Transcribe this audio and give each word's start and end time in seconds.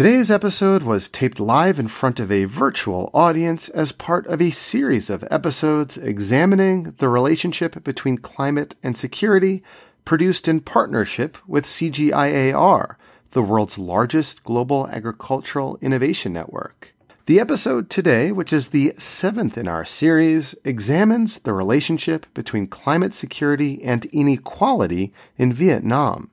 Today's 0.00 0.30
episode 0.30 0.82
was 0.82 1.10
taped 1.10 1.38
live 1.38 1.78
in 1.78 1.86
front 1.86 2.20
of 2.20 2.32
a 2.32 2.46
virtual 2.46 3.10
audience 3.12 3.68
as 3.68 3.92
part 3.92 4.26
of 4.28 4.40
a 4.40 4.50
series 4.50 5.10
of 5.10 5.28
episodes 5.30 5.98
examining 5.98 6.94
the 6.96 7.10
relationship 7.10 7.84
between 7.84 8.16
climate 8.16 8.74
and 8.82 8.96
security, 8.96 9.62
produced 10.06 10.48
in 10.48 10.60
partnership 10.60 11.36
with 11.46 11.66
CGIAR, 11.66 12.94
the 13.32 13.42
world's 13.42 13.78
largest 13.78 14.42
global 14.42 14.88
agricultural 14.88 15.78
innovation 15.82 16.32
network. 16.32 16.94
The 17.26 17.38
episode 17.38 17.90
today, 17.90 18.32
which 18.32 18.54
is 18.54 18.70
the 18.70 18.94
seventh 18.96 19.58
in 19.58 19.68
our 19.68 19.84
series, 19.84 20.54
examines 20.64 21.40
the 21.40 21.52
relationship 21.52 22.24
between 22.32 22.68
climate 22.68 23.12
security 23.12 23.82
and 23.82 24.06
inequality 24.06 25.12
in 25.36 25.52
Vietnam. 25.52 26.30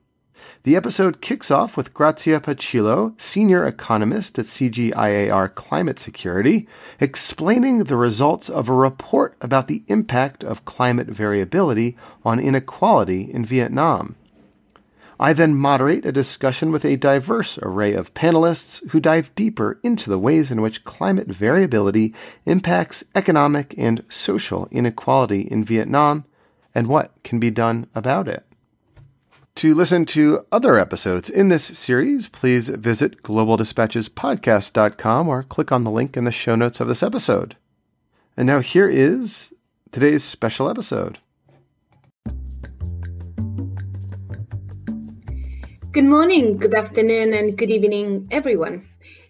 The 0.64 0.74
episode 0.74 1.20
kicks 1.20 1.52
off 1.52 1.76
with 1.76 1.94
Grazia 1.94 2.40
Pacillo, 2.40 3.18
senior 3.20 3.64
economist 3.64 4.38
at 4.40 4.46
CGIAR 4.46 5.54
Climate 5.54 6.00
Security, 6.00 6.66
explaining 6.98 7.84
the 7.84 7.96
results 7.96 8.50
of 8.50 8.68
a 8.68 8.72
report 8.72 9.36
about 9.40 9.68
the 9.68 9.84
impact 9.86 10.42
of 10.42 10.64
climate 10.64 11.06
variability 11.06 11.96
on 12.24 12.40
inequality 12.40 13.32
in 13.32 13.44
Vietnam. 13.44 14.16
I 15.20 15.32
then 15.32 15.54
moderate 15.54 16.04
a 16.04 16.12
discussion 16.12 16.72
with 16.72 16.84
a 16.84 16.96
diverse 16.96 17.58
array 17.62 17.94
of 17.94 18.14
panelists 18.14 18.88
who 18.90 19.00
dive 19.00 19.34
deeper 19.36 19.78
into 19.84 20.10
the 20.10 20.18
ways 20.18 20.50
in 20.50 20.60
which 20.60 20.84
climate 20.84 21.28
variability 21.28 22.14
impacts 22.46 23.04
economic 23.14 23.76
and 23.78 24.04
social 24.10 24.66
inequality 24.72 25.42
in 25.42 25.62
Vietnam 25.64 26.24
and 26.74 26.88
what 26.88 27.12
can 27.22 27.38
be 27.38 27.50
done 27.50 27.86
about 27.94 28.26
it. 28.26 28.44
To 29.58 29.74
listen 29.74 30.04
to 30.14 30.46
other 30.52 30.78
episodes 30.78 31.28
in 31.28 31.48
this 31.48 31.64
series, 31.64 32.28
please 32.28 32.68
visit 32.68 33.24
globaldispatchespodcast.com 33.24 35.26
or 35.26 35.42
click 35.42 35.72
on 35.72 35.82
the 35.82 35.90
link 35.90 36.16
in 36.16 36.22
the 36.22 36.30
show 36.30 36.54
notes 36.54 36.78
of 36.78 36.86
this 36.86 37.02
episode. 37.02 37.56
And 38.36 38.46
now 38.46 38.60
here 38.60 38.88
is 38.88 39.52
today's 39.90 40.22
special 40.22 40.70
episode. 40.70 41.18
Good 45.90 46.04
morning, 46.04 46.58
good 46.58 46.76
afternoon, 46.76 47.34
and 47.34 47.58
good 47.58 47.70
evening, 47.70 48.28
everyone. 48.30 48.88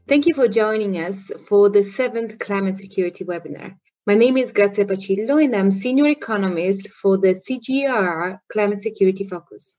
Thank 0.09 0.27
you 0.27 0.35
for 0.35 0.47
joining 0.47 0.99
us 0.99 1.31
for 1.47 1.71
the 1.71 1.83
seventh 1.83 2.39
climate 2.39 2.77
security 2.77 3.25
webinar. 3.25 3.79
My 4.07 4.15
name 4.15 4.37
is 4.37 4.53
Grazia 4.53 4.85
Pacillo, 4.85 5.43
and 5.43 5.57
I'm 5.57 5.71
senior 5.71 6.09
economist 6.09 6.89
for 6.89 7.17
the 7.17 7.29
CGIAR 7.29 8.41
Climate 8.53 8.83
Security 8.83 9.25
Focus. 9.25 9.79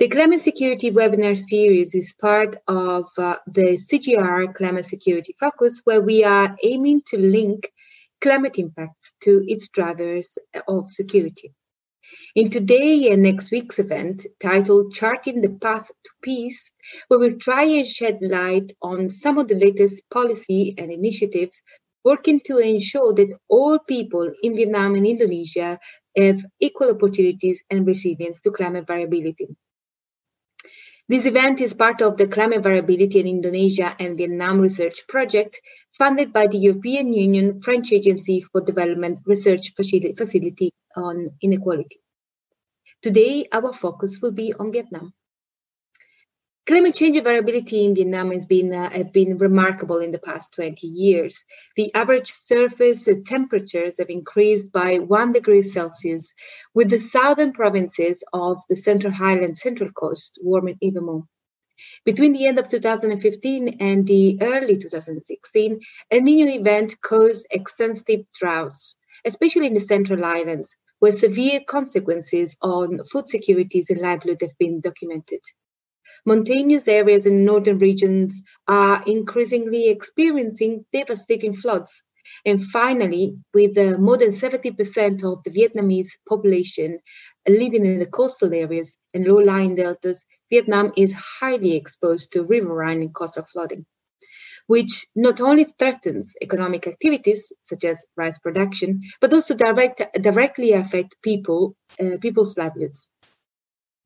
The 0.00 0.08
Climate 0.08 0.40
Security 0.40 0.90
webinar 0.90 1.36
series 1.36 1.94
is 1.94 2.14
part 2.18 2.56
of 2.66 3.06
uh, 3.18 3.36
the 3.46 3.76
CGIAR 3.76 4.54
Climate 4.54 4.86
Security 4.86 5.34
Focus, 5.38 5.82
where 5.84 6.00
we 6.00 6.24
are 6.24 6.56
aiming 6.64 7.02
to 7.08 7.18
link 7.18 7.70
climate 8.22 8.58
impacts 8.58 9.12
to 9.20 9.44
its 9.46 9.68
drivers 9.68 10.38
of 10.66 10.88
security. 10.88 11.52
In 12.34 12.48
today 12.48 13.12
and 13.12 13.22
next 13.22 13.50
week's 13.50 13.78
event, 13.78 14.24
titled 14.42 14.94
Charting 14.94 15.42
the 15.42 15.50
Path 15.50 15.88
to 15.88 16.10
Peace, 16.22 16.72
we 17.10 17.18
will 17.18 17.36
try 17.36 17.64
and 17.64 17.86
shed 17.86 18.20
light 18.22 18.72
on 18.80 19.10
some 19.10 19.36
of 19.36 19.48
the 19.48 19.54
latest 19.54 20.02
policy 20.08 20.74
and 20.78 20.90
initiatives 20.90 21.60
working 22.06 22.40
to 22.46 22.56
ensure 22.56 23.12
that 23.12 23.36
all 23.50 23.78
people 23.80 24.32
in 24.42 24.56
Vietnam 24.56 24.94
and 24.94 25.06
Indonesia 25.06 25.78
have 26.16 26.42
equal 26.58 26.88
opportunities 26.88 27.62
and 27.68 27.86
resilience 27.86 28.40
to 28.40 28.50
climate 28.50 28.86
variability. 28.86 29.48
This 31.10 31.26
event 31.26 31.60
is 31.60 31.74
part 31.74 32.02
of 32.02 32.18
the 32.18 32.28
Climate 32.28 32.62
Variability 32.62 33.18
in 33.18 33.26
Indonesia 33.26 33.96
and 33.98 34.16
Vietnam 34.16 34.60
Research 34.60 35.08
Project, 35.08 35.60
funded 35.98 36.32
by 36.32 36.46
the 36.46 36.58
European 36.58 37.12
Union 37.12 37.60
French 37.60 37.92
Agency 37.92 38.42
for 38.42 38.60
Development 38.60 39.18
Research 39.26 39.74
Facility 39.74 40.70
on 40.96 41.30
Inequality. 41.42 42.00
Today, 43.02 43.48
our 43.50 43.72
focus 43.72 44.20
will 44.22 44.30
be 44.30 44.54
on 44.54 44.70
Vietnam. 44.70 45.12
Climate 46.70 46.94
change 46.94 47.20
variability 47.20 47.84
in 47.84 47.96
Vietnam 47.96 48.30
has 48.30 48.46
been, 48.46 48.72
uh, 48.72 49.02
been 49.12 49.38
remarkable 49.38 49.98
in 49.98 50.12
the 50.12 50.20
past 50.20 50.54
20 50.54 50.86
years. 50.86 51.44
The 51.74 51.92
average 51.94 52.30
surface 52.30 53.08
temperatures 53.26 53.98
have 53.98 54.08
increased 54.08 54.70
by 54.70 54.98
one 54.98 55.32
degree 55.32 55.64
Celsius, 55.64 56.32
with 56.72 56.88
the 56.88 57.00
southern 57.00 57.52
provinces 57.52 58.22
of 58.32 58.60
the 58.68 58.76
Central 58.76 59.12
Highland 59.12 59.56
Central 59.56 59.90
Coast 59.90 60.38
warming 60.42 60.76
even 60.80 61.06
more. 61.06 61.24
Between 62.04 62.34
the 62.34 62.46
end 62.46 62.60
of 62.60 62.68
2015 62.68 63.78
and 63.80 64.06
the 64.06 64.38
early 64.40 64.76
2016, 64.76 65.80
El 66.12 66.20
Nino 66.20 66.52
event 66.52 67.00
caused 67.00 67.48
extensive 67.50 68.20
droughts, 68.32 68.96
especially 69.24 69.66
in 69.66 69.74
the 69.74 69.80
Central 69.80 70.22
Highlands, 70.22 70.76
where 71.00 71.10
severe 71.10 71.62
consequences 71.66 72.56
on 72.62 73.02
food 73.10 73.26
securities 73.26 73.90
and 73.90 74.00
livelihood 74.00 74.42
have 74.42 74.56
been 74.56 74.80
documented. 74.80 75.40
Mountainous 76.26 76.86
areas 76.88 77.26
in 77.26 77.44
northern 77.44 77.78
regions 77.78 78.42
are 78.68 79.02
increasingly 79.06 79.88
experiencing 79.88 80.84
devastating 80.92 81.54
floods. 81.54 82.02
And 82.44 82.62
finally, 82.62 83.36
with 83.54 83.76
uh, 83.76 83.98
more 83.98 84.16
than 84.16 84.30
70% 84.30 85.24
of 85.24 85.42
the 85.42 85.50
Vietnamese 85.50 86.10
population 86.28 87.00
living 87.48 87.84
in 87.84 87.98
the 87.98 88.06
coastal 88.06 88.52
areas 88.54 88.96
and 89.14 89.26
low 89.26 89.38
lying 89.38 89.74
deltas, 89.74 90.24
Vietnam 90.50 90.92
is 90.96 91.12
highly 91.12 91.76
exposed 91.76 92.32
to 92.32 92.44
riverine 92.44 93.02
and 93.02 93.14
coastal 93.14 93.44
flooding, 93.44 93.86
which 94.66 95.06
not 95.16 95.40
only 95.40 95.64
threatens 95.78 96.34
economic 96.42 96.86
activities 96.86 97.52
such 97.62 97.84
as 97.84 98.06
rice 98.16 98.38
production, 98.38 99.00
but 99.20 99.32
also 99.32 99.54
direct, 99.54 100.02
directly 100.20 100.72
affect 100.72 101.16
people, 101.22 101.74
uh, 101.98 102.16
people's 102.20 102.56
livelihoods. 102.56 103.08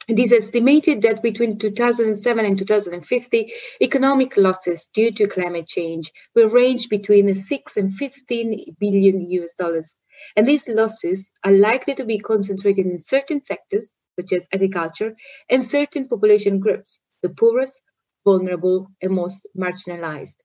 It 0.06 0.18
is 0.18 0.32
estimated 0.32 1.00
that 1.02 1.22
between 1.22 1.58
2007 1.58 2.44
and 2.44 2.58
2050, 2.58 3.52
economic 3.80 4.36
losses 4.36 4.86
due 4.92 5.10
to 5.12 5.26
climate 5.26 5.66
change 5.66 6.12
will 6.34 6.48
range 6.48 6.90
between 6.90 7.34
6 7.34 7.76
and 7.78 7.92
15 7.92 8.76
billion 8.78 9.20
US 9.30 9.54
dollars. 9.54 10.00
And 10.36 10.46
these 10.46 10.68
losses 10.68 11.30
are 11.42 11.52
likely 11.52 11.94
to 11.94 12.04
be 12.04 12.18
concentrated 12.18 12.84
in 12.84 12.98
certain 12.98 13.40
sectors, 13.40 13.92
such 14.20 14.32
as 14.32 14.46
agriculture, 14.52 15.16
and 15.48 15.64
certain 15.64 16.06
population 16.08 16.60
groups, 16.60 17.00
the 17.22 17.30
poorest, 17.30 17.80
vulnerable, 18.24 18.88
and 19.00 19.12
most 19.12 19.46
marginalized. 19.56 20.36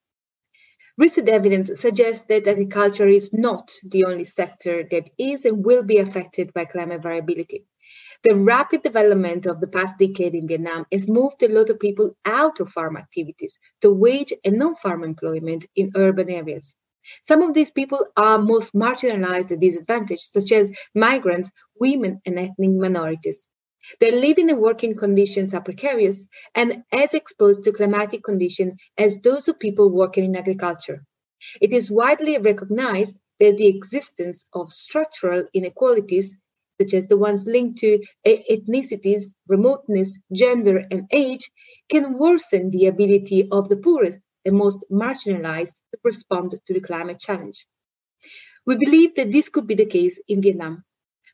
Recent 0.97 1.29
evidence 1.29 1.79
suggests 1.79 2.25
that 2.27 2.47
agriculture 2.47 3.07
is 3.07 3.33
not 3.33 3.71
the 3.83 4.05
only 4.05 4.23
sector 4.23 4.83
that 4.91 5.09
is 5.17 5.45
and 5.45 5.65
will 5.65 5.83
be 5.83 5.97
affected 5.97 6.53
by 6.53 6.65
climate 6.65 7.01
variability. 7.01 7.65
The 8.23 8.35
rapid 8.35 8.83
development 8.83 9.45
of 9.45 9.61
the 9.61 9.67
past 9.67 9.97
decade 9.97 10.35
in 10.35 10.45
Vietnam 10.45 10.85
has 10.91 11.07
moved 11.07 11.41
a 11.41 11.47
lot 11.47 11.69
of 11.69 11.79
people 11.79 12.17
out 12.25 12.59
of 12.59 12.69
farm 12.69 12.97
activities 12.97 13.57
to 13.79 13.93
wage 13.93 14.33
and 14.43 14.57
non 14.57 14.75
farm 14.75 15.05
employment 15.05 15.65
in 15.73 15.91
urban 15.95 16.29
areas. 16.29 16.75
Some 17.23 17.41
of 17.41 17.53
these 17.53 17.71
people 17.71 18.05
are 18.17 18.37
most 18.37 18.73
marginalized 18.73 19.51
and 19.51 19.61
disadvantaged, 19.61 20.21
such 20.21 20.51
as 20.51 20.69
migrants, 20.93 21.49
women, 21.79 22.19
and 22.25 22.37
ethnic 22.37 22.71
minorities. 22.71 23.47
Their 24.01 24.11
living 24.11 24.49
and 24.49 24.59
working 24.59 24.95
conditions 24.95 25.53
are 25.53 25.63
precarious 25.63 26.25
and 26.53 26.83
as 26.91 27.13
exposed 27.13 27.63
to 27.63 27.71
climatic 27.71 28.23
conditions 28.23 28.73
as 28.97 29.19
those 29.19 29.47
of 29.47 29.59
people 29.59 29.89
working 29.89 30.25
in 30.25 30.35
agriculture. 30.35 31.05
It 31.61 31.71
is 31.71 31.89
widely 31.89 32.37
recognized 32.37 33.17
that 33.39 33.55
the 33.55 33.67
existence 33.67 34.43
of 34.51 34.69
structural 34.69 35.47
inequalities 35.53 36.35
such 36.79 36.93
as 36.93 37.07
the 37.07 37.17
ones 37.17 37.45
linked 37.45 37.79
to 37.79 37.99
ethnicities, 38.25 39.33
remoteness, 39.47 40.17
gender, 40.31 40.85
and 40.91 41.07
age, 41.11 41.51
can 41.89 42.17
worsen 42.17 42.69
the 42.69 42.87
ability 42.87 43.47
of 43.51 43.69
the 43.69 43.77
poorest 43.77 44.19
and 44.45 44.55
most 44.55 44.85
marginalized 44.91 45.81
to 45.91 45.99
respond 46.03 46.51
to 46.65 46.73
the 46.73 46.79
climate 46.79 47.19
challenge. 47.19 47.65
We 48.65 48.75
believe 48.75 49.15
that 49.15 49.31
this 49.31 49.49
could 49.49 49.67
be 49.67 49.75
the 49.75 49.85
case 49.85 50.19
in 50.27 50.41
Vietnam. 50.41 50.83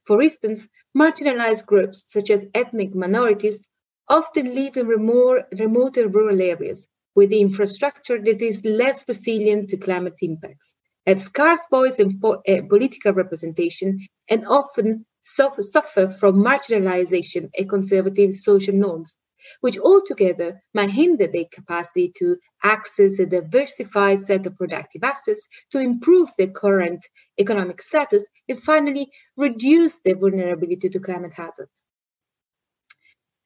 For 0.05 0.21
instance, 0.21 0.67
marginalized 0.97 1.65
groups 1.65 2.05
such 2.07 2.29
as 2.29 2.47
ethnic 2.53 2.95
minorities 2.95 3.63
often 4.07 4.53
live 4.55 4.77
in 4.77 4.87
remote, 4.87 5.97
and 5.97 6.15
rural 6.15 6.41
areas, 6.41 6.87
with 7.15 7.31
infrastructure 7.31 8.21
that 8.21 8.41
is 8.41 8.63
less 8.65 9.07
resilient 9.07 9.69
to 9.69 9.77
climate 9.77 10.19
impacts, 10.21 10.75
have 11.05 11.19
scarce 11.19 11.61
voice 11.69 11.99
and 11.99 12.21
po- 12.21 12.41
uh, 12.47 12.61
political 12.69 13.13
representation, 13.13 13.99
and 14.29 14.45
often 14.45 15.05
suffer 15.25 16.07
from 16.07 16.43
marginalization 16.43 17.49
and 17.57 17.69
conservative 17.69 18.33
social 18.33 18.75
norms, 18.75 19.17
which 19.61 19.77
altogether 19.77 20.61
might 20.73 20.91
hinder 20.91 21.27
their 21.27 21.45
capacity 21.51 22.11
to 22.15 22.37
access 22.63 23.19
a 23.19 23.25
diversified 23.25 24.19
set 24.19 24.45
of 24.45 24.55
productive 24.55 25.03
assets 25.03 25.47
to 25.71 25.79
improve 25.79 26.29
their 26.37 26.47
current 26.49 27.05
economic 27.39 27.81
status 27.81 28.25
and 28.47 28.61
finally 28.61 29.09
reduce 29.35 29.99
their 29.99 30.15
vulnerability 30.15 30.89
to 30.89 30.99
climate 30.99 31.33
hazards. 31.33 31.83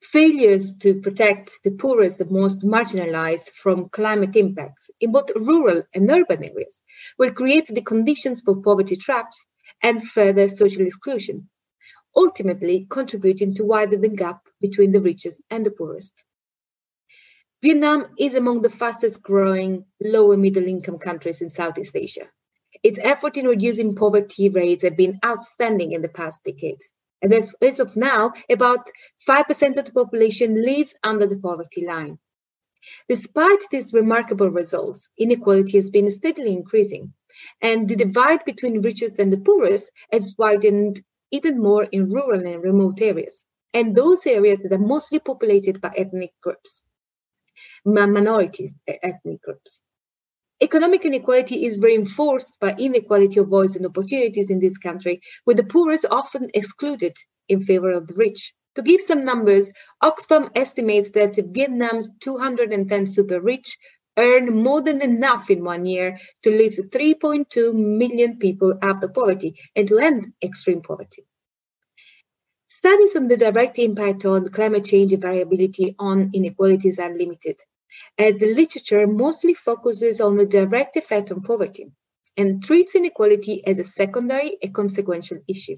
Failures 0.02 0.74
to 0.78 1.02
protect 1.02 1.62
the 1.64 1.72
poorest 1.72 2.22
and 2.22 2.32
most 2.32 2.66
marginalized 2.66 3.50
from 3.50 3.90
climate 3.90 4.36
impacts 4.36 4.90
in 5.02 5.12
both 5.12 5.30
rural 5.36 5.84
and 5.94 6.10
urban 6.10 6.44
areas 6.44 6.82
will 7.18 7.32
create 7.32 7.68
the 7.68 7.82
conditions 7.82 8.42
for 8.42 8.62
poverty 8.62 8.96
traps 8.96 9.46
and 9.84 10.02
further 10.02 10.48
social 10.48 10.86
exclusion, 10.86 11.50
ultimately 12.16 12.88
contributing 12.90 13.54
to 13.56 13.64
widen 13.64 14.02
the 14.02 14.10
gap 14.10 14.48
between 14.62 14.92
the 14.92 15.02
richest 15.02 15.42
and 15.50 15.66
the 15.66 15.72
poorest. 15.72 16.24
Vietnam 17.62 18.08
is 18.18 18.36
among 18.36 18.62
the 18.62 18.70
fastest 18.70 19.22
growing 19.22 19.86
low 20.02 20.32
and 20.32 20.42
middle 20.42 20.66
income 20.66 20.98
countries 20.98 21.42
in 21.42 21.50
Southeast 21.50 21.96
Asia. 21.96 22.30
Its 22.84 23.00
effort 23.02 23.36
in 23.36 23.48
reducing 23.48 23.96
poverty 23.96 24.50
rates 24.50 24.84
have 24.84 24.96
been 24.96 25.20
outstanding 25.26 25.92
in 25.92 26.02
the 26.02 26.10
past 26.10 26.42
decade. 26.44 26.80
And 27.22 27.34
as, 27.34 27.54
as 27.62 27.82
of 27.82 27.98
now, 27.98 28.32
about 28.50 28.90
5% 29.28 29.78
of 29.78 29.86
the 29.86 29.92
population 29.92 30.64
lives 30.64 30.96
under 31.04 31.28
the 31.28 31.38
poverty 31.38 31.86
line. 31.86 32.18
Despite 33.10 33.70
these 33.70 33.94
remarkable 33.94 34.50
results, 34.50 35.10
inequality 35.18 35.78
has 35.78 35.90
been 35.90 36.10
steadily 36.12 36.54
increasing, 36.54 37.14
and 37.62 37.90
the 37.90 37.98
divide 37.98 38.46
between 38.46 38.82
richest 38.82 39.20
and 39.20 39.34
the 39.34 39.38
poorest 39.38 39.92
has 40.14 40.36
widened 40.38 41.02
even 41.32 41.62
more 41.62 41.84
in 41.84 42.08
rural 42.08 42.46
and 42.46 42.64
remote 42.64 43.02
areas, 43.02 43.44
and 43.74 43.96
those 43.96 44.26
areas 44.26 44.60
that 44.60 44.74
are 44.74 44.80
mostly 44.80 45.20
populated 45.20 45.80
by 45.82 45.92
ethnic 45.96 46.34
groups, 46.42 46.82
minorities 47.86 48.76
ethnic 48.88 49.42
groups. 49.42 49.82
Economic 50.62 51.06
inequality 51.06 51.66
is 51.66 51.80
reinforced 51.80 52.60
by 52.60 52.76
inequality 52.78 53.40
of 53.40 53.50
voice 53.50 53.76
and 53.78 53.86
opportunities 53.86 54.50
in 54.50 54.60
this 54.60 54.78
country, 54.78 55.22
with 55.46 55.56
the 55.56 55.64
poorest 55.64 56.06
often 56.12 56.50
excluded 56.54 57.16
in 57.48 57.62
favor 57.62 57.92
of 57.92 58.08
the 58.08 58.14
rich. 58.16 58.54
To 58.76 58.82
give 58.82 59.02
some 59.02 59.26
numbers, 59.26 59.70
Oxfam 60.04 60.52
estimates 60.56 61.12
that 61.12 61.36
Vietnam's 61.54 62.10
210 62.20 63.08
super 63.08 63.40
rich 63.40 63.78
earn 64.18 64.64
more 64.64 64.82
than 64.82 65.02
enough 65.02 65.50
in 65.50 65.64
one 65.64 65.86
year 65.86 66.20
to 66.44 66.52
lift 66.52 66.80
3.2 66.80 67.74
million 67.74 68.38
people 68.38 68.78
out 68.82 69.04
of 69.04 69.14
poverty 69.14 69.56
and 69.76 69.88
to 69.88 69.98
end 69.98 70.34
extreme 70.44 70.82
poverty. 70.82 71.26
Studies 72.68 73.16
on 73.16 73.28
the 73.28 73.38
direct 73.38 73.80
impact 73.80 74.26
on 74.26 74.50
climate 74.50 74.86
change 74.86 75.12
and 75.14 75.22
variability 75.22 75.96
on 76.00 76.32
inequalities 76.34 77.00
are 77.00 77.14
limited 77.14 77.60
as 78.18 78.36
the 78.36 78.54
literature 78.54 79.08
mostly 79.08 79.54
focuses 79.54 80.22
on 80.22 80.36
the 80.36 80.46
direct 80.46 80.96
effect 80.96 81.32
on 81.32 81.42
poverty 81.42 81.92
and 82.38 82.64
treats 82.64 82.96
inequality 82.96 83.66
as 83.66 83.80
a 83.80 83.84
secondary 83.84 84.58
and 84.62 84.74
consequential 84.74 85.40
issue. 85.48 85.78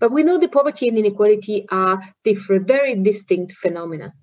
But 0.00 0.12
we 0.12 0.22
know 0.22 0.38
that 0.38 0.52
poverty 0.52 0.88
and 0.88 0.98
inequality 0.98 1.66
are 1.70 2.02
different, 2.24 2.66
very 2.66 2.96
distinct 2.96 3.52
phenomena, 3.52 4.14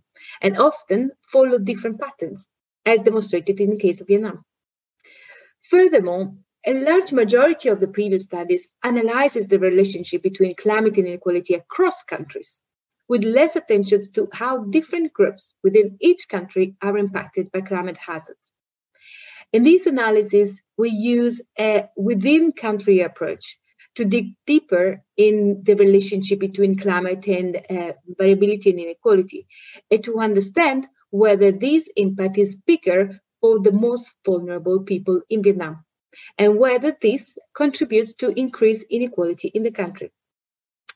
and 0.41 0.57
often 0.57 1.11
follow 1.27 1.57
different 1.57 1.99
patterns, 1.99 2.49
as 2.85 3.01
demonstrated 3.01 3.59
in 3.59 3.71
the 3.71 3.77
case 3.77 4.01
of 4.01 4.07
Vietnam. 4.07 4.43
Furthermore, 5.61 6.33
a 6.65 6.73
large 6.73 7.13
majority 7.13 7.69
of 7.69 7.79
the 7.79 7.87
previous 7.87 8.23
studies 8.23 8.67
analyzes 8.83 9.47
the 9.47 9.59
relationship 9.59 10.21
between 10.21 10.55
climate 10.55 10.97
and 10.97 11.07
inequality 11.07 11.53
across 11.53 12.03
countries, 12.03 12.61
with 13.07 13.23
less 13.23 13.55
attention 13.55 13.99
to 14.13 14.27
how 14.33 14.65
different 14.65 15.13
groups 15.13 15.53
within 15.63 15.97
each 16.01 16.27
country 16.27 16.75
are 16.81 16.97
impacted 16.97 17.51
by 17.51 17.61
climate 17.61 17.97
hazards. 17.97 18.51
In 19.51 19.63
these 19.63 19.87
analyses, 19.87 20.61
we 20.77 20.89
use 20.89 21.41
a 21.57 21.89
within 21.97 22.51
country 22.51 23.01
approach 23.01 23.57
to 23.95 24.05
dig 24.05 24.35
deeper 24.45 25.01
in 25.17 25.63
the 25.63 25.75
relationship 25.75 26.39
between 26.39 26.77
climate 26.77 27.27
and 27.27 27.57
uh, 27.69 27.93
variability 28.17 28.69
and 28.69 28.79
inequality, 28.79 29.47
and 29.89 30.03
to 30.03 30.19
understand 30.19 30.87
whether 31.11 31.51
this 31.51 31.89
impact 31.95 32.37
is 32.37 32.55
bigger 32.55 33.19
for 33.41 33.59
the 33.59 33.71
most 33.71 34.13
vulnerable 34.25 34.81
people 34.81 35.21
in 35.29 35.43
Vietnam, 35.43 35.83
and 36.37 36.57
whether 36.57 36.95
this 37.01 37.37
contributes 37.53 38.13
to 38.15 38.37
increased 38.39 38.85
inequality 38.89 39.47
in 39.47 39.63
the 39.63 39.71
country. 39.71 40.11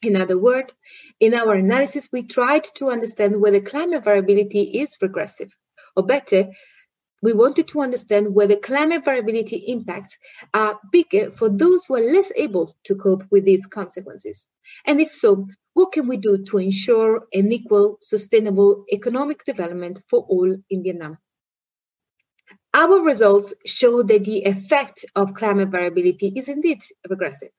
In 0.02 0.18
other 0.18 0.38
words, 0.38 0.74
in 1.20 1.34
our 1.34 1.54
analysis, 1.54 2.10
we 2.12 2.24
tried 2.24 2.66
to 2.76 2.90
understand 2.90 3.40
whether 3.40 3.62
climate 3.62 4.04
variability 4.04 4.82
is 4.82 4.98
regressive, 5.02 5.56
or 5.96 6.06
better, 6.06 6.52
we 7.22 7.32
wanted 7.32 7.70
to 7.70 7.80
understand 7.80 8.36
whether 8.36 8.58
climate 8.58 9.06
variability 9.06 9.56
impacts 9.56 10.18
are 10.54 10.78
bigger 10.92 11.32
for 11.32 11.48
those 11.48 11.86
who 11.86 11.96
are 11.96 12.12
less 12.12 12.34
able 12.36 12.76
to 12.84 12.96
cope 12.96 13.24
with 13.32 13.46
these 13.46 13.66
consequences. 13.66 14.46
And 14.86 15.00
if 15.00 15.14
so, 15.14 15.48
what 15.74 15.92
can 15.92 16.08
we 16.08 16.18
do 16.18 16.44
to 16.46 16.58
ensure 16.58 17.28
an 17.34 17.52
equal, 17.52 17.98
sustainable 18.02 18.86
economic 18.92 19.44
development 19.44 20.02
for 20.10 20.26
all 20.30 20.56
in 20.70 20.84
Vietnam? 20.84 21.18
Our 22.74 23.02
results 23.02 23.54
show 23.66 24.04
that 24.04 24.24
the 24.24 24.44
effect 24.44 25.06
of 25.16 25.34
climate 25.34 25.70
variability 25.70 26.34
is 26.36 26.50
indeed 26.50 26.82
regressive 27.10 27.52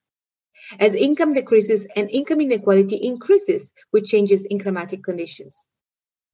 as 0.78 0.94
income 0.94 1.34
decreases 1.34 1.86
and 1.96 2.10
income 2.10 2.40
inequality 2.40 2.96
increases 2.96 3.72
with 3.92 4.06
changes 4.06 4.44
in 4.44 4.58
climatic 4.58 5.02
conditions. 5.02 5.66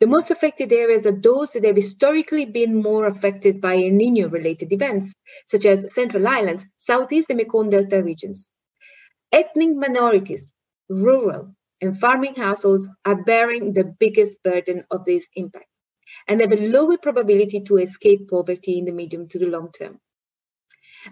The 0.01 0.07
most 0.07 0.31
affected 0.31 0.73
areas 0.73 1.05
are 1.05 1.13
those 1.13 1.53
that 1.53 1.65
have 1.65 1.77
historically 1.77 2.47
been 2.47 2.83
more 2.83 3.07
affected 3.07 3.61
by 3.61 3.75
El 3.75 3.91
Nino 3.91 4.29
related 4.29 4.73
events, 4.73 5.15
such 5.47 5.67
as 5.67 5.93
Central 5.93 6.27
Highlands, 6.27 6.67
Southeast 6.77 7.29
and 7.29 7.37
Mekong 7.37 7.69
Delta 7.69 8.03
regions. 8.03 8.51
Ethnic 9.31 9.77
minorities, 9.77 10.53
rural, 10.89 11.55
and 11.81 11.99
farming 11.99 12.35
households 12.35 12.89
are 13.05 13.23
bearing 13.23 13.73
the 13.73 13.85
biggest 13.85 14.43
burden 14.43 14.85
of 14.91 15.05
these 15.05 15.29
impacts 15.35 15.81
and 16.29 16.41
have 16.41 16.53
a 16.53 16.67
lower 16.69 16.99
probability 16.99 17.61
to 17.63 17.77
escape 17.77 18.29
poverty 18.29 18.79
in 18.79 18.85
the 18.85 18.93
medium 18.93 19.29
to 19.29 19.39
the 19.39 19.47
long 19.47 19.71
term. 19.73 19.99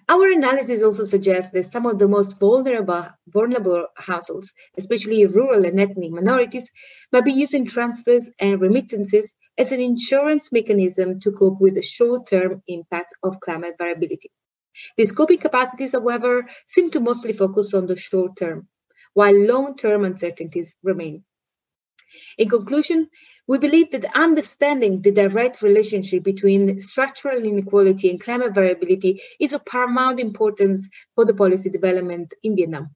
Our 0.06 0.30
analysis 0.32 0.82
also 0.82 1.04
suggests 1.04 1.52
that 1.52 1.64
some 1.64 1.86
of 1.86 1.98
the 1.98 2.08
most 2.08 2.38
vulnerable, 2.38 3.06
vulnerable 3.26 3.86
households, 3.96 4.52
especially 4.76 5.24
rural 5.24 5.64
and 5.64 5.80
ethnic 5.80 6.10
minorities, 6.10 6.70
might 7.10 7.24
be 7.24 7.32
using 7.32 7.64
transfers 7.64 8.30
and 8.38 8.60
remittances 8.60 9.34
as 9.56 9.72
an 9.72 9.80
insurance 9.80 10.52
mechanism 10.52 11.20
to 11.20 11.32
cope 11.32 11.60
with 11.60 11.74
the 11.74 11.82
short-term 11.82 12.62
impact 12.66 13.14
of 13.22 13.40
climate 13.40 13.76
variability. 13.78 14.30
These 14.98 15.12
coping 15.12 15.38
capacities, 15.38 15.92
however, 15.92 16.46
seem 16.66 16.90
to 16.90 17.00
mostly 17.00 17.32
focus 17.32 17.72
on 17.72 17.86
the 17.86 17.96
short 17.96 18.36
term, 18.36 18.68
while 19.14 19.34
long-term 19.34 20.04
uncertainties 20.04 20.74
remain. 20.82 21.24
In 22.38 22.48
conclusion, 22.48 23.08
we 23.46 23.58
believe 23.58 23.90
that 23.90 24.16
understanding 24.16 25.02
the 25.02 25.10
direct 25.10 25.62
relationship 25.62 26.22
between 26.22 26.80
structural 26.80 27.44
inequality 27.44 28.10
and 28.10 28.20
climate 28.20 28.54
variability 28.54 29.20
is 29.40 29.52
of 29.52 29.64
paramount 29.64 30.20
importance 30.20 30.88
for 31.14 31.24
the 31.24 31.34
policy 31.34 31.70
development 31.70 32.34
in 32.42 32.56
Vietnam. 32.56 32.94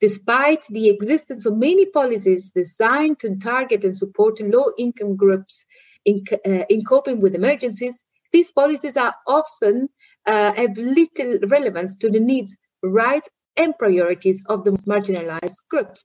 Despite 0.00 0.64
the 0.68 0.88
existence 0.88 1.46
of 1.46 1.56
many 1.56 1.86
policies 1.86 2.50
designed 2.50 3.20
to 3.20 3.36
target 3.36 3.84
and 3.84 3.96
support 3.96 4.40
low 4.40 4.72
income 4.76 5.16
groups 5.16 5.64
in, 6.04 6.24
uh, 6.44 6.64
in 6.68 6.84
coping 6.84 7.20
with 7.20 7.36
emergencies, 7.36 8.02
these 8.32 8.50
policies 8.50 8.96
are 8.96 9.14
often 9.26 9.88
uh, 10.26 10.52
have 10.54 10.76
little 10.76 11.38
relevance 11.48 11.94
to 11.96 12.10
the 12.10 12.18
needs, 12.18 12.56
rights, 12.82 13.28
and 13.56 13.76
priorities 13.78 14.42
of 14.46 14.64
the 14.64 14.70
most 14.70 14.86
marginalized 14.86 15.56
groups. 15.70 16.04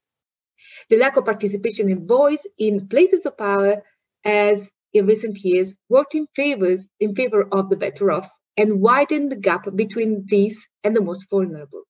The 0.90 0.98
lack 0.98 1.18
of 1.18 1.26
participation 1.26 1.92
and 1.92 2.08
voice 2.08 2.46
in 2.58 2.88
places 2.88 3.26
of 3.26 3.38
power 3.38 3.84
has, 4.24 4.72
in 4.94 5.06
recent 5.06 5.38
years, 5.44 5.76
worked 5.90 6.16
in, 6.16 6.28
favors, 6.36 6.90
in 7.00 7.16
favor 7.16 7.48
of 7.52 7.70
the 7.70 7.78
better 7.78 8.12
off 8.12 8.30
and 8.58 8.82
widened 8.82 9.32
the 9.32 9.36
gap 9.36 9.68
between 9.76 10.26
these 10.26 10.68
and 10.84 10.96
the 10.96 11.02
most 11.02 11.30
vulnerable. 11.30 11.84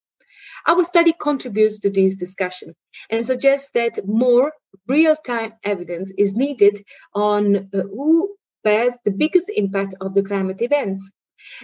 Our 0.67 0.83
study 0.83 1.13
contributes 1.13 1.79
to 1.79 1.89
this 1.89 2.15
discussion 2.15 2.73
and 3.09 3.25
suggests 3.25 3.71
that 3.71 4.05
more 4.05 4.51
real 4.87 5.15
time 5.15 5.53
evidence 5.63 6.11
is 6.17 6.35
needed 6.35 6.83
on 7.13 7.69
uh, 7.73 7.81
who 7.83 8.35
bears 8.63 8.97
the 9.05 9.11
biggest 9.11 9.49
impact 9.55 9.95
of 10.01 10.13
the 10.13 10.23
climate 10.23 10.61
events 10.61 11.11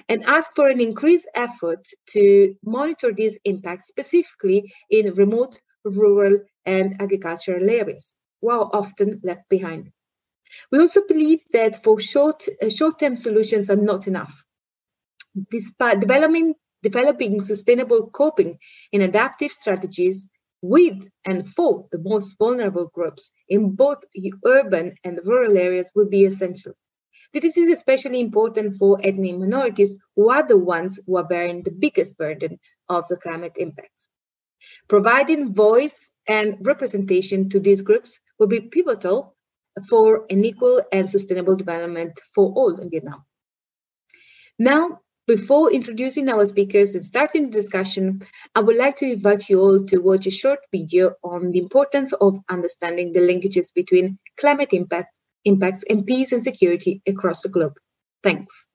and 0.10 0.24
ask 0.24 0.56
for 0.56 0.68
an 0.68 0.80
increased 0.80 1.30
effort 1.36 1.88
to 2.08 2.56
monitor 2.64 3.12
these 3.14 3.38
impacts 3.46 3.88
specifically 3.88 4.74
in 4.90 5.14
remote 5.14 5.60
rural 5.84 6.40
and 6.66 7.02
agricultural 7.02 7.70
areas, 7.70 8.14
while 8.40 8.70
often 8.74 9.20
left 9.24 9.48
behind. 9.50 9.92
We 10.72 10.80
also 10.80 11.02
believe 11.08 11.42
that 11.52 11.84
for 11.84 12.00
short 12.00 12.46
uh, 12.62 12.70
short-term 12.70 13.16
solutions 13.16 13.70
are 13.70 13.76
not 13.76 14.08
enough. 14.08 14.44
Despite 15.50 16.00
developing 16.00 16.56
developing 16.84 17.42
sustainable 17.42 18.10
coping 18.10 18.60
and 18.92 19.02
adaptive 19.02 19.52
strategies 19.52 20.28
with 20.62 21.08
and 21.26 21.48
for 21.48 21.88
the 21.92 22.00
most 22.00 22.38
vulnerable 22.38 22.92
groups 22.94 23.32
in 23.50 23.72
both 23.72 24.04
urban 24.46 24.94
and 25.04 25.20
rural 25.26 25.58
areas 25.58 25.92
will 25.96 26.08
be 26.08 26.26
essential. 26.26 26.74
This 27.34 27.58
is 27.58 27.70
especially 27.70 28.20
important 28.20 28.76
for 28.76 29.00
ethnic 29.04 29.38
minorities 29.38 29.96
who 30.16 30.30
are 30.30 30.48
the 30.48 30.58
ones 30.58 31.00
who 31.06 31.18
are 31.18 31.28
bearing 31.28 31.64
the 31.64 31.72
biggest 31.72 32.18
burden 32.18 32.60
of 32.88 33.08
the 33.08 33.18
climate 33.18 33.54
impacts. 33.58 34.08
Providing 34.88 35.54
voice 35.54 36.12
and 36.28 36.58
representation 36.62 37.50
to 37.50 37.60
these 37.60 37.82
groups 37.82 38.20
will 38.38 38.48
be 38.48 38.62
pivotal 38.62 39.36
for 39.90 40.26
an 40.30 40.46
equal 40.46 40.82
and 40.92 41.10
sustainable 41.10 41.56
development 41.56 42.20
for 42.34 42.54
all 42.54 42.80
in 42.80 42.90
Vietnam. 42.90 43.26
Now, 44.60 45.02
before 45.26 45.72
introducing 45.72 46.30
our 46.30 46.46
speakers 46.46 46.96
and 46.96 47.04
starting 47.04 47.46
the 47.46 47.52
discussion, 47.52 48.22
I 48.54 48.60
would 48.60 48.76
like 48.76 48.98
to 48.98 49.12
invite 49.12 49.50
you 49.50 49.60
all 49.60 49.84
to 49.86 49.98
watch 50.00 50.28
a 50.28 50.32
short 50.32 50.60
video 50.72 51.16
on 51.24 51.52
the 51.52 51.60
importance 51.60 52.14
of 52.14 52.38
understanding 52.50 53.12
the 53.12 53.22
linkages 53.22 53.74
between 53.74 54.20
climate 54.38 54.74
impact, 54.74 55.18
impacts 55.46 55.84
and 55.90 56.06
peace 56.06 56.32
and 56.32 56.44
security 56.44 57.02
across 57.08 57.42
the 57.42 57.50
globe. 57.50 57.74
Thanks. 58.24 58.68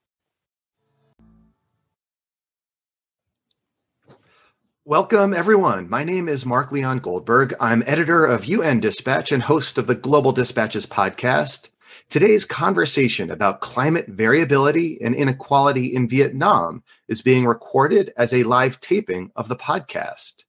Welcome, 4.85 5.35
everyone. 5.35 5.87
My 5.87 6.03
name 6.03 6.27
is 6.27 6.47
Mark 6.47 6.71
Leon 6.71 6.97
Goldberg. 6.99 7.53
I'm 7.59 7.83
editor 7.85 8.25
of 8.25 8.45
UN 8.45 8.79
Dispatch 8.79 9.31
and 9.31 9.43
host 9.43 9.77
of 9.77 9.85
the 9.85 9.93
Global 9.93 10.31
Dispatches 10.31 10.87
podcast. 10.87 11.69
Today's 12.09 12.43
conversation 12.43 13.29
about 13.29 13.61
climate 13.61 14.07
variability 14.07 14.99
and 14.99 15.13
inequality 15.13 15.93
in 15.93 16.09
Vietnam 16.09 16.81
is 17.07 17.21
being 17.21 17.45
recorded 17.45 18.11
as 18.17 18.33
a 18.33 18.41
live 18.41 18.79
taping 18.79 19.29
of 19.35 19.47
the 19.47 19.55
podcast. 19.55 20.45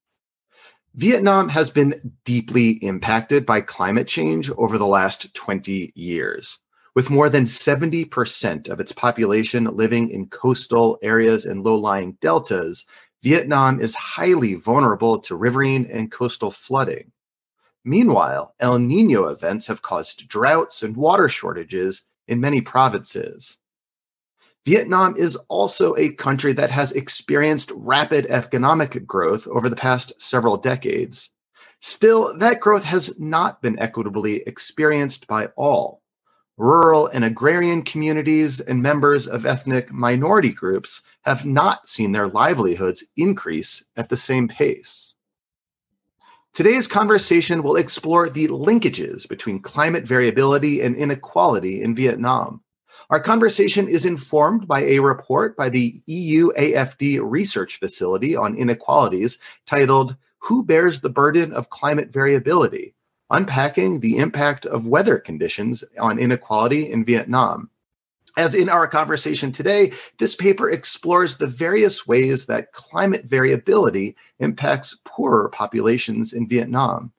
Vietnam 0.94 1.49
has 1.49 1.70
been 1.70 2.16
deeply 2.25 2.73
impacted 2.82 3.47
by 3.47 3.61
climate 3.61 4.09
change 4.09 4.50
over 4.59 4.76
the 4.76 4.87
last 4.87 5.32
20 5.35 5.92
years. 5.94 6.59
With 6.97 7.11
more 7.11 7.28
than 7.28 7.44
70% 7.44 8.68
of 8.68 8.80
its 8.80 8.90
population 8.90 9.64
living 9.76 10.11
in 10.11 10.26
coastal 10.26 10.99
areas 11.00 11.44
and 11.44 11.62
low 11.62 11.76
lying 11.76 12.18
deltas, 12.20 12.87
Vietnam 13.23 13.80
is 13.80 13.94
highly 13.94 14.54
vulnerable 14.54 15.20
to 15.20 15.37
riverine 15.37 15.87
and 15.87 16.11
coastal 16.11 16.50
flooding. 16.50 17.12
Meanwhile, 17.85 18.56
El 18.59 18.80
Nino 18.80 19.26
events 19.26 19.68
have 19.68 19.82
caused 19.82 20.26
droughts 20.26 20.82
and 20.82 20.97
water 20.97 21.28
shortages 21.28 22.02
in 22.26 22.40
many 22.40 22.61
provinces. 22.61 23.59
Vietnam 24.67 25.14
is 25.17 25.37
also 25.49 25.97
a 25.97 26.12
country 26.12 26.52
that 26.52 26.71
has 26.71 26.93
experienced 26.93 27.73
rapid 27.75 28.26
economic 28.26 29.07
growth 29.07 29.47
over 29.49 29.69
the 29.69 29.76
past 29.76 30.21
several 30.21 30.57
decades. 30.57 31.31
Still, 31.81 32.37
that 32.38 32.61
growth 32.61 32.85
has 32.85 33.19
not 33.19 33.62
been 33.62 33.79
equitably 33.79 34.43
experienced 34.47 35.26
by 35.26 35.47
all. 35.57 36.02
Rural 36.59 37.07
and 37.07 37.25
agrarian 37.25 37.81
communities 37.83 38.61
and 38.61 38.83
members 38.83 39.26
of 39.26 39.47
ethnic 39.47 39.90
minority 39.90 40.52
groups 40.52 41.02
have 41.23 41.47
not 41.47 41.88
seen 41.88 42.12
their 42.12 42.29
livelihoods 42.29 43.07
increase 43.17 43.83
at 43.97 44.11
the 44.11 44.17
same 44.17 44.47
pace. 44.47 45.14
Today's 46.52 46.87
conversation 46.87 47.62
will 47.62 47.76
explore 47.76 48.29
the 48.29 48.49
linkages 48.49 49.26
between 49.26 49.62
climate 49.62 50.05
variability 50.05 50.83
and 50.83 50.97
inequality 50.97 51.81
in 51.81 51.95
Vietnam. 51.95 52.62
Our 53.11 53.19
conversation 53.19 53.88
is 53.88 54.07
informed 54.07 54.69
by 54.69 54.83
a 54.83 55.00
report 55.00 55.57
by 55.57 55.69
the 55.69 56.00
EU 56.07 56.52
AFD 56.52 57.19
Research 57.21 57.81
Facility 57.81 58.37
on 58.37 58.57
Inequalities 58.57 59.40
titled 59.67 60.14
Who 60.38 60.64
Bears 60.64 61.00
the 61.00 61.11
Burden 61.11 61.52
of 61.52 61.71
Climate 61.71 62.12
Variability? 62.12 62.95
Unpacking 63.31 63.99
the 63.99 64.19
Impact 64.19 64.64
of 64.64 64.87
Weather 64.87 65.19
Conditions 65.19 65.83
on 65.99 66.21
Inequality 66.21 66.93
in 66.93 67.05
Vietnam. 67.05 67.69
As 68.37 68.55
in 68.55 68.69
our 68.69 68.87
conversation 68.87 69.50
today, 69.50 69.90
this 70.19 70.37
paper 70.37 70.71
explores 70.71 71.37
the 71.37 71.49
various 71.49 72.07
ways 72.07 72.47
that 72.47 72.73
climate 72.73 73.25
variability 73.25 74.14
impacts 74.38 74.97
poorer 75.05 75.49
populations 75.49 76.33
in 76.33 76.47
Vietnam. 76.47 77.11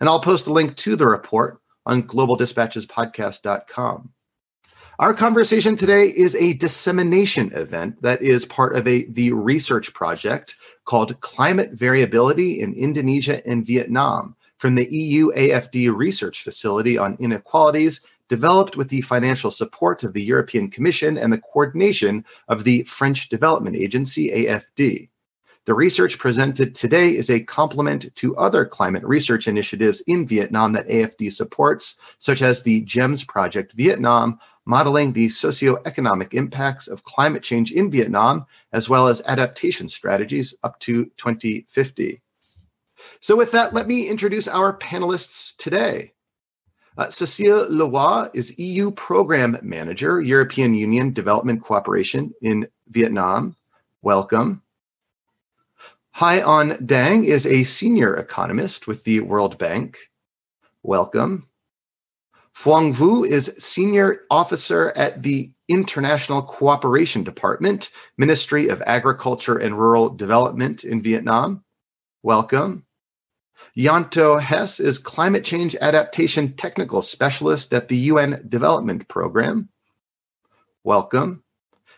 And 0.00 0.08
I'll 0.08 0.18
post 0.18 0.48
a 0.48 0.52
link 0.52 0.74
to 0.78 0.96
the 0.96 1.06
report 1.06 1.60
on 1.86 2.02
globaldispatchespodcast.com. 2.02 4.12
Our 4.98 5.12
conversation 5.12 5.76
today 5.76 6.06
is 6.06 6.34
a 6.36 6.54
dissemination 6.54 7.52
event 7.52 8.00
that 8.00 8.22
is 8.22 8.46
part 8.46 8.74
of 8.76 8.88
a 8.88 9.04
the 9.04 9.30
research 9.30 9.92
project 9.92 10.56
called 10.86 11.20
Climate 11.20 11.72
Variability 11.72 12.60
in 12.62 12.72
Indonesia 12.72 13.46
and 13.46 13.66
Vietnam 13.66 14.36
from 14.56 14.74
the 14.74 14.90
EU 14.90 15.30
AFD 15.32 15.94
Research 15.94 16.42
Facility 16.42 16.96
on 16.96 17.14
Inequalities 17.20 18.00
developed 18.30 18.78
with 18.78 18.88
the 18.88 19.02
financial 19.02 19.50
support 19.50 20.02
of 20.02 20.14
the 20.14 20.24
European 20.24 20.70
Commission 20.70 21.18
and 21.18 21.30
the 21.30 21.42
coordination 21.42 22.24
of 22.48 22.64
the 22.64 22.82
French 22.84 23.28
Development 23.28 23.76
Agency, 23.76 24.30
AFD. 24.30 25.10
The 25.66 25.74
research 25.74 26.18
presented 26.18 26.74
today 26.74 27.10
is 27.14 27.28
a 27.28 27.42
complement 27.42 28.14
to 28.14 28.36
other 28.36 28.64
climate 28.64 29.02
research 29.04 29.46
initiatives 29.46 30.00
in 30.06 30.26
Vietnam 30.26 30.72
that 30.72 30.88
AFD 30.88 31.32
supports, 31.32 31.96
such 32.18 32.40
as 32.40 32.62
the 32.62 32.82
GEMMES 32.82 33.26
Project 33.26 33.72
Vietnam, 33.72 34.38
modeling 34.66 35.12
the 35.12 35.28
socioeconomic 35.28 36.34
impacts 36.34 36.88
of 36.88 37.04
climate 37.04 37.42
change 37.42 37.72
in 37.72 37.90
Vietnam, 37.90 38.44
as 38.72 38.88
well 38.88 39.06
as 39.06 39.22
adaptation 39.26 39.88
strategies 39.88 40.54
up 40.64 40.78
to 40.80 41.06
2050. 41.16 42.20
So, 43.20 43.36
with 43.36 43.52
that, 43.52 43.72
let 43.72 43.86
me 43.86 44.08
introduce 44.08 44.48
our 44.48 44.76
panelists 44.76 45.56
today. 45.56 46.12
Uh, 46.98 47.06
Cécile 47.06 47.68
Leroy 47.68 48.28
is 48.34 48.58
EU 48.58 48.90
Program 48.90 49.58
Manager, 49.62 50.20
European 50.20 50.74
Union 50.74 51.12
Development 51.12 51.62
Cooperation 51.62 52.32
in 52.42 52.66
Vietnam. 52.88 53.54
Welcome. 54.02 54.62
Hai 56.12 56.40
Anh 56.40 56.78
Dang 56.86 57.24
is 57.24 57.46
a 57.46 57.64
senior 57.64 58.16
economist 58.16 58.86
with 58.86 59.04
the 59.04 59.20
World 59.20 59.58
Bank. 59.58 59.98
Welcome. 60.82 61.48
Phuong 62.56 62.94
Vu 62.94 63.22
is 63.22 63.54
senior 63.58 64.22
officer 64.30 64.90
at 64.96 65.22
the 65.22 65.52
International 65.68 66.40
Cooperation 66.40 67.22
Department, 67.22 67.90
Ministry 68.16 68.68
of 68.68 68.82
Agriculture 68.86 69.58
and 69.58 69.78
Rural 69.78 70.08
Development 70.08 70.82
in 70.82 71.02
Vietnam. 71.02 71.62
Welcome. 72.22 72.86
Yanto 73.76 74.40
Hess 74.40 74.80
is 74.80 74.98
Climate 74.98 75.44
Change 75.44 75.76
Adaptation 75.82 76.54
Technical 76.54 77.02
Specialist 77.02 77.74
at 77.74 77.88
the 77.88 77.96
UN 77.96 78.42
Development 78.48 79.06
Program. 79.06 79.68
Welcome. 80.82 81.44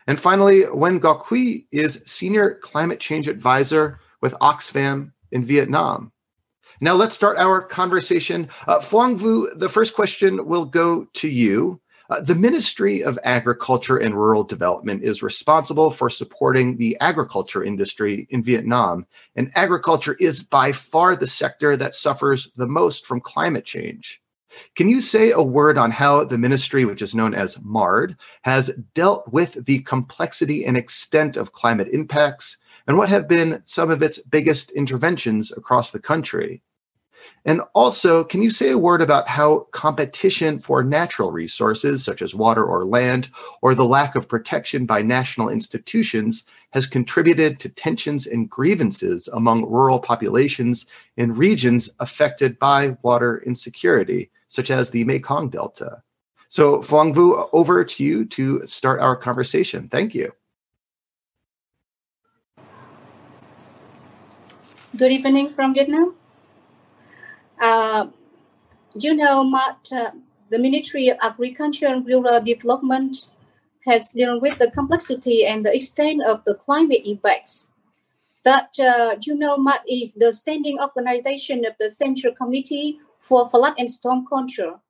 And 0.08 0.18
finally, 0.18 0.62
Nguyen 0.62 1.00
Huy 1.26 1.68
is 1.70 2.02
Senior 2.04 2.54
Climate 2.54 2.98
Change 2.98 3.28
Advisor 3.28 4.00
with 4.20 4.34
Oxfam 4.40 5.12
in 5.30 5.44
Vietnam. 5.44 6.10
Now 6.80 6.94
let's 6.94 7.14
start 7.14 7.38
our 7.38 7.61
conversation. 7.61 8.49
Uh, 8.66 8.78
Vu, 8.78 9.50
the 9.54 9.68
first 9.68 9.94
question 9.94 10.47
will 10.47 10.64
go 10.64 11.06
to 11.14 11.28
you. 11.28 11.80
Uh, 12.08 12.20
the 12.20 12.37
Ministry 12.37 13.02
of 13.02 13.18
Agriculture 13.25 13.99
and 13.99 14.14
Rural 14.14 14.44
Development 14.44 15.02
is 15.02 15.23
responsible 15.23 15.90
for 15.90 16.08
supporting 16.08 16.76
the 16.76 16.97
agriculture 17.00 17.64
industry 17.64 18.26
in 18.30 18.42
Vietnam, 18.42 19.06
and 19.37 19.50
agriculture 19.56 20.16
is 20.20 20.42
by 20.42 20.73
far 20.73 21.16
the 21.16 21.26
sector 21.26 21.76
that 21.76 21.94
suffers 21.94 22.50
the 22.56 22.66
most 22.66 23.04
from 23.04 23.20
climate 23.20 23.66
change. 23.66 24.23
Can 24.75 24.88
you 24.88 25.00
say 25.00 25.32
a 25.32 25.42
word 25.42 25.76
on 25.76 25.90
how 25.90 26.25
the 26.25 26.38
ministry, 26.38 26.85
which 26.85 27.02
is 27.02 27.14
known 27.14 27.35
as 27.35 27.61
MARD, 27.62 28.16
has 28.42 28.70
dealt 28.94 29.30
with 29.30 29.66
the 29.66 29.80
complexity 29.80 30.64
and 30.64 30.76
extent 30.76 31.37
of 31.37 31.52
climate 31.52 31.88
impacts, 31.92 32.56
and 32.87 32.97
what 32.97 33.11
have 33.11 33.28
been 33.28 33.61
some 33.64 33.90
of 33.90 34.02
its 34.02 34.18
biggest 34.18 34.70
interventions 34.70 35.52
across 35.52 35.92
the 35.92 36.00
country? 36.00 36.62
And 37.44 37.62
also, 37.75 38.25
can 38.25 38.42
you 38.42 38.50
say 38.50 38.70
a 38.70 38.78
word 38.78 39.00
about 39.00 39.28
how 39.28 39.66
competition 39.70 40.58
for 40.58 40.84
natural 40.84 41.32
resources, 41.32 42.04
such 42.04 42.20
as 42.20 42.34
water 42.34 42.64
or 42.64 42.84
land, 42.84 43.30
or 43.62 43.75
the 43.75 43.84
lack 43.87 44.16
of 44.16 44.28
protection 44.28 44.84
by 44.87 45.02
national 45.02 45.48
institutions, 45.48 46.44
has 46.70 46.87
contributed 46.87 47.58
to 47.60 47.68
tensions 47.68 48.26
and 48.26 48.50
grievances 48.50 49.28
among 49.28 49.64
rural 49.64 49.98
populations 49.98 50.87
in 51.16 51.34
regions 51.34 51.88
affected 52.00 52.58
by 52.58 52.96
water 53.02 53.42
insecurity, 53.46 54.30
such 54.48 54.70
as 54.70 54.90
the 54.90 55.04
Mekong 55.04 55.48
Delta? 55.48 56.02
So, 56.48 56.80
Phuong 56.80 57.14
Vu, 57.14 57.48
over 57.52 57.84
to 57.84 58.04
you 58.04 58.25
to 58.26 58.66
start 58.66 59.00
our 59.00 59.16
conversation. 59.16 59.88
Thank 59.88 60.14
you. 60.14 60.32
Good 64.96 65.12
evening 65.12 65.54
from 65.54 65.75
Vietnam. 65.75 66.17
Uh, 67.60 68.08
you 68.94 69.14
know, 69.14 69.44
MARD 69.44 69.92
uh, 69.92 70.10
the 70.50 70.58
Ministry 70.58 71.08
of 71.08 71.18
Agriculture 71.20 71.86
and 71.86 72.06
Rural 72.06 72.40
Development 72.40 73.14
has 73.86 74.10
dealt 74.10 74.42
with 74.42 74.58
the 74.58 74.70
complexity 74.70 75.46
and 75.46 75.64
the 75.64 75.74
extent 75.74 76.22
of 76.26 76.42
the 76.44 76.54
climate 76.54 77.02
impacts. 77.04 77.70
That 78.44 78.78
uh, 78.78 79.16
UNOMAD 79.16 79.80
is 79.88 80.14
the 80.14 80.32
standing 80.32 80.78
organization 80.78 81.64
of 81.66 81.74
the 81.78 81.88
Central 81.90 82.34
Committee 82.34 82.98
for 83.20 83.48
Flood 83.48 83.74
and 83.78 83.90
Storm 83.90 84.26
Control. 84.26 84.80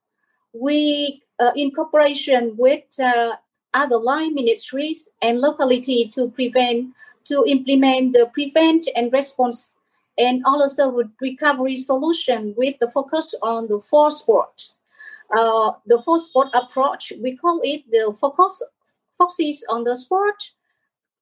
We, 0.52 1.22
uh, 1.38 1.52
in 1.56 1.70
cooperation 1.72 2.54
with 2.56 2.84
uh, 3.02 3.36
other 3.74 3.98
line 3.98 4.34
ministries 4.34 5.08
and 5.22 5.40
locality 5.40 6.10
to 6.14 6.30
prevent, 6.30 6.94
to 7.24 7.44
implement 7.46 8.12
the 8.12 8.30
prevent 8.32 8.88
and 8.94 9.12
response 9.12 9.76
and 10.18 10.42
also 10.44 10.90
with 10.90 11.06
recovery 11.20 11.76
solution 11.76 12.52
with 12.56 12.76
the 12.80 12.90
focus 12.90 13.34
on 13.42 13.68
the 13.68 13.80
four 13.80 14.10
spot. 14.10 14.68
Uh, 15.36 15.72
the 15.86 16.00
four 16.02 16.18
spot 16.18 16.50
approach, 16.54 17.12
we 17.22 17.36
call 17.36 17.60
it 17.62 17.82
the 17.90 18.14
focus 18.20 18.62
focuses 19.16 19.64
on 19.68 19.84
the 19.84 19.94
spot, 19.94 20.34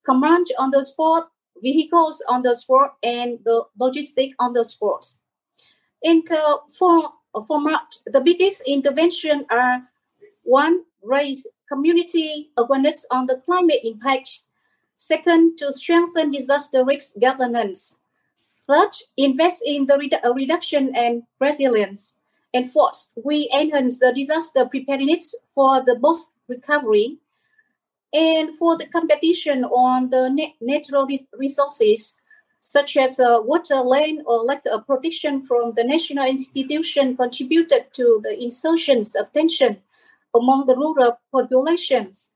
command 0.04 0.46
on 0.58 0.70
the 0.70 0.84
spot, 0.84 1.30
vehicles 1.62 2.22
on 2.28 2.42
the 2.42 2.54
spot, 2.54 2.96
and 3.02 3.38
the 3.44 3.64
logistic 3.80 4.32
on 4.38 4.52
the 4.52 4.64
spots. 4.64 5.22
And 6.04 6.30
uh, 6.30 6.58
for 6.78 7.10
format, 7.46 7.96
the 8.06 8.20
biggest 8.20 8.62
intervention 8.66 9.46
are 9.50 9.82
one, 10.42 10.84
raise 11.02 11.46
community 11.68 12.50
awareness 12.56 13.04
on 13.10 13.26
the 13.26 13.42
climate 13.44 13.80
impact. 13.82 14.40
Second, 14.96 15.58
to 15.58 15.72
strengthen 15.72 16.30
disaster 16.30 16.84
risk 16.84 17.12
governance. 17.20 18.00
Third, 18.68 18.90
invest 19.16 19.62
in 19.64 19.86
the 19.86 19.94
redu- 19.94 20.24
uh, 20.24 20.34
reduction 20.34 20.94
and 20.94 21.22
resilience. 21.40 22.18
And 22.52 22.70
fourth, 22.70 23.12
we 23.24 23.48
enhance 23.56 23.98
the 23.98 24.12
disaster 24.12 24.66
preparedness 24.66 25.34
for 25.54 25.82
the 25.84 25.98
post 25.98 26.32
recovery. 26.48 27.18
And 28.12 28.54
for 28.54 28.76
the 28.76 28.86
competition 28.88 29.64
on 29.64 30.10
the 30.10 30.52
natural 30.60 31.06
resources, 31.36 32.20
such 32.60 32.96
as 32.96 33.20
uh, 33.20 33.40
water, 33.42 33.76
land, 33.76 34.22
or 34.26 34.44
lack 34.44 34.64
of 34.66 34.86
protection 34.86 35.42
from 35.42 35.74
the 35.74 35.84
national 35.84 36.26
institution 36.26 37.16
contributed 37.16 37.92
to 37.92 38.20
the 38.24 38.42
insertions 38.42 39.14
of 39.14 39.32
tension 39.32 39.82
among 40.34 40.66
the 40.66 40.76
rural 40.76 41.20
populations. 41.32 42.28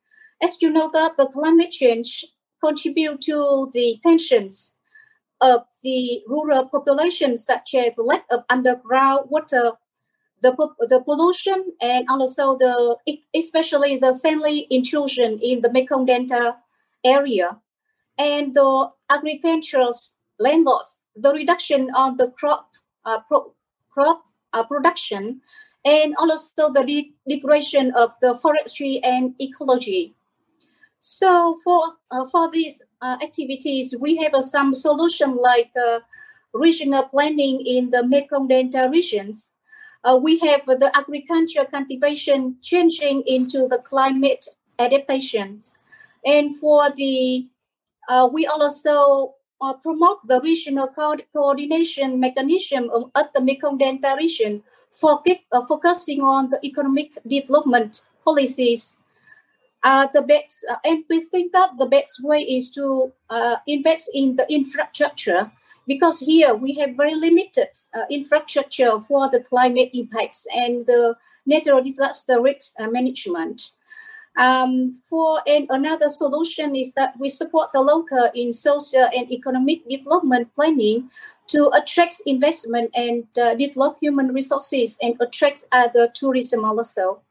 As 0.43 0.61
you 0.63 0.71
know 0.71 0.89
that 0.93 1.17
the 1.17 1.27
climate 1.27 1.71
change 1.73 2.27
contribute 2.63 3.21
to 3.23 3.71
the 3.73 3.99
tensions 4.03 4.77
of 5.41 5.65
the 5.83 6.23
rural 6.27 6.67
populations, 6.69 7.45
such 7.45 7.75
as 7.75 7.93
the 7.97 8.03
lack 8.03 8.25
of 8.31 8.45
underground 8.51 9.27
water, 9.29 9.73
the, 10.43 10.55
the 10.81 11.01
pollution, 11.01 11.65
and 11.81 12.07
also 12.09 12.57
the 12.57 12.97
especially 13.35 13.97
the 13.97 14.13
saline 14.13 14.67
intrusion 14.71 15.39
in 15.43 15.61
the 15.61 15.73
Mekong 15.73 16.07
Delta 16.07 16.57
area, 17.05 17.59
and 18.19 18.55
the 18.55 18.91
agricultural 19.11 19.95
land 20.39 20.65
loss, 20.65 21.01
the 21.17 21.33
reduction 21.33 21.91
of 21.95 22.19
the 22.19 22.31
crop 22.31 22.73
uh, 23.05 23.21
pro, 23.29 23.55
crop 23.91 24.25
uh, 24.53 24.65
production, 24.65 25.41
and 25.85 26.15
also 26.19 26.73
the 26.73 27.05
degradation 27.29 27.93
of 27.93 28.13
the 28.21 28.35
forestry 28.35 29.01
and 29.03 29.35
ecology. 29.41 30.15
So 31.01 31.57
for 31.65 31.97
uh, 32.11 32.25
for 32.27 32.49
uh, 32.49 32.51
activities, 33.23 33.95
we 33.99 34.17
have 34.17 34.35
uh, 34.35 34.43
some 34.43 34.75
solution 34.75 35.37
like 35.37 35.71
uh, 35.77 36.01
regional 36.53 37.05
planning 37.05 37.65
in 37.67 37.91
the 37.91 38.07
Mekong 38.07 38.49
Delta 38.49 38.89
regions. 38.91 39.53
Uh, 40.05 40.19
we 40.21 40.39
have 40.39 40.65
the 40.65 40.91
agriculture 40.95 41.65
cultivation 41.71 42.57
changing 42.63 43.23
into 43.27 43.69
the 43.69 43.79
climate 43.79 44.47
adaptations, 44.79 45.77
and 46.25 46.57
for 46.57 46.91
the 46.91 47.47
uh, 48.09 48.29
we 48.33 48.47
also 48.47 49.35
promote 49.83 50.27
the 50.27 50.41
regional 50.41 50.89
co- 50.89 51.17
coordination 51.35 52.19
mechanism 52.19 52.91
at 53.15 53.33
the 53.35 53.41
Mekong 53.43 53.77
Delta 53.77 54.15
region, 54.17 54.63
for, 54.91 55.23
focusing 55.69 56.23
on 56.23 56.49
the 56.49 56.59
economic 56.65 57.13
development 57.27 58.07
policies 58.25 59.00
uh, 59.83 60.07
the 60.13 60.23
best, 60.23 60.67
uh, 60.71 60.77
and 60.85 61.05
we 61.09 61.21
think 61.21 61.53
that 61.53 61.71
the 61.79 61.87
best 61.87 62.23
way 62.23 62.43
is 62.43 62.71
to 62.73 63.13
uh, 63.31 63.57
invest 63.67 64.11
in 64.15 64.37
the 64.37 64.47
infrastructure 64.53 65.51
because 65.87 66.21
here 66.21 66.55
we 66.55 66.75
have 66.75 66.97
very 66.97 67.15
limited 67.15 67.69
uh, 67.95 68.03
infrastructure 68.11 69.01
for 69.01 69.31
the 69.31 69.41
climate 69.41 69.91
impacts 69.95 70.47
and 70.55 70.87
the 70.87 71.17
natural 71.47 71.83
disaster 71.83 72.41
risk 72.41 72.75
uh, 72.79 72.87
management. 72.87 73.71
Um, 74.37 74.93
for 74.95 75.43
and 75.47 75.67
another 75.71 76.09
solution 76.09 76.77
is 76.77 76.95
that 76.95 77.19
we 77.19 77.29
support 77.29 77.73
the 77.73 77.81
local 77.81 78.31
in 78.35 78.53
social 78.53 79.09
and 79.13 79.31
economic 79.33 79.89
development 79.89 80.55
planning 80.55 81.11
to 81.49 81.69
attract 81.75 82.23
investment 82.27 82.91
and 82.95 83.25
uh, 83.37 83.55
develop 83.57 83.99
human 84.01 84.33
resources 84.33 84.97
and 85.03 85.17
attract 85.21 85.65
other 85.73 86.07
tourism 86.15 86.65
also. 86.65 87.23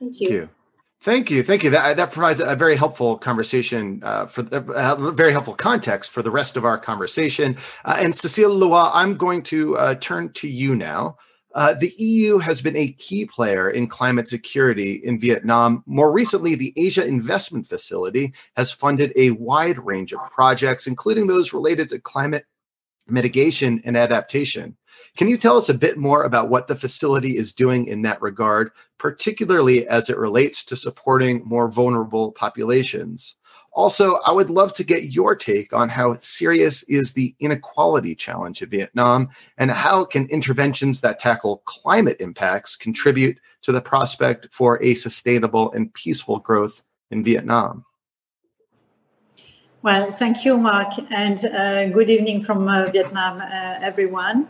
Thank 0.00 0.20
you. 0.20 0.28
Thank 0.28 0.40
you. 0.40 0.59
Thank 1.02 1.30
you, 1.30 1.42
thank 1.42 1.62
you. 1.62 1.70
That 1.70 1.96
that 1.96 2.12
provides 2.12 2.40
a 2.40 2.54
very 2.54 2.76
helpful 2.76 3.16
conversation 3.16 4.02
uh, 4.02 4.26
for 4.26 4.46
a 4.52 5.12
very 5.12 5.32
helpful 5.32 5.54
context 5.54 6.10
for 6.10 6.20
the 6.20 6.30
rest 6.30 6.58
of 6.58 6.66
our 6.66 6.76
conversation. 6.76 7.56
Uh, 7.86 7.96
and 7.98 8.14
Cecile 8.14 8.54
Leroy, 8.54 8.90
I'm 8.92 9.16
going 9.16 9.42
to 9.44 9.78
uh, 9.78 9.94
turn 9.94 10.30
to 10.34 10.48
you 10.48 10.76
now. 10.76 11.16
Uh, 11.54 11.72
the 11.72 11.92
EU 11.96 12.36
has 12.38 12.60
been 12.60 12.76
a 12.76 12.92
key 12.92 13.24
player 13.24 13.70
in 13.70 13.88
climate 13.88 14.28
security 14.28 15.00
in 15.02 15.18
Vietnam. 15.18 15.82
More 15.86 16.12
recently, 16.12 16.54
the 16.54 16.74
Asia 16.76 17.04
Investment 17.04 17.66
Facility 17.66 18.34
has 18.56 18.70
funded 18.70 19.10
a 19.16 19.30
wide 19.32 19.78
range 19.78 20.12
of 20.12 20.20
projects, 20.30 20.86
including 20.86 21.26
those 21.26 21.54
related 21.54 21.88
to 21.88 21.98
climate 21.98 22.44
mitigation 23.12 23.80
and 23.84 23.96
adaptation. 23.96 24.76
Can 25.16 25.28
you 25.28 25.36
tell 25.36 25.56
us 25.56 25.68
a 25.68 25.74
bit 25.74 25.98
more 25.98 26.24
about 26.24 26.48
what 26.48 26.66
the 26.66 26.74
facility 26.74 27.36
is 27.36 27.52
doing 27.52 27.86
in 27.86 28.02
that 28.02 28.22
regard, 28.22 28.70
particularly 28.98 29.86
as 29.88 30.08
it 30.08 30.18
relates 30.18 30.64
to 30.66 30.76
supporting 30.76 31.42
more 31.44 31.68
vulnerable 31.68 32.32
populations? 32.32 33.36
Also, 33.72 34.16
I 34.26 34.32
would 34.32 34.50
love 34.50 34.72
to 34.74 34.84
get 34.84 35.04
your 35.04 35.36
take 35.36 35.72
on 35.72 35.88
how 35.88 36.14
serious 36.16 36.82
is 36.84 37.12
the 37.12 37.34
inequality 37.38 38.16
challenge 38.16 38.62
in 38.62 38.68
Vietnam 38.68 39.28
and 39.58 39.70
how 39.70 40.04
can 40.04 40.26
interventions 40.26 41.00
that 41.00 41.20
tackle 41.20 41.58
climate 41.66 42.16
impacts 42.18 42.74
contribute 42.74 43.38
to 43.62 43.70
the 43.70 43.80
prospect 43.80 44.48
for 44.50 44.82
a 44.82 44.94
sustainable 44.94 45.70
and 45.72 45.94
peaceful 45.94 46.40
growth 46.40 46.82
in 47.12 47.22
Vietnam? 47.22 47.84
Well, 49.82 50.10
thank 50.10 50.44
you, 50.44 50.58
Mark, 50.58 50.92
and 51.10 51.42
uh, 51.46 51.88
good 51.88 52.10
evening 52.10 52.42
from 52.42 52.68
uh, 52.68 52.90
Vietnam, 52.90 53.40
uh, 53.40 53.78
everyone. 53.80 54.46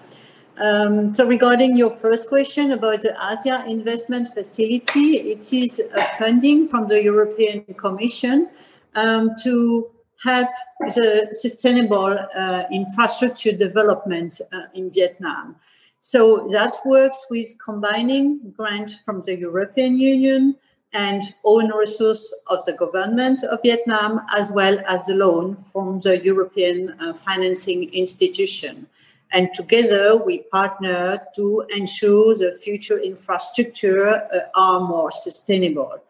Um, 0.59 1.15
so 1.15 1.25
regarding 1.25 1.77
your 1.77 1.91
first 1.91 2.29
question 2.29 2.73
about 2.73 3.03
the 3.03 3.15
Asia 3.15 3.65
Investment 3.69 4.35
Facility, 4.35 5.19
it 5.19 5.53
is 5.53 5.81
funding 6.19 6.67
from 6.67 6.89
the 6.89 7.01
European 7.01 7.63
Commission 7.75 8.49
um, 8.97 9.31
to 9.45 9.93
help 10.21 10.49
the 10.81 11.29
sustainable 11.31 12.19
uh, 12.37 12.65
infrastructure 12.73 13.53
development 13.53 14.41
uh, 14.53 14.63
in 14.75 14.91
Vietnam. 14.91 15.55
So 16.01 16.49
that 16.51 16.75
works 16.85 17.27
with 17.31 17.55
combining 17.65 18.53
grant 18.57 18.97
from 19.05 19.23
the 19.25 19.39
European 19.39 19.97
Union 19.97 20.57
and 20.93 21.23
own 21.45 21.71
resource 21.73 22.35
of 22.49 22.65
the 22.65 22.73
government 22.73 23.45
of 23.45 23.61
Vietnam, 23.63 24.23
as 24.37 24.51
well 24.51 24.79
as 24.89 25.05
the 25.07 25.15
loan 25.15 25.57
from 25.73 26.01
the 26.01 26.23
European 26.25 26.91
uh, 27.01 27.13
financing 27.15 27.93
institution. 27.95 28.87
And 29.33 29.49
together 29.55 30.17
we 30.17 30.39
partner 30.51 31.21
to 31.37 31.65
ensure 31.71 32.35
the 32.35 32.59
future 32.61 32.99
infrastructure 32.99 34.09
uh, 34.15 34.41
are 34.55 34.81
more 34.81 35.13
sustainable. 35.13 36.03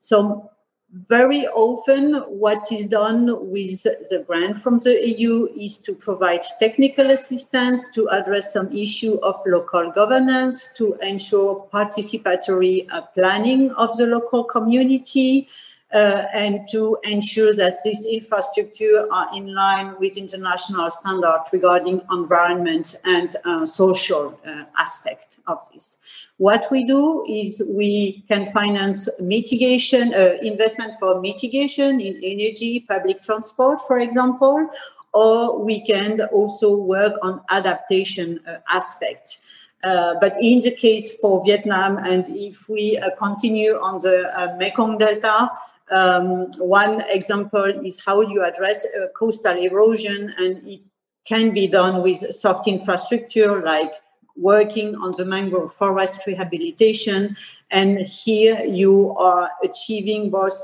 So 0.00 0.50
very 0.92 1.46
often 1.48 2.14
what 2.28 2.70
is 2.70 2.86
done 2.86 3.26
with 3.50 3.82
the 3.82 4.24
grant 4.26 4.58
from 4.58 4.78
the 4.80 5.08
EU 5.08 5.48
is 5.56 5.78
to 5.78 5.92
provide 5.94 6.42
technical 6.60 7.10
assistance 7.10 7.88
to 7.88 8.08
address 8.10 8.52
some 8.52 8.72
issue 8.72 9.18
of 9.22 9.40
local 9.46 9.90
governance, 9.90 10.70
to 10.76 10.94
ensure 11.02 11.68
participatory 11.72 12.86
uh, 12.92 13.02
planning 13.14 13.72
of 13.72 13.96
the 13.96 14.06
local 14.06 14.44
community, 14.44 15.48
uh, 15.92 16.24
and 16.32 16.68
to 16.68 16.96
ensure 17.04 17.54
that 17.54 17.76
this 17.84 18.06
infrastructure 18.06 19.06
are 19.12 19.28
in 19.36 19.54
line 19.54 19.94
with 19.98 20.16
international 20.16 20.90
standards 20.90 21.44
regarding 21.52 22.00
environment 22.12 22.96
and 23.04 23.36
uh, 23.44 23.66
social 23.66 24.38
uh, 24.46 24.64
aspect 24.76 25.35
of 25.46 25.58
this. 25.72 25.98
What 26.38 26.66
we 26.70 26.84
do 26.84 27.24
is 27.28 27.62
we 27.68 28.24
can 28.28 28.52
finance 28.52 29.08
mitigation, 29.20 30.14
uh, 30.14 30.38
investment 30.42 30.94
for 31.00 31.20
mitigation 31.20 32.00
in 32.00 32.20
energy, 32.22 32.80
public 32.80 33.22
transport, 33.22 33.80
for 33.86 33.98
example, 34.00 34.68
or 35.12 35.58
we 35.58 35.80
can 35.80 36.20
also 36.32 36.76
work 36.76 37.14
on 37.22 37.40
adaptation 37.50 38.40
uh, 38.46 38.58
aspects. 38.68 39.40
Uh, 39.82 40.14
but 40.20 40.34
in 40.40 40.60
the 40.60 40.70
case 40.70 41.12
for 41.20 41.44
Vietnam, 41.44 41.98
and 41.98 42.24
if 42.36 42.68
we 42.68 42.98
uh, 42.98 43.10
continue 43.16 43.78
on 43.78 44.00
the 44.00 44.28
uh, 44.38 44.56
Mekong 44.56 44.98
Delta, 44.98 45.50
um, 45.90 46.50
one 46.58 47.02
example 47.08 47.64
is 47.64 48.02
how 48.04 48.20
you 48.20 48.44
address 48.44 48.84
uh, 48.84 49.06
coastal 49.16 49.56
erosion, 49.56 50.34
and 50.38 50.66
it 50.66 50.80
can 51.24 51.52
be 51.52 51.66
done 51.66 52.02
with 52.02 52.34
soft 52.34 52.66
infrastructure 52.66 53.62
like 53.62 53.92
working 54.36 54.94
on 54.96 55.12
the 55.16 55.24
mangrove 55.24 55.72
forest 55.72 56.20
rehabilitation. 56.26 57.36
And 57.70 58.00
here 58.08 58.60
you 58.60 59.16
are 59.16 59.50
achieving 59.64 60.30
both 60.30 60.60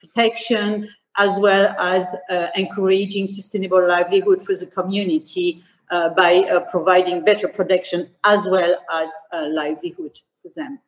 protection 0.00 0.88
as 1.18 1.38
well 1.38 1.74
as 1.78 2.14
uh, 2.30 2.48
encouraging 2.54 3.26
sustainable 3.26 3.86
livelihood 3.86 4.42
for 4.42 4.54
the 4.54 4.66
community 4.66 5.62
uh, 5.90 6.10
by 6.10 6.38
uh, 6.40 6.60
providing 6.70 7.24
better 7.24 7.48
protection 7.48 8.08
as 8.24 8.46
well 8.48 8.76
as 8.92 9.10
livelihood 9.32 10.18
for 10.42 10.50
them. 10.54 10.78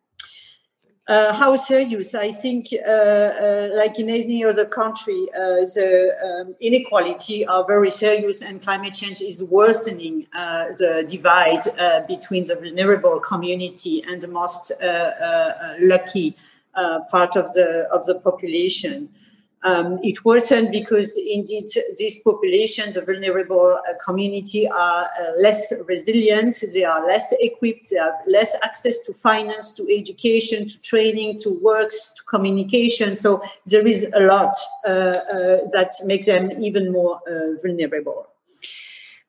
Uh, 1.08 1.32
how 1.32 1.56
serious? 1.56 2.14
I 2.14 2.30
think, 2.30 2.68
uh, 2.86 2.90
uh, 2.90 3.70
like 3.72 3.98
in 3.98 4.10
any 4.10 4.44
other 4.44 4.66
country, 4.66 5.26
the 5.32 6.14
um, 6.22 6.54
inequality 6.60 7.46
are 7.46 7.64
very 7.66 7.90
serious, 7.90 8.42
and 8.42 8.60
climate 8.60 8.92
change 8.92 9.22
is 9.22 9.42
worsening 9.42 10.26
the 10.34 11.06
divide 11.08 11.64
between 12.06 12.44
the 12.44 12.56
vulnerable 12.56 13.20
community 13.20 14.04
and 14.06 14.20
the 14.20 14.28
most 14.28 14.70
lucky 15.80 16.36
part 17.10 17.36
of 17.36 17.54
the 17.54 17.88
of 17.90 18.04
the 18.04 18.16
population. 18.16 19.08
Um, 19.64 19.98
it 20.04 20.24
worsened 20.24 20.70
because 20.70 21.16
indeed 21.16 21.66
these 21.98 22.20
populations, 22.20 22.94
the 22.94 23.02
vulnerable 23.02 23.80
uh, 23.88 23.94
community, 24.04 24.68
are 24.68 25.06
uh, 25.06 25.32
less 25.36 25.72
resilient, 25.86 26.62
they 26.72 26.84
are 26.84 27.04
less 27.06 27.34
equipped, 27.40 27.90
they 27.90 27.96
have 27.96 28.14
less 28.26 28.54
access 28.62 29.00
to 29.00 29.12
finance, 29.12 29.74
to 29.74 29.92
education, 29.92 30.68
to 30.68 30.80
training, 30.80 31.40
to 31.40 31.58
works, 31.60 32.12
to 32.16 32.22
communication. 32.24 33.16
So 33.16 33.42
there 33.66 33.84
is 33.84 34.06
a 34.14 34.20
lot 34.20 34.54
uh, 34.86 34.90
uh 34.90 35.58
that 35.72 35.92
makes 36.04 36.26
them 36.26 36.52
even 36.62 36.92
more 36.92 37.20
uh, 37.26 37.60
vulnerable 37.60 38.28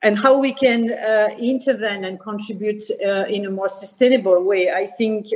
and 0.03 0.17
how 0.17 0.39
we 0.39 0.53
can 0.53 0.91
uh, 0.91 1.29
intervene 1.37 2.05
and 2.05 2.19
contribute 2.19 2.89
in 2.89 3.45
a 3.45 3.49
more 3.49 3.67
sustainable 3.67 4.41
way. 4.43 4.71
I 4.71 4.85
think 4.85 5.27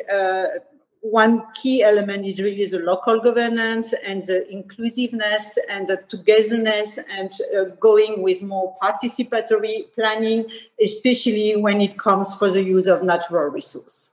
one 1.03 1.43
key 1.53 1.83
element 1.83 2.25
is 2.25 2.41
really 2.41 2.65
the 2.65 2.79
local 2.79 3.19
governance 3.19 3.93
and 4.05 4.23
the 4.23 4.49
inclusiveness 4.49 5.59
and 5.69 5.85
the 5.85 5.97
togetherness 6.07 6.97
and 7.11 7.33
uh, 7.55 7.65
going 7.81 8.21
with 8.21 8.41
more 8.41 8.75
participatory 8.81 9.93
planning, 9.95 10.45
especially 10.81 11.57
when 11.57 11.81
it 11.81 11.99
comes 11.99 12.33
for 12.35 12.49
the 12.49 12.63
use 12.63 12.87
of 12.87 13.03
natural 13.03 13.49
resource. 13.49 14.11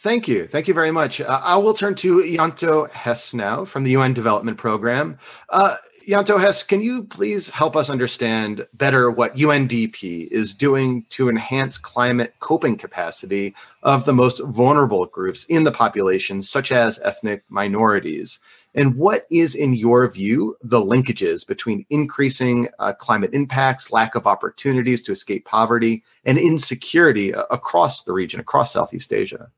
Thank 0.00 0.26
you. 0.26 0.46
Thank 0.46 0.66
you 0.66 0.74
very 0.74 0.90
much. 0.90 1.20
Uh, 1.20 1.40
I 1.42 1.56
will 1.56 1.74
turn 1.74 1.94
to 1.96 2.18
Yanto 2.18 2.90
Hess 2.90 3.32
now 3.32 3.64
from 3.64 3.84
the 3.84 3.90
UN 3.92 4.12
Development 4.14 4.56
Program. 4.56 5.18
Uh, 5.48 5.76
Yanto 6.08 6.40
Hess, 6.40 6.62
can 6.62 6.80
you 6.80 7.04
please 7.04 7.50
help 7.50 7.76
us 7.76 7.90
understand 7.90 8.66
better 8.72 9.10
what 9.10 9.36
UNDP 9.36 10.26
is 10.28 10.54
doing 10.54 11.04
to 11.10 11.28
enhance 11.28 11.76
climate 11.76 12.32
coping 12.40 12.78
capacity 12.78 13.54
of 13.82 14.06
the 14.06 14.14
most 14.14 14.40
vulnerable 14.40 15.04
groups 15.04 15.44
in 15.50 15.64
the 15.64 15.70
population, 15.70 16.40
such 16.40 16.72
as 16.72 16.98
ethnic 17.04 17.44
minorities? 17.50 18.38
And 18.74 18.96
what 18.96 19.26
is, 19.30 19.54
in 19.54 19.74
your 19.74 20.10
view, 20.10 20.56
the 20.62 20.80
linkages 20.80 21.46
between 21.46 21.84
increasing 21.90 22.68
uh, 22.78 22.94
climate 22.94 23.34
impacts, 23.34 23.92
lack 23.92 24.14
of 24.14 24.26
opportunities 24.26 25.02
to 25.02 25.12
escape 25.12 25.44
poverty, 25.44 26.02
and 26.24 26.38
insecurity 26.38 27.34
uh, 27.34 27.42
across 27.50 28.04
the 28.04 28.14
region, 28.14 28.40
across 28.40 28.72
Southeast 28.72 29.12
Asia? 29.12 29.50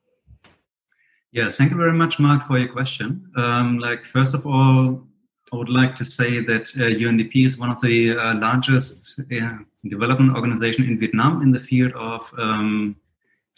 Yeah, 1.31 1.49
thank 1.49 1.71
you 1.71 1.77
very 1.77 1.93
much, 1.93 2.19
Mark, 2.19 2.45
for 2.45 2.59
your 2.59 2.73
question. 2.73 3.31
Um, 3.37 3.79
like, 3.79 4.05
first 4.05 4.35
of 4.35 4.45
all, 4.45 5.07
I 5.53 5.57
would 5.57 5.69
like 5.69 5.97
to 5.97 6.05
say 6.05 6.41
that 6.41 6.69
uh, 6.77 6.95
UNDP 6.95 7.45
is 7.45 7.59
one 7.59 7.71
of 7.71 7.81
the 7.81 8.17
uh, 8.17 8.39
largest 8.39 9.21
uh, 9.21 9.59
development 9.85 10.37
organization 10.37 10.85
in 10.85 10.99
Vietnam 10.99 11.43
in 11.43 11.51
the 11.51 11.59
field 11.59 11.93
of 11.95 12.33
um, 12.39 12.95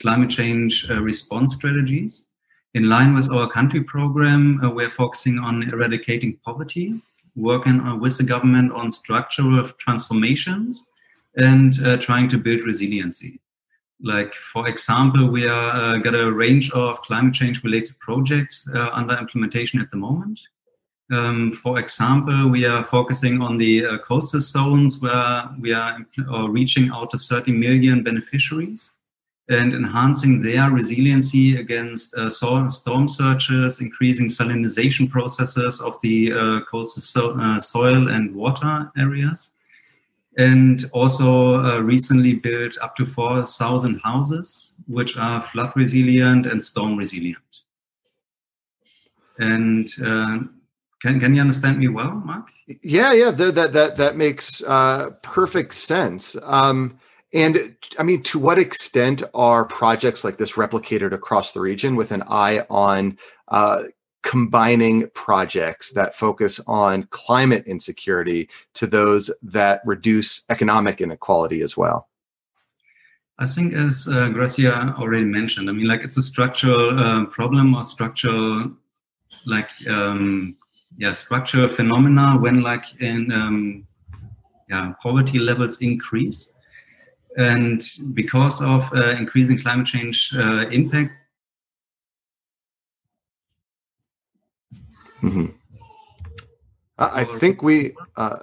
climate 0.00 0.30
change 0.30 0.90
uh, 0.90 1.02
response 1.02 1.54
strategies. 1.54 2.26
In 2.72 2.88
line 2.88 3.14
with 3.14 3.30
our 3.30 3.46
country 3.46 3.82
program, 3.82 4.58
uh, 4.64 4.70
we're 4.70 4.88
focusing 4.88 5.38
on 5.38 5.68
eradicating 5.70 6.38
poverty, 6.42 6.98
working 7.36 7.80
uh, 7.80 7.96
with 7.96 8.16
the 8.16 8.24
government 8.24 8.72
on 8.72 8.90
structural 8.90 9.62
transformations, 9.78 10.88
and 11.36 11.74
trying 12.00 12.28
to 12.28 12.36
build 12.36 12.60
resiliency. 12.60 13.40
Like, 14.02 14.34
for 14.34 14.68
example, 14.68 15.28
we 15.28 15.48
are 15.48 15.98
got 15.98 16.14
a 16.14 16.30
range 16.30 16.70
of 16.72 17.00
climate 17.00 17.32
change 17.32 17.64
related 17.64 17.98
projects 18.00 18.68
under 18.74 19.16
implementation 19.16 19.80
at 19.80 19.90
the 19.90 19.96
moment. 19.96 20.38
Um, 21.10 21.52
for 21.52 21.78
example, 21.78 22.48
we 22.48 22.64
are 22.64 22.84
focusing 22.84 23.42
on 23.42 23.58
the 23.58 23.84
uh, 23.84 23.98
coastal 23.98 24.40
zones 24.40 25.02
where 25.02 25.48
we 25.60 25.72
are 25.72 25.98
uh, 26.30 26.48
reaching 26.48 26.90
out 26.90 27.10
to 27.10 27.18
30 27.18 27.52
million 27.52 28.02
beneficiaries 28.02 28.92
and 29.48 29.74
enhancing 29.74 30.40
their 30.40 30.70
resiliency 30.70 31.56
against 31.56 32.14
uh, 32.14 32.30
storm 32.30 33.08
surges, 33.08 33.80
increasing 33.80 34.28
salinization 34.28 35.10
processes 35.10 35.80
of 35.80 36.00
the 36.02 36.32
uh, 36.32 36.60
coastal 36.70 37.02
so, 37.02 37.40
uh, 37.40 37.58
soil 37.58 38.08
and 38.08 38.34
water 38.34 38.90
areas. 38.96 39.52
And 40.38 40.84
also 40.92 41.62
uh, 41.62 41.80
recently 41.80 42.34
built 42.34 42.78
up 42.80 42.96
to 42.96 43.04
4,000 43.04 44.00
houses, 44.02 44.76
which 44.86 45.16
are 45.18 45.42
flood 45.42 45.72
resilient 45.76 46.46
and 46.46 46.62
storm 46.62 46.96
resilient. 46.96 47.42
And 49.38 49.88
can 51.02 51.18
can 51.18 51.34
you 51.34 51.40
understand 51.40 51.78
me 51.78 51.88
well, 51.88 52.12
Mark? 52.24 52.48
Yeah, 52.82 53.12
yeah, 53.12 53.32
that 53.32 53.54
that 53.56 53.72
that, 53.72 53.96
that 53.96 54.16
makes 54.16 54.62
uh, 54.62 55.10
perfect 55.22 55.74
sense. 55.74 56.36
Um, 56.44 56.98
and 57.34 57.74
I 57.98 58.04
mean, 58.04 58.22
to 58.24 58.38
what 58.38 58.58
extent 58.58 59.22
are 59.34 59.64
projects 59.64 60.22
like 60.22 60.36
this 60.36 60.52
replicated 60.52 61.12
across 61.12 61.52
the 61.52 61.60
region 61.60 61.96
with 61.96 62.12
an 62.12 62.22
eye 62.28 62.64
on 62.70 63.18
uh, 63.48 63.84
combining 64.22 65.08
projects 65.08 65.90
that 65.90 66.14
focus 66.14 66.60
on 66.68 67.08
climate 67.10 67.64
insecurity 67.66 68.48
to 68.74 68.86
those 68.86 69.28
that 69.42 69.80
reduce 69.84 70.42
economic 70.50 71.00
inequality 71.00 71.62
as 71.62 71.76
well? 71.76 72.08
I 73.38 73.44
think, 73.44 73.74
as 73.74 74.06
uh, 74.08 74.28
Gracia 74.28 74.94
already 74.96 75.24
mentioned, 75.24 75.68
I 75.68 75.72
mean, 75.72 75.88
like 75.88 76.02
it's 76.02 76.16
a 76.16 76.22
structural 76.22 76.96
uh, 76.96 77.24
problem 77.26 77.74
or 77.74 77.82
structural, 77.82 78.70
like 79.46 79.70
um, 79.90 80.54
yeah 80.98 81.12
structural 81.12 81.68
phenomena 81.68 82.36
when 82.38 82.62
like 82.62 83.00
in 83.00 83.30
um, 83.32 83.86
yeah 84.68 84.92
poverty 85.02 85.38
levels 85.38 85.80
increase 85.80 86.52
and 87.38 87.82
because 88.12 88.60
of 88.62 88.92
uh, 88.94 89.10
increasing 89.10 89.58
climate 89.58 89.86
change 89.86 90.34
uh, 90.38 90.68
impact 90.68 91.12
mm-hmm. 95.22 95.46
I 96.98 97.24
think 97.24 97.62
we 97.62 97.94
uh, 98.16 98.38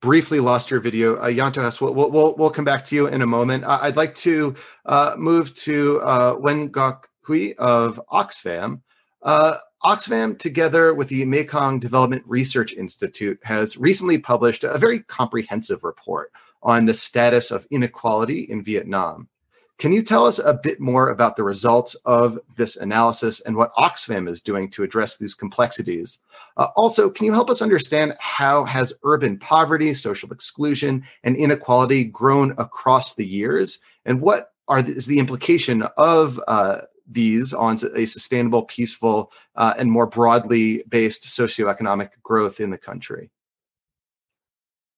briefly 0.00 0.40
lost 0.40 0.70
your 0.70 0.80
video. 0.80 1.16
Uh, 1.16 1.28
Yanto 1.28 1.80
we'll, 1.80 2.10
we'll, 2.10 2.34
we'll, 2.36 2.50
come 2.50 2.64
back 2.64 2.84
to 2.86 2.94
you 2.94 3.08
in 3.08 3.22
a 3.22 3.26
moment. 3.26 3.64
I'd 3.66 3.96
like 3.96 4.14
to 4.16 4.54
uh, 4.86 5.14
move 5.18 5.54
to 5.56 6.00
uh, 6.02 6.34
Nguyen 6.36 6.70
Ngoc 6.70 7.04
Huy 7.26 7.54
of 7.54 8.00
Oxfam. 8.12 8.80
Uh, 9.22 9.58
Oxfam, 9.84 10.36
together 10.36 10.92
with 10.92 11.08
the 11.08 11.24
Mekong 11.24 11.78
Development 11.78 12.24
Research 12.26 12.72
Institute, 12.72 13.38
has 13.44 13.76
recently 13.76 14.18
published 14.18 14.64
a 14.64 14.76
very 14.76 15.00
comprehensive 15.00 15.84
report 15.84 16.32
on 16.62 16.86
the 16.86 16.94
status 16.94 17.52
of 17.52 17.66
inequality 17.70 18.40
in 18.40 18.62
Vietnam. 18.62 19.28
Can 19.78 19.92
you 19.92 20.02
tell 20.02 20.26
us 20.26 20.40
a 20.40 20.54
bit 20.54 20.80
more 20.80 21.08
about 21.08 21.36
the 21.36 21.44
results 21.44 21.94
of 22.04 22.36
this 22.56 22.74
analysis 22.76 23.40
and 23.40 23.54
what 23.54 23.72
Oxfam 23.74 24.28
is 24.28 24.42
doing 24.42 24.68
to 24.70 24.82
address 24.82 25.16
these 25.16 25.34
complexities? 25.34 26.18
Uh, 26.56 26.66
also, 26.74 27.08
can 27.08 27.26
you 27.26 27.32
help 27.32 27.48
us 27.48 27.62
understand 27.62 28.16
how 28.18 28.64
has 28.64 28.92
urban 29.04 29.38
poverty, 29.38 29.94
social 29.94 30.32
exclusion, 30.32 31.04
and 31.22 31.36
inequality 31.36 32.02
grown 32.02 32.50
across 32.58 33.14
the 33.14 33.26
years, 33.26 33.78
and 34.04 34.20
what 34.20 34.52
are 34.66 34.82
the, 34.82 34.92
is 34.92 35.06
the 35.06 35.20
implication 35.20 35.82
of 35.96 36.40
uh, 36.48 36.78
these 37.08 37.54
on 37.54 37.78
a 37.94 38.04
sustainable, 38.06 38.62
peaceful, 38.62 39.32
uh, 39.56 39.74
and 39.78 39.90
more 39.90 40.06
broadly 40.06 40.84
based 40.88 41.24
socioeconomic 41.24 42.10
growth 42.22 42.60
in 42.60 42.70
the 42.70 42.78
country? 42.78 43.30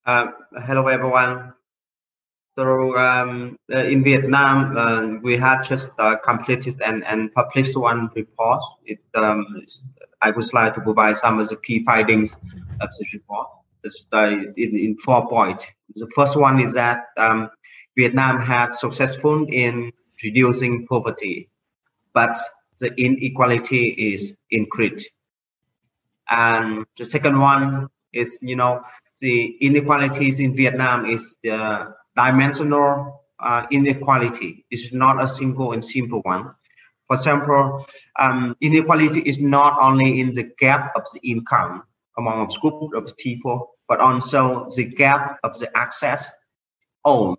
Uh, 0.05 0.27
hello, 0.64 0.88
everyone. 0.88 1.55
So 2.59 2.96
um, 2.99 3.57
uh, 3.73 3.85
in 3.85 4.03
Vietnam, 4.03 4.77
uh, 4.77 5.20
we 5.23 5.37
had 5.37 5.62
just 5.62 5.90
uh, 5.99 6.16
completed 6.16 6.81
and, 6.83 7.05
and 7.05 7.33
published 7.33 7.77
one 7.77 8.11
report. 8.14 8.62
It, 8.85 8.99
um, 9.14 9.64
I 10.20 10.31
would 10.31 10.53
like 10.53 10.75
to 10.75 10.81
provide 10.81 11.16
some 11.16 11.38
of 11.38 11.49
the 11.49 11.57
key 11.57 11.85
findings 11.85 12.37
of 12.81 12.88
this 12.90 13.14
report. 13.14 13.49
It's 13.85 14.05
in, 14.12 14.53
in 14.57 14.96
four 14.99 15.27
points. 15.29 15.66
The 15.94 16.11
first 16.14 16.38
one 16.38 16.61
is 16.61 16.75
that 16.75 17.07
um, 17.16 17.51
Vietnam 17.96 18.40
had 18.40 18.75
successful 18.75 19.46
in 19.49 19.92
reducing 20.23 20.87
poverty, 20.87 21.49
but 22.12 22.37
the 22.79 22.92
inequality 23.01 23.88
is 24.14 24.37
increased. 24.51 25.11
And 26.29 26.87
the 26.96 27.05
second 27.05 27.38
one 27.38 27.88
is, 28.12 28.38
you 28.40 28.57
know, 28.57 28.83
the 29.20 29.57
inequalities 29.61 30.40
in 30.40 30.57
Vietnam 30.57 31.07
is 31.07 31.37
the 31.42 31.94
dimensional 32.16 33.23
uh, 33.38 33.66
inequality. 33.70 34.64
It's 34.70 34.92
not 34.92 35.23
a 35.23 35.29
single 35.29 35.73
and 35.73 35.85
simple 35.85 36.20
one. 36.20 36.55
For 37.07 37.16
example, 37.16 37.87
um, 38.18 38.57
inequality 38.61 39.20
is 39.20 39.38
not 39.38 39.79
only 39.81 40.20
in 40.20 40.31
the 40.31 40.44
gap 40.59 40.92
of 40.96 41.03
the 41.12 41.20
income 41.29 41.83
among 42.16 42.46
a 42.46 42.61
group 42.61 42.94
of 42.94 43.16
people, 43.16 43.70
but 43.88 44.01
also 44.01 44.66
the 44.77 44.85
gap 44.85 45.38
of 45.42 45.59
the 45.59 45.77
access 45.77 46.33
on 47.05 47.37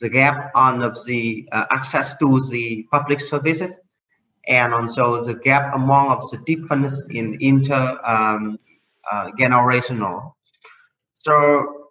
the 0.00 0.08
gap 0.08 0.52
on 0.54 0.82
of 0.82 0.96
the 1.06 1.48
uh, 1.50 1.64
access 1.70 2.16
to 2.18 2.40
the 2.50 2.86
public 2.90 3.20
services 3.20 3.78
and 4.48 4.74
also 4.74 5.22
the 5.22 5.34
gap 5.34 5.74
among 5.74 6.08
of 6.08 6.20
the 6.30 6.38
difference 6.46 7.06
in 7.10 7.36
inter 7.40 7.98
um, 8.04 8.58
uh. 9.12 9.30
So 11.14 11.90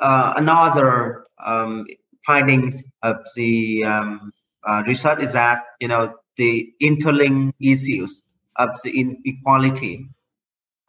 uh, 0.00 0.34
another 0.36 1.24
um, 1.44 1.86
findings 2.26 2.82
of 3.02 3.16
the 3.36 3.84
um, 3.84 4.32
uh, 4.66 4.82
research 4.86 5.20
is 5.20 5.32
that 5.34 5.64
you 5.80 5.88
know 5.88 6.14
the 6.36 6.72
interlink 6.82 7.52
issues 7.60 8.24
of 8.56 8.70
the 8.84 8.90
inequality. 9.00 10.06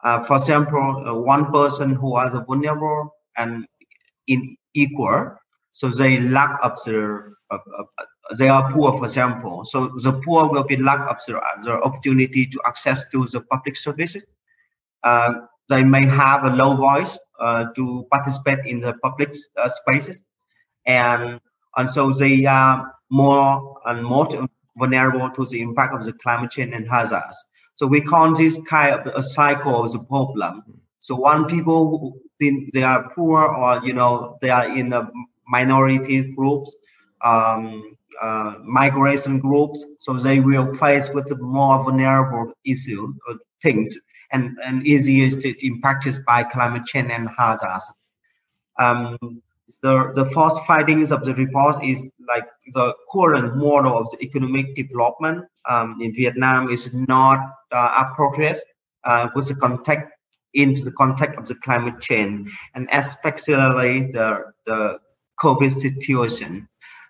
Uh, 0.04 0.20
for 0.22 0.36
example, 0.36 1.04
uh, 1.06 1.14
one 1.14 1.50
person 1.52 1.94
who 1.94 2.14
are 2.14 2.30
the 2.30 2.42
vulnerable 2.44 3.14
and 3.36 3.66
in 4.28 4.56
equal, 4.74 5.34
so 5.72 5.88
they 5.90 6.18
lack 6.20 6.58
of 6.62 6.76
the 6.84 7.32
they 8.36 8.48
are 8.48 8.70
poor, 8.72 8.92
for 8.92 9.04
example. 9.04 9.64
So 9.64 9.88
the 9.88 10.12
poor 10.24 10.48
will 10.48 10.64
be 10.64 10.76
lack 10.76 11.08
of 11.08 11.18
the, 11.26 11.40
the 11.62 11.72
opportunity 11.82 12.46
to 12.46 12.60
access 12.66 13.08
to 13.10 13.24
the 13.26 13.40
public 13.40 13.76
services. 13.76 14.26
Uh, 15.02 15.32
they 15.68 15.84
may 15.84 16.04
have 16.04 16.44
a 16.44 16.50
low 16.50 16.74
voice 16.74 17.18
uh, 17.40 17.66
to 17.76 18.06
participate 18.10 18.66
in 18.66 18.80
the 18.80 18.94
public 18.94 19.36
uh, 19.56 19.68
spaces, 19.68 20.22
and 20.86 21.40
and 21.76 21.90
so 21.90 22.12
they 22.12 22.44
are 22.46 22.92
more 23.10 23.80
and 23.86 24.04
more 24.04 24.28
vulnerable 24.76 25.30
to 25.30 25.44
the 25.46 25.60
impact 25.60 25.94
of 25.94 26.04
the 26.04 26.12
climate 26.14 26.50
change 26.50 26.74
and 26.74 26.88
hazards. 26.88 27.44
So 27.74 27.86
we 27.86 28.00
call 28.00 28.34
this 28.34 28.56
kind 28.66 28.94
of 28.94 29.06
a 29.14 29.22
cycle 29.22 29.84
of 29.84 29.92
the 29.92 30.00
problem. 30.00 30.64
So 31.00 31.14
one 31.14 31.46
people 31.46 32.18
think 32.38 32.72
they 32.72 32.82
are 32.82 33.10
poor 33.14 33.44
or 33.44 33.80
you 33.84 33.92
know 33.92 34.38
they 34.40 34.50
are 34.50 34.66
in 34.76 34.92
a 34.92 35.10
minority 35.46 36.22
groups, 36.34 36.74
um, 37.24 37.96
uh, 38.20 38.54
migration 38.62 39.38
groups, 39.38 39.84
so 40.00 40.14
they 40.14 40.40
will 40.40 40.72
face 40.74 41.10
with 41.12 41.30
more 41.40 41.82
vulnerable 41.82 42.52
issue 42.64 43.12
or 43.26 43.36
things 43.62 43.98
and, 44.32 44.56
and 44.64 44.86
easiest 44.86 45.44
impacted 45.62 46.18
by 46.26 46.44
climate 46.44 46.84
change 46.84 47.10
and 47.10 47.28
hazards. 47.36 47.92
Um, 48.78 49.42
the, 49.82 50.12
the 50.14 50.26
first 50.26 50.64
findings 50.66 51.12
of 51.12 51.24
the 51.24 51.34
report 51.34 51.84
is 51.84 52.08
like 52.26 52.46
the 52.72 52.94
current 53.12 53.56
model 53.56 53.98
of 53.98 54.10
the 54.10 54.24
economic 54.24 54.74
development 54.74 55.44
um, 55.68 55.98
in 56.00 56.14
Vietnam 56.14 56.70
is 56.70 56.92
not 56.92 57.38
uh, 57.70 58.04
appropriate 58.06 58.58
uh, 59.04 59.28
with 59.34 59.48
the 59.48 59.54
context 59.54 60.12
into 60.54 60.82
the 60.82 60.92
context 60.92 61.38
of 61.38 61.46
the 61.46 61.54
climate 61.56 62.00
change 62.00 62.50
and 62.74 62.88
especially 62.92 64.10
the, 64.12 64.52
the 64.66 64.98
COVID 65.40 65.70
situation. 65.70 66.68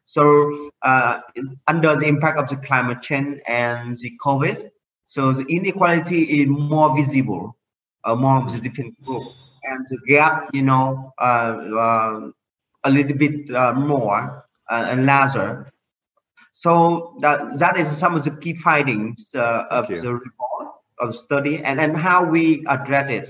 So 0.09 0.71
uh, 0.81 1.21
under 1.67 1.95
the 1.95 2.07
impact 2.07 2.39
of 2.39 2.49
the 2.49 2.57
climate 2.57 3.03
change 3.03 3.43
and 3.47 3.95
the 3.95 4.13
COVID, 4.25 4.65
so 5.07 5.35
the 5.35 5.45
inequality 5.45 6.23
is 6.41 6.47
more 6.49 6.97
visible 6.97 7.59
among 8.05 8.47
the 8.47 8.59
different 8.59 8.99
groups, 9.05 9.37
and 9.65 9.87
the 9.87 9.99
gap, 10.09 10.49
you 10.55 10.63
know, 10.63 11.13
uh, 11.19 11.57
uh, 11.79 12.31
a 12.85 12.91
little 12.91 13.19
bit 13.19 13.55
uh, 13.55 13.75
more 13.75 14.47
uh, 14.71 14.87
and 14.89 15.05
larger. 15.05 15.71
So 16.53 17.19
that 17.21 17.59
that 17.59 17.77
is 17.77 17.95
some 17.95 18.17
of 18.17 18.25
the 18.25 18.31
key 18.31 18.55
findings 18.55 19.35
uh, 19.35 19.67
of 19.71 19.89
the 19.89 20.15
report 20.15 20.69
of 20.99 21.15
study, 21.15 21.59
and 21.63 21.79
and 21.79 21.95
how 21.95 22.25
we 22.25 22.65
address 22.67 23.11
it. 23.11 23.29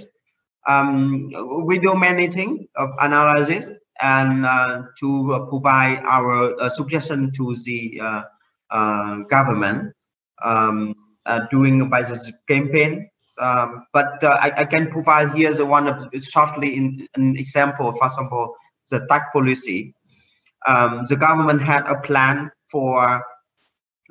Um, 0.68 1.28
we 1.66 1.80
do 1.80 1.96
many 1.96 2.30
things 2.30 2.68
of 2.76 2.90
analysis 3.00 3.68
and 4.00 4.46
uh, 4.46 4.82
to 4.98 5.32
uh, 5.34 5.46
provide 5.46 5.98
our 6.04 6.60
uh, 6.60 6.68
suggestion 6.68 7.32
to 7.36 7.54
the 7.64 8.00
government 9.28 9.92
um, 10.44 10.94
during 11.50 11.88
by 11.88 12.02
the 12.02 12.32
campaign. 12.48 13.08
Um, 13.40 13.86
but 13.92 14.22
I, 14.24 14.52
I, 14.56 14.64
can 14.64 14.90
provide 14.90 15.32
here 15.32 15.54
the 15.54 15.64
one 15.64 15.86
of 15.86 16.08
shortly 16.20 16.74
in 16.74 17.06
an 17.14 17.36
example. 17.36 17.92
For 17.92 18.06
example, 18.06 18.56
the 18.90 19.06
tax 19.06 19.26
policy. 19.32 19.94
Um, 20.66 21.04
the 21.08 21.14
government 21.14 21.62
had 21.62 21.86
a 21.86 22.00
plan 22.00 22.50
for 22.68 23.22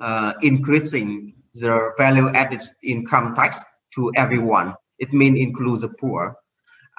uh, 0.00 0.32
increasing 0.40 1.34
the 1.54 1.92
value 1.98 2.28
added 2.30 2.62
income 2.82 3.34
tax 3.34 3.62
to 3.94 4.12
everyone. 4.16 4.74
It 4.98 5.12
means 5.12 5.38
include 5.38 5.80
the 5.80 5.88
poor. 5.88 6.36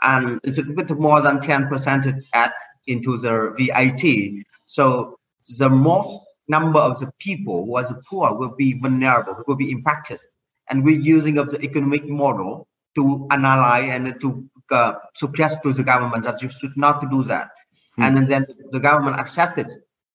And 0.04 0.40
it's 0.44 0.60
a 0.60 0.64
bit 0.64 0.92
more 0.92 1.22
than 1.22 1.40
10% 1.40 2.24
at 2.34 2.54
into 2.90 3.18
the 3.18 3.54
VAT. 3.58 4.46
So 4.66 5.18
the 5.58 5.70
most 5.70 6.20
number 6.48 6.80
of 6.80 7.00
the 7.00 7.12
people 7.20 7.66
who 7.66 7.78
are 7.78 7.88
the 7.88 8.02
poor 8.10 8.34
will 8.34 8.56
be 8.56 8.74
vulnerable, 8.74 9.44
will 9.48 9.56
be 9.56 9.72
impacted. 9.72 10.20
And 10.70 10.84
we're 10.84 11.00
using 11.00 11.38
of 11.38 11.50
the 11.50 11.62
economic 11.64 12.08
model 12.08 12.68
to 12.96 13.28
analyze 13.32 13.90
and 13.92 14.20
to 14.22 14.50
uh, 14.72 14.94
suggest 15.14 15.64
to 15.64 15.74
the 15.74 15.84
government 15.84 16.24
that 16.24 16.42
you 16.42 16.50
should 16.50 16.76
not 16.76 17.10
do 17.10 17.24
that. 17.24 17.52
Hmm. 17.96 18.04
And 18.04 18.28
then 18.28 18.46
the 18.72 18.80
government 18.80 19.20
accepted. 19.20 19.72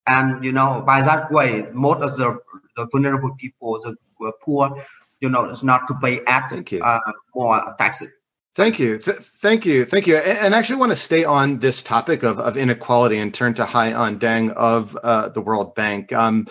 And, 0.07 0.45
you 0.45 0.53
know, 0.53 0.83
by 0.85 1.03
that 1.03 1.31
way, 1.31 1.67
most 1.73 2.03
of 2.03 2.17
the, 2.17 2.39
the 2.77 2.87
vulnerable 2.93 3.35
people, 3.37 3.81
the 3.81 3.97
poor, 4.43 4.85
you 5.21 5.29
know, 5.29 5.49
is 5.49 5.63
not 5.63 5.89
to 5.89 5.95
pay 5.95 6.21
at, 6.27 6.53
uh, 6.83 7.01
more 7.35 7.75
taxes. 7.79 8.11
Thank 8.55 8.79
you. 8.79 8.99
Th- 8.99 9.17
thank 9.17 9.67
you. 9.67 9.85
Thank 9.85 10.07
you. 10.07 10.17
And, 10.17 10.38
and, 10.38 10.55
actually 10.55 10.77
want 10.77 10.93
to 10.93 10.97
stay 10.97 11.25
on 11.25 11.59
this 11.59 11.83
topic 11.83 12.23
of, 12.23 12.38
of 12.38 12.57
inequality 12.57 13.19
and 13.19 13.35
turn 13.35 13.55
to 13.55 13.64
Hai 13.64 13.88
Anh 13.88 14.19
Dang 14.19 14.53
of 14.53 14.97
uh, 15.03 15.29
the 15.31 15.40
World 15.40 15.75
Bank. 15.75 16.12
Um, 16.12 16.47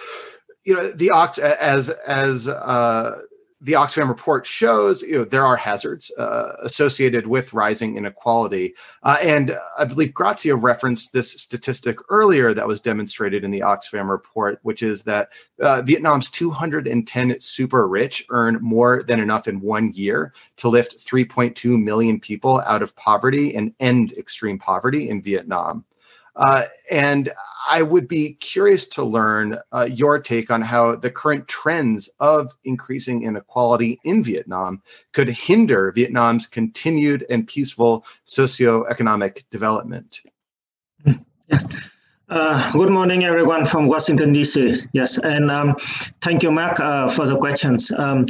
you 0.66 0.76
know, 0.76 0.92
the 0.92 1.12
Ox, 1.12 1.38
as, 1.38 1.90
as, 1.90 2.50
uh, 2.50 3.22
the 3.64 3.74
Oxfam 3.74 4.10
report 4.10 4.46
shows 4.46 5.02
you 5.02 5.20
know, 5.20 5.24
there 5.24 5.46
are 5.46 5.56
hazards 5.56 6.12
uh, 6.18 6.52
associated 6.64 7.26
with 7.26 7.54
rising 7.54 7.98
inequality. 7.98 8.76
Uh, 9.04 9.18
and 9.22 9.58
I 9.78 9.86
believe 9.86 10.14
Grazia 10.14 10.56
referenced 10.56 11.14
this 11.14 11.32
statistic 11.32 11.98
earlier 12.10 12.54
that 12.54 12.68
was 12.68 12.82
demonstrated 12.82 13.46
in 13.46 13.52
the 13.52 13.62
Oxfam 13.62 14.10
report, 14.10 14.60
which 14.64 14.84
is 14.84 15.04
that 15.04 15.30
uh, 15.62 15.82
Vietnam's 15.82 16.30
210 16.30 17.40
super 17.40 17.88
rich 17.88 18.26
earn 18.30 18.60
more 18.62 19.02
than 19.04 19.22
enough 19.22 19.48
in 19.48 19.62
one 19.62 19.94
year 19.94 20.34
to 20.58 20.68
lift 20.68 20.98
3.2 20.98 21.82
million 21.82 22.20
people 22.20 22.62
out 22.66 22.84
of 22.84 22.94
poverty 22.98 23.56
and 23.56 23.74
end 23.80 24.12
extreme 24.14 24.60
poverty 24.60 25.10
in 25.10 25.22
Vietnam. 25.22 25.86
Uh, 26.36 26.64
and 26.90 27.30
I 27.70 27.82
would 27.84 28.08
be 28.08 28.34
curious 28.34 28.88
to 28.90 29.04
learn 29.04 29.60
uh, 29.72 29.88
your 29.92 30.20
take 30.20 30.50
on 30.50 30.62
how 30.62 30.96
the 30.96 31.12
current 31.12 31.48
trends 31.48 32.10
of 32.20 32.52
increasing 32.64 33.24
inequality 33.24 34.00
in 34.04 34.24
Vietnam 34.24 34.82
could 35.12 35.30
hinder 35.30 35.92
Vietnam's 35.92 36.48
continued 36.48 37.26
and 37.30 37.48
peaceful 37.48 38.06
socioeconomic 38.28 39.44
development. 39.52 40.22
Yes. 41.50 41.66
Uh, 42.30 42.72
good 42.72 42.90
morning, 42.90 43.26
everyone 43.26 43.66
from 43.66 43.86
Washington, 43.86 44.34
D.C. 44.34 44.76
Yes, 44.94 45.20
and 45.20 45.52
um, 45.52 45.76
thank 46.22 46.42
you, 46.42 46.50
Mark, 46.50 46.80
uh, 46.80 47.08
for 47.08 47.28
the 47.28 47.38
questions. 47.38 47.92
Um, 47.92 48.26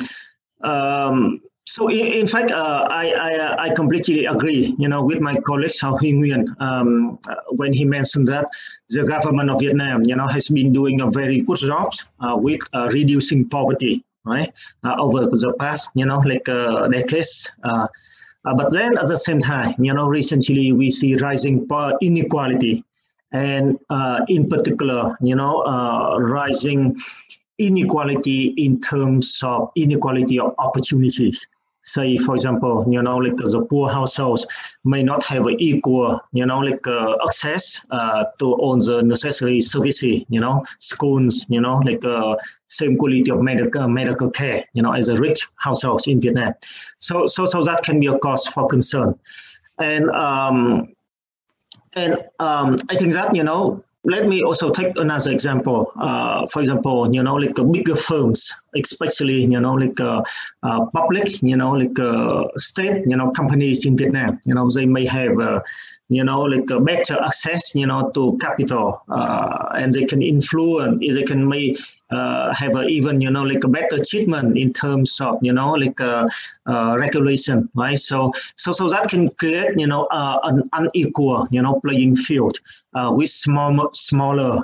um, 0.62 1.40
so 1.66 1.90
in, 1.90 2.28
fact, 2.28 2.52
uh, 2.52 2.88
I, 2.90 3.12
I, 3.12 3.38
uh, 3.38 3.56
I 3.58 3.74
completely 3.74 4.26
agree, 4.26 4.76
you 4.78 4.90
know, 4.90 5.02
with 5.02 5.22
my 5.22 5.36
colleague 5.46 5.72
Hao 5.80 5.96
Huy 5.98 6.12
Nguyen 6.12 6.46
um, 6.60 7.18
uh, 7.30 7.36
when 7.52 7.72
he 7.72 7.86
mentioned 7.86 8.28
that 8.28 8.46
the 8.90 9.06
government 9.06 9.50
of 9.50 9.62
Vietnam, 9.62 10.04
you 10.04 10.16
know, 10.16 10.28
has 10.28 10.50
been 10.50 10.74
doing 10.74 11.00
a 11.00 11.10
very 11.10 11.40
good 11.40 11.60
job 11.60 11.94
uh, 12.20 12.38
with 12.38 12.60
uh, 12.74 12.90
reducing 12.92 13.48
poverty, 13.48 14.04
right, 14.26 14.52
uh, 14.84 14.96
over 15.00 15.22
the 15.26 15.54
past, 15.58 15.90
you 15.96 16.06
know, 16.06 16.20
like 16.20 16.44
decades. 16.92 17.50
but 17.64 18.72
then 18.72 18.98
at 18.98 19.08
the 19.08 19.18
same 19.18 19.40
time, 19.40 19.74
you 19.80 19.94
know, 19.94 20.08
recently 20.08 20.74
we 20.74 20.92
see 20.92 21.16
rising 21.16 21.66
inequality, 22.02 22.84
and 23.32 23.80
in 24.28 24.50
particular, 24.50 25.16
you 25.22 25.36
know, 25.36 25.64
rising 26.20 26.98
inequality 27.58 28.48
in 28.58 28.82
terms 28.82 29.40
of 29.44 29.72
inequality 29.76 30.40
of 30.40 30.54
opportunities 30.58 31.48
say 31.84 32.18
for 32.18 32.36
example 32.36 32.86
you 32.90 33.02
know 33.02 33.18
like 33.18 33.36
the 33.36 33.66
poor 33.70 33.90
households 33.90 34.46
may 34.84 35.04
not 35.04 35.24
have 35.24 35.46
equal 35.60 36.20
you 36.32 36.46
know 36.46 36.60
like 36.60 36.86
uh, 36.88 37.16
access 37.28 37.86
uh, 37.92 38.26
to 38.40 38.54
all 38.54 38.78
the 38.78 39.02
necessary 39.04 39.60
services 39.62 40.24
you 40.30 40.40
know 40.40 40.64
schools 40.80 41.46
you 41.50 41.60
know 41.60 41.78
like 41.78 42.04
uh, 42.06 42.36
same 42.68 42.98
quality 42.98 43.30
of 43.30 43.42
medical 43.42 43.88
medical 43.88 44.30
care 44.30 44.64
you 44.74 44.82
know 44.82 44.92
as 44.92 45.08
a 45.08 45.18
rich 45.18 45.48
households 45.56 46.08
in 46.08 46.20
vietnam. 46.22 46.54
So 47.00 47.28
so 47.28 47.46
so 47.46 47.64
that 47.64 47.84
can 47.84 48.00
be 48.00 48.08
a 48.08 48.18
cause 48.18 48.48
for 48.48 48.68
concern. 48.68 49.20
And 49.80 50.10
um 50.12 50.94
and 51.96 52.18
um 52.40 52.76
i 52.90 52.96
think 52.96 53.14
that 53.14 53.36
you 53.36 53.44
know 53.44 53.84
let 54.06 54.28
me 54.28 54.42
also 54.42 54.70
take 54.70 54.98
another 55.00 55.32
example. 55.32 55.92
Uh, 55.96 56.46
for 56.48 56.62
example, 56.62 57.14
you 57.14 57.24
know, 57.24 57.36
like 57.36 57.58
uh, 57.58 57.64
bigger 57.64 57.96
firms, 57.96 58.54
especially 58.76 59.44
you 59.44 59.60
know, 59.60 59.74
like 59.74 60.00
uh, 60.00 60.24
uh 60.64 60.86
public, 60.88 61.42
you 61.42 61.56
know, 61.56 61.72
like 61.72 61.98
uh, 62.00 62.46
state, 62.58 63.04
you 63.08 63.16
know, 63.16 63.32
companies 63.32 63.86
in 63.86 63.96
Vietnam. 63.96 64.40
You 64.46 64.56
know, 64.56 64.70
they 64.70 64.86
may 64.86 65.06
have 65.06 65.40
uh, 65.40 65.62
you 66.10 66.24
know, 66.24 66.42
like 66.42 66.68
better 66.86 67.18
access, 67.24 67.74
you 67.76 67.88
know, 67.88 68.12
to 68.14 68.38
capital, 68.40 69.02
and 69.08 69.94
they 69.94 70.04
can 70.04 70.22
influence, 70.22 71.00
they 71.00 71.24
can 71.24 71.48
may 71.48 71.76
uh, 72.14 72.54
have 72.54 72.76
a, 72.76 72.86
even, 72.86 73.22
you 73.22 73.32
know, 73.32 73.44
like 73.44 73.64
a 73.64 73.68
better 73.68 73.98
treatment 74.04 74.58
in 74.58 74.72
terms 74.74 75.20
of, 75.20 75.38
you 75.42 75.54
know, 75.54 75.72
like 75.72 76.00
uh, 76.00 76.28
uh 76.66 76.96
regulation, 77.00 77.70
right? 77.76 78.00
So, 78.00 78.32
so, 78.56 78.72
so 78.72 78.90
that 78.90 79.10
can 79.10 79.30
create, 79.30 79.80
you 79.80 79.88
know, 79.88 80.04
uh, 80.12 80.40
an 80.44 80.70
unequal, 80.74 81.48
you 81.52 81.62
know, 81.62 81.80
playing 81.86 82.16
field 82.16 82.60
uh, 82.94 83.12
with 83.16 83.30
small, 83.30 83.90
smaller 83.94 84.62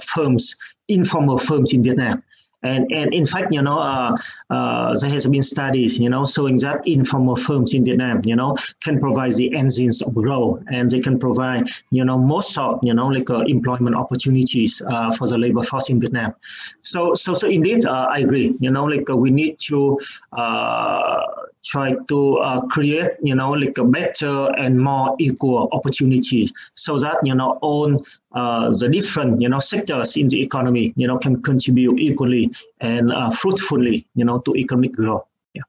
firms, 0.00 0.54
informal 0.88 1.38
firms 1.38 1.72
in 1.72 1.82
Vietnam. 1.82 2.22
And, 2.62 2.90
and 2.92 3.14
in 3.14 3.26
fact, 3.26 3.52
you 3.52 3.62
know, 3.62 3.78
uh, 3.78 4.16
uh, 4.50 4.98
there 4.98 5.10
has 5.10 5.26
been 5.26 5.42
studies, 5.42 5.98
you 5.98 6.08
know, 6.08 6.26
showing 6.26 6.56
that 6.58 6.80
informal 6.86 7.36
firms 7.36 7.74
in 7.74 7.84
Vietnam, 7.84 8.22
you 8.24 8.34
know, 8.34 8.56
can 8.82 8.98
provide 8.98 9.34
the 9.34 9.54
engines 9.54 10.02
of 10.02 10.14
growth 10.14 10.62
and 10.70 10.90
they 10.90 11.00
can 11.00 11.18
provide, 11.18 11.68
you 11.90 12.04
know, 12.04 12.18
most 12.18 12.56
of, 12.58 12.80
you 12.82 12.94
know, 12.94 13.06
like 13.06 13.30
uh, 13.30 13.40
employment 13.40 13.94
opportunities 13.94 14.82
uh, 14.88 15.12
for 15.12 15.28
the 15.28 15.38
labor 15.38 15.62
force 15.62 15.90
in 15.90 16.00
Vietnam. 16.00 16.34
So, 16.82 17.14
so, 17.14 17.34
so 17.34 17.48
indeed, 17.48 17.84
uh, 17.84 18.08
I 18.10 18.20
agree, 18.20 18.54
you 18.58 18.70
know, 18.70 18.84
like 18.84 19.08
uh, 19.10 19.16
we 19.16 19.30
need 19.30 19.58
to 19.60 19.98
try 21.66 21.94
to 22.08 22.36
uh, 22.38 22.60
create, 22.66 23.10
you 23.22 23.34
know, 23.34 23.50
like 23.50 23.76
a 23.78 23.84
better 23.84 24.52
and 24.56 24.78
more 24.78 25.16
equal 25.18 25.68
opportunities 25.72 26.52
so 26.74 26.98
that, 26.98 27.18
you 27.24 27.34
know, 27.34 27.58
all 27.60 28.04
uh, 28.32 28.70
the 28.78 28.88
different, 28.88 29.40
you 29.40 29.48
know, 29.48 29.58
sectors 29.58 30.16
in 30.16 30.28
the 30.28 30.40
economy, 30.40 30.92
you 30.96 31.06
know, 31.06 31.18
can 31.18 31.42
contribute 31.42 31.98
equally 31.98 32.50
and 32.80 33.12
uh, 33.12 33.30
fruitfully, 33.30 34.06
you 34.14 34.24
know, 34.24 34.38
to 34.40 34.54
economic 34.54 34.92
growth. 34.92 35.24
Yeah. 35.54 35.62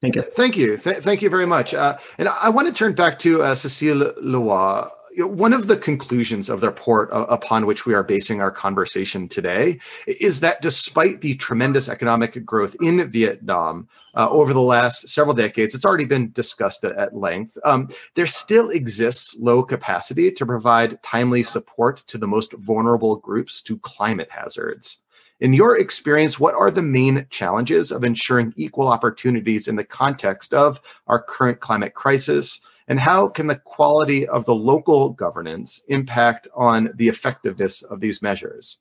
Thank 0.00 0.16
you. 0.16 0.22
Thank 0.22 0.56
you. 0.56 0.76
Th- 0.76 0.98
thank 0.98 1.22
you 1.22 1.30
very 1.30 1.46
much. 1.46 1.74
Uh, 1.74 1.98
and 2.18 2.28
I 2.28 2.48
want 2.50 2.68
to 2.68 2.74
turn 2.74 2.94
back 2.94 3.18
to 3.20 3.42
uh, 3.42 3.54
Cecile 3.54 4.12
know, 4.22 4.90
one 5.18 5.52
of 5.52 5.66
the 5.66 5.76
conclusions 5.76 6.48
of 6.48 6.60
the 6.60 6.68
report 6.68 7.10
uh, 7.12 7.26
upon 7.28 7.66
which 7.66 7.86
we 7.86 7.94
are 7.94 8.02
basing 8.02 8.40
our 8.40 8.50
conversation 8.50 9.28
today 9.28 9.78
is 10.06 10.40
that 10.40 10.62
despite 10.62 11.20
the 11.20 11.34
tremendous 11.36 11.88
economic 11.88 12.44
growth 12.44 12.76
in 12.80 13.08
Vietnam 13.10 13.88
uh, 14.14 14.28
over 14.30 14.52
the 14.52 14.60
last 14.60 15.08
several 15.08 15.34
decades, 15.34 15.74
it's 15.74 15.84
already 15.84 16.04
been 16.04 16.30
discussed 16.32 16.84
at, 16.84 16.96
at 16.96 17.16
length, 17.16 17.58
um, 17.64 17.88
there 18.14 18.26
still 18.26 18.70
exists 18.70 19.36
low 19.38 19.62
capacity 19.62 20.30
to 20.30 20.46
provide 20.46 21.02
timely 21.02 21.42
support 21.42 21.98
to 21.98 22.18
the 22.18 22.28
most 22.28 22.52
vulnerable 22.54 23.16
groups 23.16 23.62
to 23.62 23.78
climate 23.78 24.30
hazards. 24.30 25.02
In 25.40 25.54
your 25.54 25.78
experience, 25.78 26.38
what 26.38 26.54
are 26.54 26.70
the 26.70 26.82
main 26.82 27.26
challenges 27.30 27.90
of 27.90 28.04
ensuring 28.04 28.52
equal 28.56 28.88
opportunities 28.88 29.68
in 29.68 29.76
the 29.76 29.84
context 29.84 30.52
of 30.52 30.80
our 31.06 31.22
current 31.22 31.60
climate 31.60 31.94
crisis? 31.94 32.60
And 32.90 32.98
how 32.98 33.28
can 33.28 33.46
the 33.46 33.54
quality 33.54 34.26
of 34.26 34.44
the 34.46 34.54
local 34.54 35.10
governance 35.10 35.84
impact 35.86 36.48
on 36.56 36.90
the 36.96 37.06
effectiveness 37.06 37.82
of 37.82 38.00
these 38.00 38.20
measures? 38.20 38.78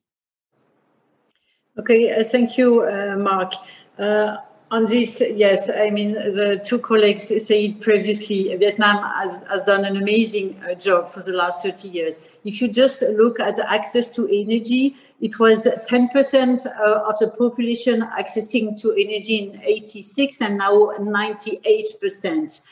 Okay, 1.77 2.11
uh, 2.11 2.23
thank 2.23 2.57
you, 2.57 2.89
uh, 2.89 3.15
Mark. 3.17 3.53
Uh, 3.99 4.37
on 4.71 4.87
this, 4.87 5.21
yes, 5.21 5.69
I 5.69 5.91
mean, 5.91 6.13
the 6.13 6.59
two 6.65 6.79
colleagues 6.79 7.27
said 7.45 7.81
previously, 7.81 8.55
Vietnam 8.55 8.97
has, 9.13 9.43
has 9.47 9.63
done 9.65 9.85
an 9.85 9.97
amazing 9.97 10.59
uh, 10.63 10.73
job 10.73 11.07
for 11.07 11.21
the 11.21 11.33
last 11.33 11.61
30 11.61 11.89
years. 11.89 12.19
If 12.43 12.61
you 12.61 12.67
just 12.67 13.03
look 13.03 13.39
at 13.39 13.59
access 13.59 14.09
to 14.15 14.27
energy, 14.27 14.95
it 15.21 15.39
was 15.39 15.67
10% 15.67 16.65
uh, 16.65 17.03
of 17.07 17.19
the 17.19 17.29
population 17.37 18.01
accessing 18.19 18.79
to 18.81 18.91
energy 18.93 19.37
in 19.37 19.61
86 19.61 20.41
and 20.41 20.57
now 20.57 20.93
98%. 20.97 22.63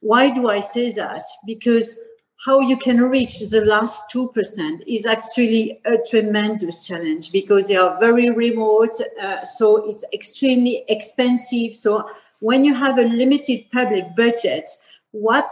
Why 0.00 0.30
do 0.30 0.48
I 0.48 0.60
say 0.60 0.90
that? 0.92 1.26
Because 1.46 1.96
how 2.44 2.60
you 2.60 2.76
can 2.76 3.02
reach 3.02 3.40
the 3.40 3.62
last 3.62 4.10
2% 4.12 4.82
is 4.86 5.06
actually 5.06 5.80
a 5.84 5.98
tremendous 6.08 6.86
challenge 6.86 7.32
because 7.32 7.66
they 7.66 7.76
are 7.76 7.98
very 7.98 8.30
remote. 8.30 8.96
Uh, 9.20 9.44
so 9.44 9.90
it's 9.90 10.04
extremely 10.12 10.84
expensive. 10.88 11.74
So 11.74 12.08
when 12.38 12.64
you 12.64 12.74
have 12.74 12.98
a 12.98 13.04
limited 13.04 13.64
public 13.72 14.04
budget, 14.16 14.70
what 15.10 15.50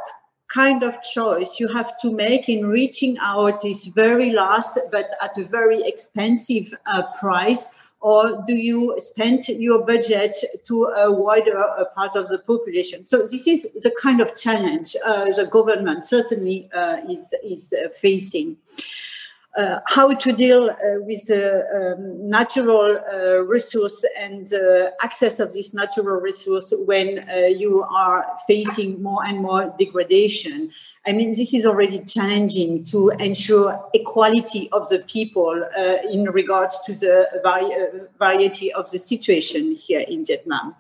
kind 0.49 0.85
of 0.85 1.03
choice 1.03 1.59
you 1.59 1.67
have 1.67 1.99
to 1.99 2.13
make 2.13 2.49
in 2.49 2.67
reaching 2.67 3.19
out 3.19 3.63
this 3.63 3.87
very 3.87 4.31
last, 4.31 4.79
but 4.93 5.11
at 5.21 5.37
a 5.37 5.45
very 5.45 5.83
expensive 5.83 6.73
uh, 6.87 7.03
price 7.19 7.73
or 8.01 8.45
do 8.47 8.55
you 8.55 8.95
spend 8.99 9.49
your 9.49 9.85
budget 9.85 10.37
to 10.67 10.85
a 10.85 11.13
wider 11.13 11.59
uh, 11.59 11.85
part 11.97 12.17
of 12.17 12.29
the 12.29 12.39
population? 12.39 13.07
So 13.07 13.21
this 13.21 13.47
is 13.47 13.67
the 13.83 13.95
kind 14.01 14.21
of 14.21 14.37
challenge 14.37 14.97
uh, 15.05 15.33
the 15.33 15.47
government 15.47 16.05
certainly 16.05 16.69
uh, 16.75 16.99
is, 17.09 17.35
is 17.43 17.73
uh, 17.73 17.89
facing. 18.01 18.57
Uh, 19.57 19.81
how 19.87 20.13
to 20.13 20.33
deal 20.33 20.69
uh, 20.69 20.75
with 21.01 21.27
the 21.29 21.65
um, 21.75 22.29
natural 22.29 22.99
uh, 23.11 23.43
resource 23.45 24.05
and 24.15 24.53
access 25.03 25.41
of 25.41 25.51
this 25.55 25.73
natural 25.73 26.21
resource 26.21 26.75
when 26.85 27.27
you 27.59 27.83
are 27.85 28.27
facing 28.47 29.03
more 29.03 29.25
and 29.25 29.41
more 29.41 29.75
degradation. 29.79 30.71
I 31.07 31.13
mean, 31.13 31.31
this 31.31 31.55
is 31.55 31.65
already 31.65 32.01
challenging 32.01 32.85
to 32.85 33.11
ensure 33.11 33.81
equality 33.95 34.69
of 34.73 34.89
the 34.89 34.99
people 34.99 35.65
uh, 35.79 35.97
in 36.11 36.25
regards 36.25 36.81
to 36.81 36.93
the 36.93 37.27
vari- 37.43 37.73
uh, 37.75 38.05
variety 38.19 38.73
of 38.73 38.91
the 38.91 38.99
situation 38.99 39.75
here 39.77 40.01
in 40.01 40.27
Vietnam. 40.27 40.75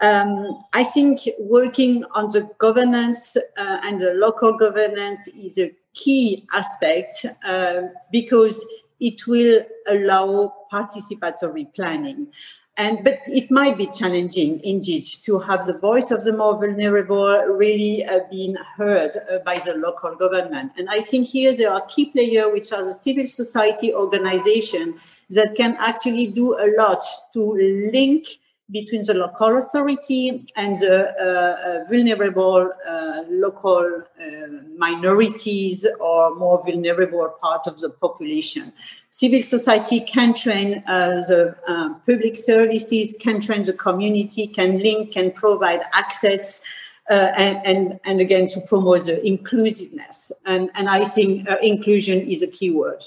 Um, 0.00 0.60
I 0.72 0.84
think 0.84 1.20
working 1.38 2.04
on 2.12 2.30
the 2.30 2.48
governance 2.58 3.36
uh, 3.36 3.78
and 3.82 4.00
the 4.00 4.14
local 4.14 4.56
governance 4.56 5.28
is 5.28 5.58
a 5.58 5.72
key 5.94 6.46
aspect 6.52 7.26
uh, 7.44 7.82
because 8.12 8.64
it 9.00 9.26
will 9.26 9.62
allow 9.88 10.54
participatory 10.72 11.72
planning. 11.74 12.28
And, 12.76 13.04
but 13.04 13.18
it 13.26 13.50
might 13.50 13.76
be 13.76 13.86
challenging 13.86 14.60
indeed 14.64 15.04
to 15.24 15.38
have 15.40 15.66
the 15.66 15.76
voice 15.76 16.10
of 16.10 16.24
the 16.24 16.32
more 16.32 16.54
vulnerable 16.54 17.26
really 17.46 18.06
uh, 18.06 18.20
being 18.30 18.56
heard 18.76 19.18
uh, 19.30 19.38
by 19.44 19.58
the 19.58 19.74
local 19.74 20.14
government. 20.14 20.72
And 20.78 20.88
I 20.88 21.02
think 21.02 21.26
here 21.26 21.54
there 21.54 21.70
are 21.72 21.84
key 21.86 22.06
players, 22.10 22.50
which 22.52 22.72
are 22.72 22.82
the 22.82 22.94
civil 22.94 23.26
society 23.26 23.92
organization 23.92 24.94
that 25.28 25.56
can 25.56 25.76
actually 25.78 26.28
do 26.28 26.58
a 26.58 26.72
lot 26.78 27.04
to 27.34 27.52
link 27.92 28.28
between 28.70 29.04
the 29.04 29.14
local 29.14 29.58
authority 29.58 30.46
and 30.56 30.76
the 30.78 31.08
uh, 31.08 31.82
uh, 31.82 31.84
vulnerable 31.90 32.70
uh, 32.88 33.22
local 33.28 34.02
uh, 34.20 34.46
minorities 34.76 35.86
or 35.98 36.34
more 36.36 36.62
vulnerable 36.64 37.34
part 37.42 37.66
of 37.66 37.80
the 37.80 37.90
population. 37.90 38.72
Civil 39.10 39.42
society 39.42 40.00
can 40.00 40.34
train 40.34 40.82
uh, 40.86 41.22
the 41.28 41.56
uh, 41.68 41.94
public 42.06 42.38
services, 42.38 43.16
can 43.20 43.40
train 43.40 43.62
the 43.62 43.72
community, 43.72 44.46
can 44.46 44.78
link, 44.78 45.12
can 45.12 45.32
provide 45.32 45.80
access. 45.92 46.62
And, 47.08 47.60
and, 47.66 48.00
and 48.04 48.20
again 48.20 48.46
to 48.50 48.60
promote 48.60 49.06
the 49.06 49.26
inclusiveness 49.26 50.30
and, 50.46 50.70
and 50.76 50.88
I 50.88 51.04
think 51.04 51.48
inclusion 51.60 52.20
is 52.20 52.40
a 52.40 52.46
key 52.46 52.70
word. 52.70 53.02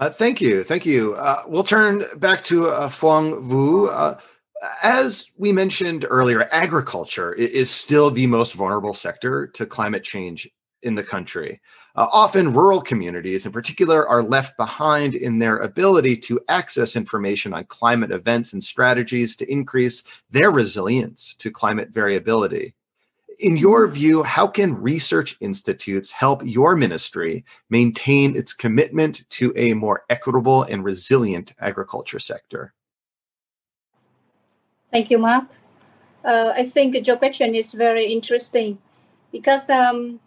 Uh, 0.00 0.08
thank 0.08 0.40
you. 0.40 0.64
Thank 0.64 0.86
you. 0.86 1.12
Uh, 1.12 1.42
we'll 1.46 1.62
turn 1.62 2.04
back 2.16 2.42
to 2.44 2.68
uh, 2.68 2.88
Vu. 2.88 3.88
Uh, 3.88 4.18
as 4.82 5.26
we 5.36 5.52
mentioned 5.52 6.06
earlier, 6.08 6.48
agriculture 6.52 7.32
is 7.32 7.70
still 7.70 8.10
the 8.10 8.26
most 8.26 8.54
vulnerable 8.54 8.94
sector 8.94 9.46
to 9.48 9.66
climate 9.66 10.04
change 10.04 10.48
in 10.82 10.94
the 10.94 11.02
country. 11.02 11.60
Uh, 11.96 12.06
often, 12.12 12.52
rural 12.52 12.80
communities 12.80 13.46
in 13.46 13.52
particular 13.52 14.06
are 14.06 14.22
left 14.22 14.56
behind 14.56 15.14
in 15.14 15.38
their 15.38 15.58
ability 15.58 16.16
to 16.16 16.40
access 16.48 16.94
information 16.96 17.52
on 17.52 17.64
climate 17.64 18.12
events 18.12 18.52
and 18.52 18.62
strategies 18.62 19.34
to 19.36 19.50
increase 19.50 20.04
their 20.30 20.50
resilience 20.50 21.34
to 21.34 21.50
climate 21.50 21.90
variability. 21.90 22.74
In 23.40 23.56
your 23.56 23.88
view, 23.88 24.22
how 24.22 24.46
can 24.46 24.80
research 24.80 25.36
institutes 25.40 26.10
help 26.10 26.42
your 26.44 26.76
ministry 26.76 27.44
maintain 27.70 28.36
its 28.36 28.52
commitment 28.52 29.28
to 29.30 29.52
a 29.56 29.72
more 29.74 30.04
equitable 30.10 30.64
and 30.64 30.84
resilient 30.84 31.54
agriculture 31.58 32.18
sector? 32.18 32.74
Thank 34.92 35.10
you, 35.10 35.18
Mark. 35.18 35.44
Uh, 36.24 36.52
I 36.54 36.64
think 36.64 37.06
your 37.06 37.16
question 37.16 37.54
is 37.54 37.72
very 37.72 38.12
interesting 38.12 38.78
because 39.32 39.70
um, 39.70 40.20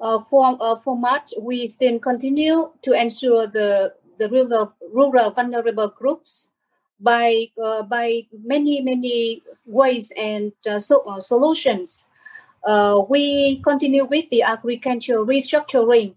uh, 0.00 0.18
for 0.18 0.56
uh, 0.60 0.76
for 0.76 0.96
MARD 0.96 1.22
we 1.40 1.66
still 1.66 1.98
continue 1.98 2.70
to 2.82 2.92
ensure 2.92 3.46
the 3.46 3.94
the 4.18 4.28
rural, 4.28 4.72
rural 4.92 5.30
vulnerable 5.30 5.88
groups 5.88 6.52
by 7.00 7.46
uh, 7.62 7.82
by 7.82 8.22
many 8.44 8.80
many 8.80 9.42
ways 9.66 10.12
and 10.16 10.52
uh, 10.68 10.78
so, 10.78 11.00
uh, 11.08 11.20
solutions. 11.20 12.08
We 13.08 13.60
continue 13.62 14.04
with 14.04 14.28
the 14.30 14.42
agricultural 14.42 15.26
restructuring 15.26 16.14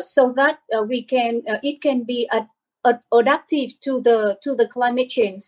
so 0.00 0.32
that 0.36 0.60
we 0.86 1.02
can 1.02 1.42
it 1.62 1.82
can 1.82 2.04
be 2.04 2.28
ad- 2.32 2.48
ad- 2.86 3.02
adaptive 3.12 3.80
to 3.80 4.00
the 4.00 4.38
to 4.42 4.54
the 4.54 4.68
climate 4.68 5.08
change, 5.08 5.42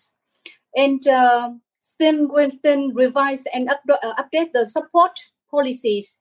and 0.77 1.01
still 1.85 2.27
will 2.29 2.49
still 2.49 2.91
revise 2.93 3.45
and 3.53 3.69
up- 3.69 3.85
update 4.23 4.53
the 4.53 4.65
support 4.65 5.21
policies 5.51 6.21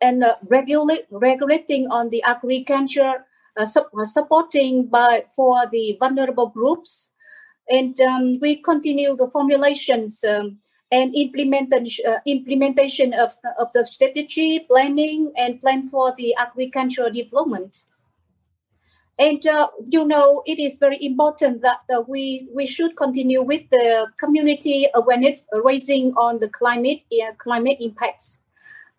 and 0.00 0.24
regulate 0.48 1.04
regulating 1.10 1.86
on 1.88 2.08
the 2.08 2.22
agriculture 2.22 3.26
su- 3.64 4.04
supporting 4.04 4.86
by 4.86 5.24
for 5.36 5.66
the 5.66 5.96
vulnerable 6.00 6.48
groups. 6.48 7.12
And 7.68 8.00
um, 8.00 8.38
we 8.40 8.56
continue 8.56 9.14
the 9.14 9.30
formulations 9.30 10.24
um, 10.24 10.58
and 10.90 11.14
implementation 11.14 12.06
uh, 12.06 12.20
implementation 12.24 13.12
of, 13.12 13.32
of 13.58 13.68
the 13.74 13.84
strategy 13.84 14.60
planning 14.60 15.32
and 15.36 15.60
plan 15.60 15.84
for 15.86 16.14
the 16.16 16.34
agricultural 16.38 17.10
development 17.10 17.84
and 19.18 19.46
uh, 19.46 19.68
you 19.86 20.04
know 20.04 20.42
it 20.46 20.58
is 20.58 20.76
very 20.76 20.98
important 21.04 21.62
that 21.62 21.80
uh, 21.92 22.02
we 22.06 22.48
we 22.54 22.66
should 22.66 22.96
continue 22.96 23.42
with 23.42 23.68
the 23.70 24.08
community 24.18 24.86
awareness 24.94 25.46
raising 25.64 26.12
on 26.14 26.38
the 26.38 26.48
climate 26.48 27.02
uh, 27.22 27.32
climate 27.38 27.76
impacts 27.80 28.40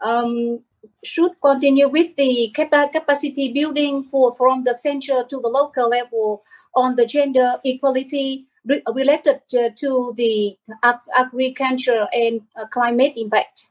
um, 0.01 0.59
should 1.03 1.31
continue 1.41 1.87
with 1.87 2.15
the 2.15 2.51
capacity 2.53 3.51
building 3.53 4.01
for 4.01 4.33
from 4.35 4.63
the 4.63 4.73
central 4.73 5.25
to 5.25 5.39
the 5.41 5.47
local 5.47 5.89
level 5.89 6.43
on 6.75 6.95
the 6.95 7.05
gender 7.05 7.59
equality 7.63 8.47
re- 8.65 8.83
related 8.93 9.41
to, 9.49 9.71
to 9.71 10.13
the 10.15 10.57
ag- 10.83 11.09
agriculture 11.17 12.07
and 12.13 12.41
uh, 12.55 12.65
climate 12.67 13.13
impact. 13.15 13.67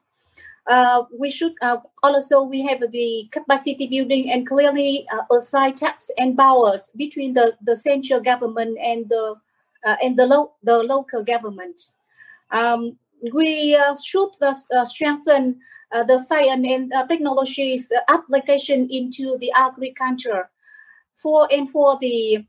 Uh, 0.68 1.04
we 1.18 1.30
should 1.30 1.54
uh, 1.62 1.78
also 2.02 2.42
we 2.42 2.60
have 2.62 2.82
the 2.92 3.26
capacity 3.32 3.86
building 3.86 4.30
and 4.30 4.46
clearly 4.46 5.06
uh, 5.10 5.22
assign 5.34 5.74
tax 5.74 6.10
and 6.18 6.36
powers 6.36 6.90
between 6.94 7.32
the, 7.32 7.56
the 7.62 7.74
central 7.74 8.20
government 8.20 8.76
and 8.82 9.08
the 9.08 9.34
uh, 9.86 9.96
and 10.02 10.18
the, 10.18 10.26
lo- 10.26 10.52
the 10.62 10.76
local 10.82 11.22
government. 11.24 11.92
Um, 12.50 12.98
we 13.32 13.74
uh, 13.74 13.94
should 13.96 14.30
strengthen 14.84 15.60
the 16.06 16.18
science 16.18 16.66
and 16.68 16.92
technologies 17.08 17.90
application 18.08 18.88
into 18.90 19.38
the 19.38 19.50
agriculture 19.56 20.50
for 21.14 21.48
and 21.50 21.68
for 21.68 21.98
the 22.00 22.44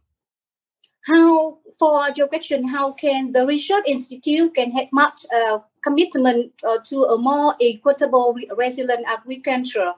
how 1.07 1.57
for 1.77 2.07
your 2.15 2.27
question 2.27 2.67
how 2.67 2.91
can 2.91 3.31
the 3.31 3.45
research 3.45 3.83
institute 3.87 4.53
can 4.53 4.71
have 4.71 4.87
much 4.91 5.25
uh, 5.33 5.59
commitment 5.83 6.51
uh, 6.63 6.77
to 6.83 7.03
a 7.03 7.17
more 7.17 7.55
equitable 7.61 8.35
resilient 8.55 9.05
agriculture 9.07 9.93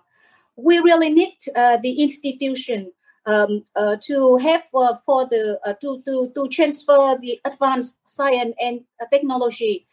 we 0.55 0.79
really 0.79 1.09
need 1.09 1.37
uh, 1.55 1.77
the 1.77 2.01
institution 2.01 2.91
um, 3.25 3.63
uh, 3.75 3.95
to 4.01 4.37
have 4.37 4.63
uh, 4.75 4.95
for 5.05 5.25
the 5.25 5.59
uh, 5.65 5.73
to, 5.81 6.01
to 6.05 6.31
to 6.35 6.47
transfer 6.49 7.17
the 7.21 7.39
advanced 7.45 8.01
science 8.09 8.55
and 8.59 8.81
technology 9.11 9.87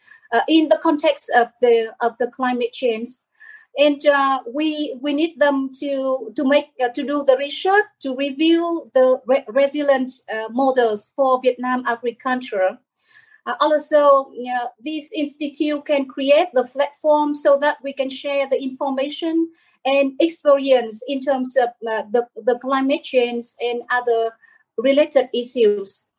in 0.47 0.67
the 0.67 0.77
context 0.77 1.31
of 1.35 1.47
the 1.61 1.93
of 2.01 2.15
the 2.19 2.27
climate 2.27 2.71
change 2.71 3.09
and 3.77 4.05
uh, 4.05 4.39
we 4.51 4.97
we 5.01 5.13
need 5.13 5.39
them 5.39 5.69
to 5.79 6.31
to 6.35 6.43
make 6.47 6.71
uh, 6.83 6.89
to 6.89 7.03
do 7.03 7.23
the 7.23 7.37
research 7.37 7.85
to 8.01 8.15
review 8.15 8.89
the 8.93 9.21
re- 9.25 9.45
resilient 9.47 10.11
uh, 10.31 10.49
models 10.49 11.11
for 11.15 11.39
Vietnam 11.41 11.83
agriculture. 11.85 12.77
Uh, 13.49 13.55
also, 13.61 14.29
you 14.33 14.53
know, 14.53 14.69
this 14.85 15.09
institute 15.15 15.83
can 15.85 16.05
create 16.05 16.49
the 16.53 16.63
platform 16.63 17.33
so 17.33 17.57
that 17.57 17.77
we 17.83 17.91
can 17.91 18.09
share 18.09 18.47
the 18.47 18.61
information 18.61 19.49
and 19.85 20.13
experience 20.19 21.01
in 21.07 21.19
terms 21.19 21.57
of 21.57 21.69
uh, 21.89 22.03
the, 22.11 22.27
the 22.45 22.59
climate 22.59 23.03
change 23.03 23.45
and 23.59 23.81
other 23.89 24.31
related 24.77 25.29
issues. 25.33 26.09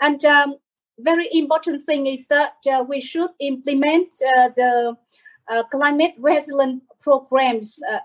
And 0.00 0.24
um, 0.24 0.54
very 1.00 1.28
important 1.32 1.82
thing 1.82 2.06
is 2.06 2.28
that 2.28 2.54
uh, 2.70 2.84
we 2.88 3.00
should 3.00 3.30
implement 3.40 4.10
the 4.56 4.96
uh, 5.48 5.62
climate 5.64 6.14
resilient 6.18 6.84
programs 7.00 7.80
uh, 7.90 7.98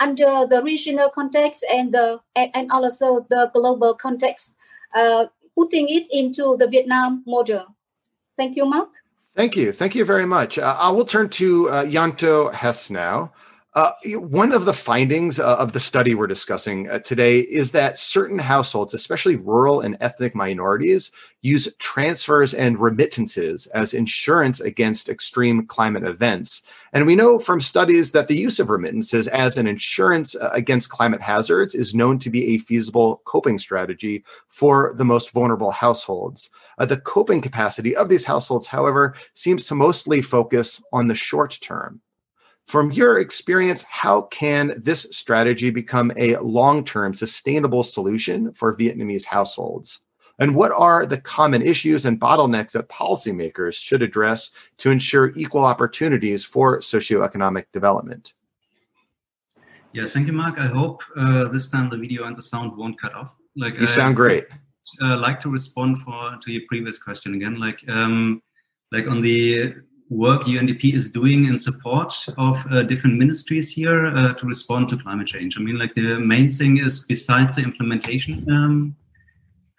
under 0.00 0.46
the 0.50 0.62
regional 0.64 1.10
context 1.10 1.64
and 1.72 1.94
the 1.94 2.20
and 2.34 2.72
also 2.72 3.24
the 3.30 3.50
global 3.54 3.94
context, 3.94 4.56
uh, 4.94 5.26
putting 5.56 5.88
it 5.88 6.08
into 6.10 6.56
the 6.58 6.66
Vietnam 6.66 7.22
model. 7.24 7.75
Thank 8.36 8.56
you, 8.56 8.66
Mark. 8.66 8.90
Thank 9.34 9.56
you. 9.56 9.72
Thank 9.72 9.94
you 9.94 10.04
very 10.04 10.26
much. 10.26 10.58
Uh, 10.58 10.76
I 10.78 10.90
will 10.90 11.04
turn 11.04 11.28
to 11.30 11.68
uh, 11.68 11.84
Yanto 11.84 12.52
Hess 12.52 12.90
now. 12.90 13.32
Uh, 13.76 13.92
one 14.14 14.52
of 14.52 14.64
the 14.64 14.72
findings 14.72 15.38
uh, 15.38 15.54
of 15.58 15.74
the 15.74 15.80
study 15.80 16.14
we're 16.14 16.26
discussing 16.26 16.88
uh, 16.88 16.98
today 17.00 17.40
is 17.40 17.72
that 17.72 17.98
certain 17.98 18.38
households, 18.38 18.94
especially 18.94 19.36
rural 19.36 19.82
and 19.82 19.98
ethnic 20.00 20.34
minorities, 20.34 21.12
use 21.42 21.68
transfers 21.78 22.54
and 22.54 22.80
remittances 22.80 23.66
as 23.74 23.92
insurance 23.92 24.60
against 24.60 25.10
extreme 25.10 25.66
climate 25.66 26.04
events. 26.04 26.62
And 26.94 27.04
we 27.04 27.14
know 27.14 27.38
from 27.38 27.60
studies 27.60 28.12
that 28.12 28.28
the 28.28 28.36
use 28.38 28.58
of 28.58 28.70
remittances 28.70 29.28
as 29.28 29.58
an 29.58 29.66
insurance 29.66 30.34
uh, 30.34 30.48
against 30.54 30.88
climate 30.88 31.20
hazards 31.20 31.74
is 31.74 31.94
known 31.94 32.18
to 32.20 32.30
be 32.30 32.54
a 32.54 32.58
feasible 32.58 33.20
coping 33.26 33.58
strategy 33.58 34.24
for 34.48 34.94
the 34.96 35.04
most 35.04 35.32
vulnerable 35.32 35.70
households. 35.70 36.48
Uh, 36.78 36.86
the 36.86 36.96
coping 36.96 37.42
capacity 37.42 37.94
of 37.94 38.08
these 38.08 38.24
households, 38.24 38.66
however, 38.66 39.14
seems 39.34 39.66
to 39.66 39.74
mostly 39.74 40.22
focus 40.22 40.82
on 40.94 41.08
the 41.08 41.14
short 41.14 41.58
term. 41.60 42.00
From 42.66 42.90
your 42.90 43.20
experience, 43.20 43.84
how 43.84 44.22
can 44.22 44.74
this 44.76 45.02
strategy 45.12 45.70
become 45.70 46.12
a 46.16 46.36
long 46.38 46.84
term 46.84 47.14
sustainable 47.14 47.84
solution 47.84 48.52
for 48.54 48.74
Vietnamese 48.74 49.24
households? 49.24 50.00
And 50.38 50.54
what 50.54 50.72
are 50.72 51.06
the 51.06 51.18
common 51.18 51.62
issues 51.62 52.04
and 52.04 52.20
bottlenecks 52.20 52.72
that 52.72 52.88
policymakers 52.88 53.74
should 53.74 54.02
address 54.02 54.50
to 54.78 54.90
ensure 54.90 55.32
equal 55.36 55.64
opportunities 55.64 56.44
for 56.44 56.80
socioeconomic 56.80 57.66
development? 57.72 58.34
Yes, 59.92 60.12
thank 60.12 60.26
you, 60.26 60.34
Mark. 60.34 60.58
I 60.58 60.66
hope 60.66 61.02
uh, 61.16 61.48
this 61.48 61.70
time 61.70 61.88
the 61.88 61.96
video 61.96 62.24
and 62.24 62.36
the 62.36 62.42
sound 62.42 62.76
won't 62.76 63.00
cut 63.00 63.14
off. 63.14 63.36
Like 63.56 63.76
you 63.76 63.84
I 63.84 63.86
sound 63.86 64.16
great. 64.16 64.44
Uh, 65.00 65.16
like 65.18 65.40
to 65.40 65.48
respond 65.48 66.02
for 66.02 66.36
to 66.38 66.52
your 66.52 66.62
previous 66.68 66.98
question 66.98 67.34
again. 67.34 67.58
Like 67.58 67.82
um, 67.88 68.42
like 68.92 69.06
on 69.06 69.22
the 69.22 69.74
work 70.08 70.42
UNDP 70.42 70.94
is 70.94 71.10
doing 71.10 71.46
in 71.46 71.58
support 71.58 72.14
of 72.38 72.64
uh, 72.70 72.82
different 72.82 73.18
ministries 73.18 73.72
here 73.72 74.06
uh, 74.06 74.32
to 74.34 74.46
respond 74.46 74.88
to 74.88 74.96
climate 74.96 75.26
change. 75.26 75.58
I 75.58 75.60
mean, 75.60 75.78
like 75.78 75.94
the 75.94 76.18
main 76.20 76.48
thing 76.48 76.78
is 76.78 77.00
besides 77.00 77.56
the 77.56 77.62
implementation 77.62 78.48
um, 78.50 78.96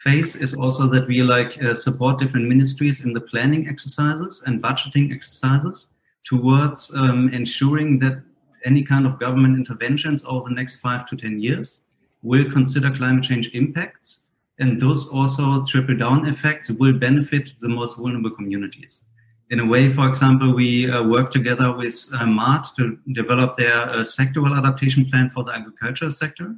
phase 0.02 0.36
is 0.36 0.54
also 0.54 0.88
that 0.88 1.08
we 1.08 1.24
like 1.24 1.62
uh, 1.64 1.74
support 1.74 2.20
different 2.20 2.48
ministries 2.48 3.06
in 3.06 3.14
the 3.14 3.22
planning 3.22 3.68
exercises 3.68 4.44
and 4.46 4.62
budgeting 4.62 5.14
exercises 5.14 5.90
towards 6.26 6.94
um, 6.96 7.30
ensuring 7.30 8.00
that 8.00 8.22
any 8.66 8.84
kind 8.84 9.06
of 9.06 9.20
government 9.20 9.56
interventions 9.56 10.26
over 10.26 10.50
the 10.50 10.56
next 10.56 10.82
five 10.82 11.06
to 11.06 11.16
10 11.16 11.40
years 11.40 11.84
will 12.22 12.52
consider 12.52 12.92
climate 12.92 13.24
change 13.24 13.54
impacts. 13.54 14.30
And 14.60 14.82
those 14.82 15.08
also 15.10 15.64
triple 15.64 15.96
down 15.96 16.28
effects 16.28 16.70
will 16.70 16.94
benefit 16.94 17.54
the 17.62 17.70
most 17.70 17.98
vulnerable 17.98 18.32
communities 18.32 19.08
in 19.50 19.60
a 19.60 19.66
way, 19.66 19.90
for 19.90 20.08
example, 20.08 20.54
we 20.54 20.90
uh, 20.90 21.04
work 21.04 21.32
together 21.32 21.72
with 21.72 21.96
uh, 22.20 22.26
MARD 22.26 22.66
to 22.78 23.00
develop 23.14 23.56
their 23.56 23.76
uh, 23.76 24.00
sectoral 24.00 24.58
adaptation 24.58 25.06
plan 25.10 25.30
for 25.30 25.44
the 25.44 25.54
agriculture 25.54 26.10
sector, 26.10 26.56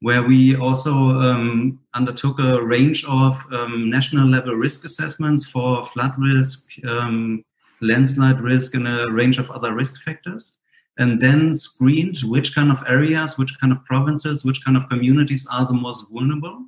where 0.00 0.22
we 0.22 0.56
also 0.56 0.92
um, 0.92 1.78
undertook 1.94 2.40
a 2.40 2.60
range 2.62 3.04
of 3.04 3.40
um, 3.52 3.88
national 3.88 4.26
level 4.28 4.54
risk 4.54 4.84
assessments 4.84 5.48
for 5.48 5.84
flood 5.84 6.12
risk, 6.18 6.72
um, 6.84 7.44
landslide 7.80 8.40
risk, 8.40 8.74
and 8.74 8.88
a 8.88 9.10
range 9.12 9.38
of 9.38 9.50
other 9.52 9.72
risk 9.72 10.02
factors, 10.02 10.58
and 10.98 11.20
then 11.20 11.54
screened 11.54 12.18
which 12.24 12.52
kind 12.54 12.72
of 12.72 12.82
areas, 12.88 13.38
which 13.38 13.56
kind 13.60 13.72
of 13.72 13.84
provinces, 13.84 14.44
which 14.44 14.64
kind 14.64 14.76
of 14.76 14.88
communities 14.88 15.46
are 15.52 15.66
the 15.66 15.72
most 15.72 16.06
vulnerable. 16.10 16.64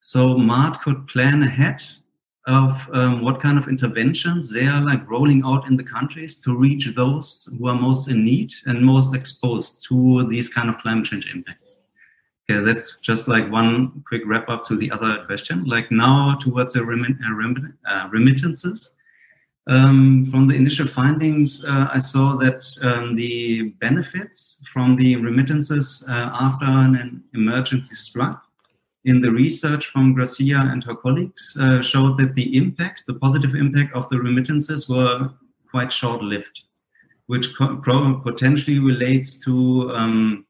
So 0.00 0.38
MARD 0.38 0.80
could 0.80 1.06
plan 1.06 1.42
ahead 1.42 1.82
of 2.46 2.88
um, 2.92 3.22
what 3.22 3.40
kind 3.40 3.58
of 3.58 3.66
interventions 3.66 4.52
they 4.52 4.66
are 4.66 4.80
like 4.80 5.08
rolling 5.10 5.42
out 5.44 5.66
in 5.66 5.76
the 5.76 5.82
countries 5.82 6.40
to 6.40 6.56
reach 6.56 6.86
those 6.94 7.48
who 7.58 7.66
are 7.66 7.74
most 7.74 8.08
in 8.08 8.24
need 8.24 8.52
and 8.66 8.80
most 8.80 9.14
exposed 9.14 9.84
to 9.88 10.24
these 10.28 10.48
kind 10.48 10.68
of 10.70 10.78
climate 10.78 11.04
change 11.04 11.28
impacts. 11.32 11.82
Okay, 12.48 12.64
that's 12.64 13.00
just 13.00 13.26
like 13.26 13.50
one 13.50 14.04
quick 14.06 14.22
wrap 14.24 14.48
up 14.48 14.62
to 14.64 14.76
the 14.76 14.90
other 14.92 15.24
question. 15.26 15.64
Like 15.64 15.90
now 15.90 16.36
towards 16.36 16.74
the 16.74 16.82
uh, 16.82 17.92
uh, 17.92 18.08
remittances, 18.10 18.96
Um, 19.68 20.24
from 20.26 20.46
the 20.46 20.54
initial 20.54 20.86
findings, 20.86 21.64
uh, 21.64 21.88
I 21.92 21.98
saw 21.98 22.36
that 22.36 22.62
um, 22.82 23.16
the 23.16 23.74
benefits 23.80 24.62
from 24.72 24.94
the 24.94 25.16
remittances 25.16 26.04
uh, 26.08 26.30
after 26.32 26.66
an 26.66 27.24
emergency 27.34 27.96
struck 27.96 28.45
in 29.06 29.20
the 29.20 29.30
research 29.30 29.86
from 29.86 30.14
Grazia 30.14 30.58
and 30.58 30.82
her 30.84 30.94
colleagues 30.94 31.56
uh, 31.60 31.80
showed 31.80 32.18
that 32.18 32.34
the 32.34 32.56
impact, 32.56 33.04
the 33.06 33.14
positive 33.14 33.54
impact 33.54 33.94
of 33.94 34.08
the 34.08 34.18
remittances 34.18 34.88
were 34.88 35.30
quite 35.70 35.92
short-lived, 35.92 36.64
which 37.26 37.54
potentially 37.54 38.80
relates 38.80 39.42
to 39.44 39.92
um, 39.94 40.44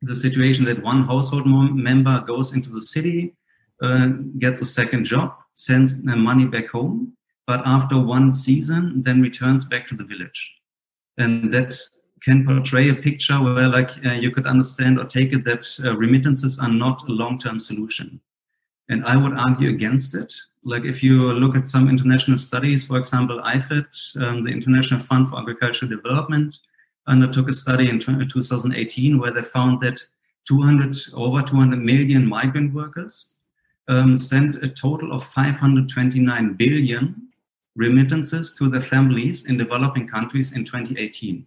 the 0.00 0.16
situation 0.16 0.64
that 0.64 0.82
one 0.82 1.04
household 1.04 1.46
member 1.46 2.24
goes 2.26 2.54
into 2.54 2.70
the 2.70 2.80
city, 2.80 3.34
uh, 3.82 4.08
gets 4.38 4.62
a 4.62 4.64
second 4.64 5.04
job, 5.04 5.34
sends 5.52 6.02
money 6.02 6.46
back 6.46 6.68
home, 6.68 7.12
but 7.46 7.60
after 7.66 7.98
one 7.98 8.32
season, 8.34 9.02
then 9.02 9.20
returns 9.20 9.66
back 9.66 9.86
to 9.86 9.94
the 9.94 10.04
village. 10.04 10.54
And 11.18 11.52
that 11.52 11.78
can 12.22 12.44
portray 12.44 12.88
a 12.88 12.94
picture 12.94 13.40
where 13.40 13.68
like 13.68 13.90
uh, 14.04 14.12
you 14.12 14.30
could 14.30 14.46
understand 14.46 14.98
or 14.98 15.04
take 15.04 15.32
it 15.32 15.44
that 15.44 15.66
uh, 15.84 15.96
remittances 15.96 16.58
are 16.58 16.70
not 16.70 17.06
a 17.08 17.12
long-term 17.12 17.58
solution. 17.58 18.20
And 18.88 19.04
I 19.04 19.16
would 19.16 19.38
argue 19.38 19.68
against 19.68 20.14
it. 20.14 20.32
Like 20.64 20.84
if 20.84 21.02
you 21.02 21.32
look 21.32 21.56
at 21.56 21.68
some 21.68 21.88
international 21.88 22.36
studies, 22.36 22.86
for 22.86 22.98
example, 22.98 23.40
IFAD, 23.42 24.22
um, 24.22 24.42
the 24.42 24.50
International 24.50 25.00
Fund 25.00 25.28
for 25.28 25.38
Agricultural 25.38 25.90
Development, 25.90 26.56
undertook 27.06 27.48
a 27.48 27.52
study 27.52 27.88
in 27.88 27.98
2018 27.98 29.18
where 29.18 29.30
they 29.30 29.42
found 29.42 29.80
that 29.80 30.00
200 30.46 30.96
over 31.14 31.42
200 31.42 31.78
million 31.78 32.26
migrant 32.26 32.72
workers 32.74 33.36
um, 33.88 34.16
sent 34.16 34.56
a 34.62 34.68
total 34.68 35.12
of 35.12 35.24
529 35.24 36.54
billion 36.54 37.28
remittances 37.76 38.54
to 38.54 38.68
their 38.68 38.80
families 38.80 39.46
in 39.46 39.56
developing 39.56 40.06
countries 40.06 40.54
in 40.54 40.64
2018. 40.64 41.46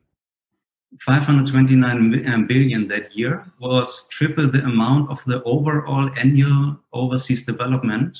529 0.99 2.27
um, 2.27 2.47
that 2.87 3.09
year 3.15 3.45
was 3.59 4.07
triple 4.09 4.47
the 4.47 4.63
amount 4.63 5.09
of 5.09 5.23
the 5.25 5.41
overall 5.43 6.09
annual 6.17 6.77
overseas 6.91 7.45
development 7.45 8.17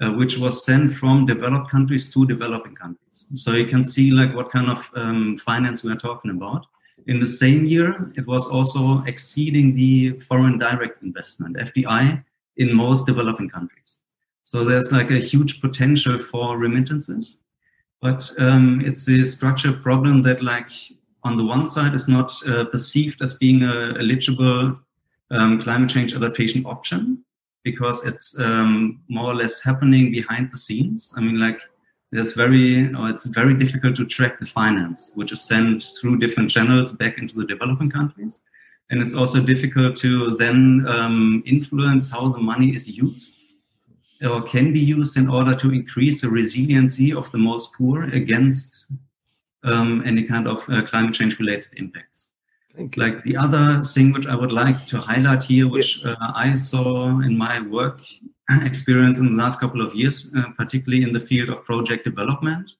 uh, 0.00 0.10
which 0.10 0.36
was 0.36 0.64
sent 0.64 0.92
from 0.92 1.26
developed 1.26 1.70
countries 1.70 2.12
to 2.12 2.26
developing 2.26 2.74
countries. 2.74 3.26
So 3.34 3.52
you 3.52 3.66
can 3.66 3.84
see 3.84 4.10
like 4.10 4.34
what 4.34 4.50
kind 4.50 4.68
of 4.68 4.90
um, 4.96 5.38
finance 5.38 5.84
we 5.84 5.92
are 5.92 5.96
talking 5.96 6.32
about. 6.32 6.66
In 7.06 7.20
the 7.20 7.26
same 7.26 7.64
year 7.66 8.10
it 8.16 8.26
was 8.26 8.48
also 8.48 9.02
exceeding 9.04 9.74
the 9.74 10.18
foreign 10.20 10.58
direct 10.58 11.02
investment 11.02 11.56
fdi 11.56 12.24
in 12.56 12.74
most 12.74 13.06
developing 13.06 13.48
countries. 13.48 13.98
So 14.44 14.64
there's 14.64 14.92
like 14.92 15.10
a 15.10 15.18
huge 15.18 15.60
potential 15.60 16.18
for 16.18 16.58
remittances, 16.58 17.38
but 18.00 18.30
um, 18.38 18.82
it's 18.84 19.08
a 19.08 19.24
structural 19.24 19.74
problem 19.74 20.20
that, 20.22 20.42
like, 20.42 20.70
on 21.24 21.36
the 21.36 21.44
one 21.44 21.66
side, 21.66 21.94
is 21.94 22.08
not 22.08 22.32
uh, 22.46 22.64
perceived 22.66 23.22
as 23.22 23.34
being 23.34 23.62
a 23.62 23.94
eligible 23.98 24.78
um, 25.30 25.60
climate 25.60 25.90
change 25.90 26.14
adaptation 26.14 26.64
option 26.66 27.24
because 27.64 28.04
it's 28.04 28.38
um, 28.40 29.00
more 29.08 29.26
or 29.26 29.34
less 29.34 29.62
happening 29.62 30.10
behind 30.10 30.50
the 30.50 30.58
scenes. 30.58 31.12
I 31.16 31.20
mean, 31.20 31.38
like, 31.38 31.60
there's 32.10 32.32
very, 32.32 32.92
or 32.94 33.08
it's 33.08 33.24
very 33.24 33.54
difficult 33.54 33.96
to 33.96 34.04
track 34.04 34.38
the 34.38 34.46
finance, 34.46 35.12
which 35.14 35.32
is 35.32 35.42
sent 35.42 35.82
through 36.00 36.18
different 36.18 36.50
channels 36.50 36.92
back 36.92 37.18
into 37.18 37.34
the 37.34 37.46
developing 37.46 37.90
countries. 37.90 38.40
And 38.90 39.00
it's 39.02 39.14
also 39.14 39.40
difficult 39.40 39.96
to 39.98 40.36
then 40.36 40.84
um, 40.86 41.42
influence 41.46 42.10
how 42.10 42.28
the 42.28 42.38
money 42.38 42.74
is 42.74 42.90
used 42.90 43.46
or 44.22 44.42
can 44.42 44.72
be 44.72 44.80
used 44.80 45.16
in 45.16 45.28
order 45.28 45.54
to 45.54 45.72
increase 45.72 46.20
the 46.20 46.28
resiliency 46.28 47.12
of 47.12 47.30
the 47.32 47.38
most 47.38 47.74
poor 47.74 48.04
against 48.04 48.86
um, 49.64 50.02
any 50.06 50.24
kind 50.24 50.48
of 50.48 50.68
uh, 50.68 50.82
climate 50.82 51.14
change 51.14 51.38
related 51.38 51.68
impacts. 51.76 52.30
Like 52.96 53.22
the 53.24 53.36
other 53.36 53.82
thing 53.82 54.12
which 54.12 54.26
I 54.26 54.34
would 54.34 54.52
like 54.52 54.86
to 54.86 54.98
highlight 54.98 55.42
here, 55.42 55.68
which 55.68 56.02
uh, 56.04 56.16
I 56.34 56.54
saw 56.54 57.20
in 57.20 57.36
my 57.36 57.60
work 57.60 58.00
experience 58.62 59.18
in 59.18 59.26
the 59.26 59.42
last 59.42 59.60
couple 59.60 59.82
of 59.82 59.94
years, 59.94 60.30
uh, 60.36 60.44
particularly 60.56 61.02
in 61.02 61.12
the 61.12 61.20
field 61.20 61.50
of 61.50 61.64
project 61.64 62.04
development, 62.04 62.72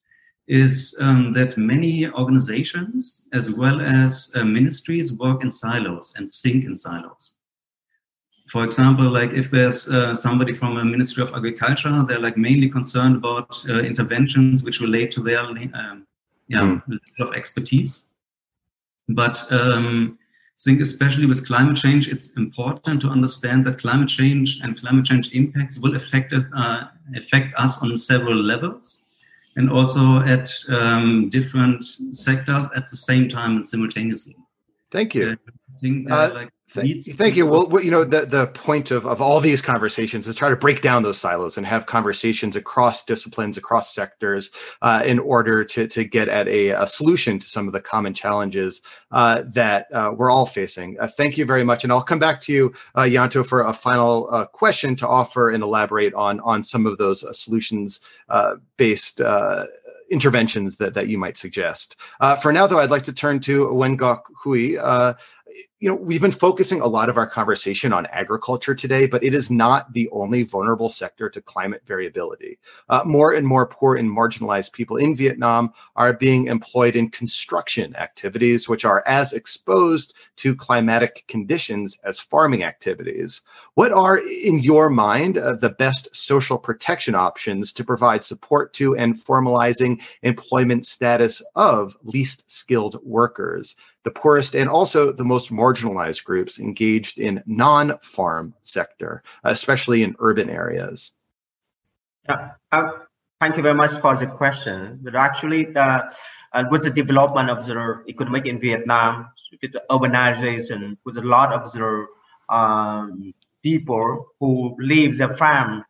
is 0.48 0.96
um, 1.00 1.32
that 1.34 1.56
many 1.56 2.08
organizations 2.08 3.28
as 3.32 3.52
well 3.52 3.80
as 3.80 4.32
uh, 4.34 4.44
ministries 4.44 5.12
work 5.12 5.42
in 5.42 5.50
silos 5.50 6.14
and 6.16 6.26
think 6.28 6.64
in 6.64 6.74
silos. 6.74 7.34
For 8.48 8.64
example, 8.64 9.08
like 9.08 9.32
if 9.32 9.50
there's 9.50 9.88
uh, 9.88 10.14
somebody 10.14 10.52
from 10.52 10.76
a 10.76 10.84
Ministry 10.84 11.22
of 11.22 11.32
Agriculture, 11.32 12.04
they're 12.06 12.18
like 12.18 12.36
mainly 12.36 12.68
concerned 12.68 13.16
about 13.16 13.64
uh, 13.66 13.80
interventions 13.80 14.62
which 14.62 14.80
relate 14.80 15.10
to 15.12 15.22
their 15.22 15.40
um, 15.40 16.06
yeah, 16.48 16.60
mm. 16.60 16.82
level 17.18 17.32
of 17.32 17.36
expertise. 17.36 18.06
But 19.08 19.44
um, 19.50 20.18
I 20.20 20.62
think 20.64 20.80
especially 20.80 21.26
with 21.26 21.46
climate 21.46 21.76
change, 21.76 22.08
it's 22.08 22.32
important 22.34 23.00
to 23.02 23.08
understand 23.08 23.66
that 23.66 23.78
climate 23.78 24.08
change 24.08 24.60
and 24.62 24.78
climate 24.78 25.04
change 25.04 25.32
impacts 25.34 25.78
will 25.78 25.96
affect 25.96 26.32
us, 26.32 26.44
uh, 26.56 26.84
affect 27.16 27.54
us 27.56 27.82
on 27.82 27.98
several 27.98 28.36
levels 28.36 29.04
and 29.56 29.70
also 29.70 30.20
at 30.20 30.50
um, 30.70 31.28
different 31.30 31.84
sectors 32.12 32.68
at 32.76 32.88
the 32.88 32.96
same 32.96 33.28
time 33.28 33.56
and 33.56 33.68
simultaneously. 33.68 34.36
Thank 34.90 35.14
you. 35.14 35.32
I 35.32 35.72
think 35.74 36.08
that, 36.08 36.34
like, 36.34 36.50
Th- 36.74 37.02
thank 37.16 37.36
you. 37.36 37.46
Well, 37.46 37.82
you 37.82 37.90
know, 37.90 38.04
the, 38.04 38.24
the 38.24 38.46
point 38.48 38.90
of, 38.90 39.06
of 39.06 39.20
all 39.20 39.40
these 39.40 39.60
conversations 39.60 40.26
is 40.26 40.34
try 40.34 40.48
to 40.48 40.56
break 40.56 40.80
down 40.80 41.02
those 41.02 41.18
silos 41.18 41.56
and 41.56 41.66
have 41.66 41.86
conversations 41.86 42.56
across 42.56 43.04
disciplines, 43.04 43.56
across 43.56 43.94
sectors, 43.94 44.50
uh, 44.80 45.02
in 45.04 45.18
order 45.18 45.64
to, 45.64 45.86
to 45.88 46.04
get 46.04 46.28
at 46.28 46.48
a, 46.48 46.70
a, 46.70 46.86
solution 46.86 47.38
to 47.38 47.46
some 47.46 47.66
of 47.66 47.72
the 47.72 47.80
common 47.80 48.14
challenges 48.14 48.80
uh, 49.10 49.42
that 49.46 49.86
uh, 49.92 50.12
we're 50.14 50.30
all 50.30 50.46
facing. 50.46 50.98
Uh, 50.98 51.06
thank 51.06 51.36
you 51.36 51.44
very 51.44 51.64
much. 51.64 51.84
And 51.84 51.92
I'll 51.92 52.02
come 52.02 52.18
back 52.18 52.40
to 52.42 52.52
you, 52.52 52.74
uh, 52.94 53.02
Yanto, 53.02 53.44
for 53.44 53.62
a 53.62 53.72
final 53.72 54.28
uh, 54.30 54.46
question 54.46 54.96
to 54.96 55.08
offer 55.08 55.50
and 55.50 55.62
elaborate 55.62 56.14
on, 56.14 56.40
on 56.40 56.64
some 56.64 56.86
of 56.86 56.98
those 56.98 57.24
solutions 57.38 58.00
based 58.76 59.20
interventions 60.12 60.76
that, 60.76 60.94
that 60.94 61.08
you 61.08 61.18
might 61.18 61.36
suggest. 61.36 61.96
Uh, 62.20 62.36
for 62.36 62.52
now, 62.52 62.66
though, 62.66 62.78
I'd 62.78 62.90
like 62.90 63.04
to 63.04 63.12
turn 63.12 63.40
to 63.40 63.66
Ngoc 63.68 64.22
Huy. 64.44 64.76
You 65.82 65.88
know, 65.88 65.96
we've 65.96 66.20
been 66.20 66.30
focusing 66.30 66.80
a 66.80 66.86
lot 66.86 67.08
of 67.08 67.16
our 67.16 67.26
conversation 67.26 67.92
on 67.92 68.06
agriculture 68.06 68.72
today, 68.72 69.08
but 69.08 69.24
it 69.24 69.34
is 69.34 69.50
not 69.50 69.92
the 69.92 70.08
only 70.10 70.44
vulnerable 70.44 70.88
sector 70.88 71.28
to 71.28 71.42
climate 71.42 71.82
variability. 71.84 72.60
Uh, 72.88 73.02
more 73.04 73.32
and 73.32 73.44
more 73.44 73.66
poor 73.66 73.96
and 73.96 74.08
marginalized 74.08 74.72
people 74.74 74.96
in 74.96 75.16
Vietnam 75.16 75.72
are 75.96 76.12
being 76.12 76.46
employed 76.46 76.94
in 76.94 77.10
construction 77.10 77.96
activities, 77.96 78.68
which 78.68 78.84
are 78.84 79.02
as 79.08 79.32
exposed 79.32 80.14
to 80.36 80.54
climatic 80.54 81.24
conditions 81.26 81.98
as 82.04 82.20
farming 82.20 82.62
activities. 82.62 83.40
What 83.74 83.90
are, 83.90 84.18
in 84.18 84.60
your 84.60 84.88
mind, 84.88 85.36
uh, 85.36 85.54
the 85.54 85.70
best 85.70 86.14
social 86.14 86.58
protection 86.58 87.16
options 87.16 87.72
to 87.72 87.82
provide 87.82 88.22
support 88.22 88.72
to 88.74 88.96
and 88.96 89.16
formalizing 89.16 90.00
employment 90.22 90.86
status 90.86 91.42
of 91.56 91.96
least 92.04 92.48
skilled 92.48 93.04
workers? 93.04 93.74
the 94.04 94.10
poorest 94.10 94.54
and 94.54 94.68
also 94.68 95.12
the 95.12 95.24
most 95.24 95.50
marginalized 95.50 95.71
groups 96.24 96.58
engaged 96.58 97.18
in 97.18 97.42
non-farm 97.46 98.54
sector, 98.60 99.22
especially 99.44 100.02
in 100.02 100.16
urban 100.18 100.50
areas? 100.50 101.12
Yeah, 102.28 102.50
uh, 102.70 102.90
thank 103.40 103.56
you 103.56 103.62
very 103.62 103.74
much 103.74 103.92
for 103.96 104.16
the 104.16 104.26
question. 104.26 105.00
But 105.02 105.14
actually, 105.14 105.64
the, 105.64 106.12
uh, 106.52 106.64
with 106.70 106.84
the 106.84 106.90
development 106.90 107.50
of 107.50 107.64
the 107.66 108.02
economic 108.08 108.46
in 108.46 108.60
Vietnam, 108.60 109.28
with 109.60 109.72
the 109.72 109.82
urbanization, 109.90 110.96
with 111.04 111.18
a 111.18 111.22
lot 111.22 111.52
of 111.52 111.70
the 111.72 112.06
um, 112.48 113.34
people 113.62 114.26
who 114.40 114.76
leave 114.78 115.18
the 115.18 115.28
farm 115.28 115.84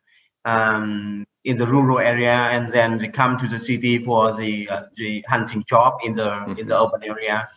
um, 0.44 1.24
in 1.44 1.56
the 1.56 1.66
rural 1.66 1.98
area 1.98 2.32
and 2.52 2.68
then 2.68 2.98
they 2.98 3.08
come 3.08 3.36
to 3.36 3.48
the 3.48 3.58
city 3.58 3.98
for 3.98 4.34
the 4.36 4.68
uh, 4.68 4.82
the 4.96 5.24
hunting 5.28 5.64
job 5.68 5.98
in 6.04 6.12
the 6.12 6.28
mm-hmm. 6.28 6.58
in 6.58 6.66
the 6.66 6.80
urban 6.80 7.02
area 7.02 7.48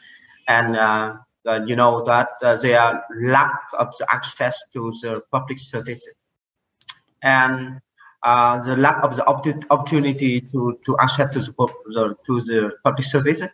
and 0.48 0.76
uh, 0.76 1.14
uh, 1.46 1.62
you 1.66 1.76
know 1.76 2.04
that 2.04 2.30
uh, 2.42 2.56
there 2.58 3.04
lack 3.22 3.62
of 3.78 3.96
the 3.98 4.08
access 4.12 4.64
to 4.74 4.92
the 5.02 5.22
public 5.32 5.60
services 5.60 6.16
and 7.22 7.82
uh, 8.24 8.62
the 8.64 8.76
lack 8.76 9.04
of 9.04 9.16
the 9.16 9.24
opportunity 9.70 10.42
to, 10.42 10.80
to 10.86 10.98
access 11.00 11.32
to 11.34 11.40
the, 11.40 12.16
to 12.26 12.42
the 12.42 12.72
public 12.84 13.06
services. 13.06 13.52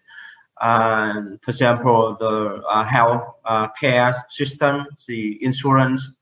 For 0.59 1.37
example, 1.47 2.15
the 2.19 2.63
uh, 2.67 2.83
health 2.85 3.23
uh, 3.43 3.67
care 3.79 4.13
system, 4.29 4.85
the 5.07 5.43
insurance, 5.43 6.15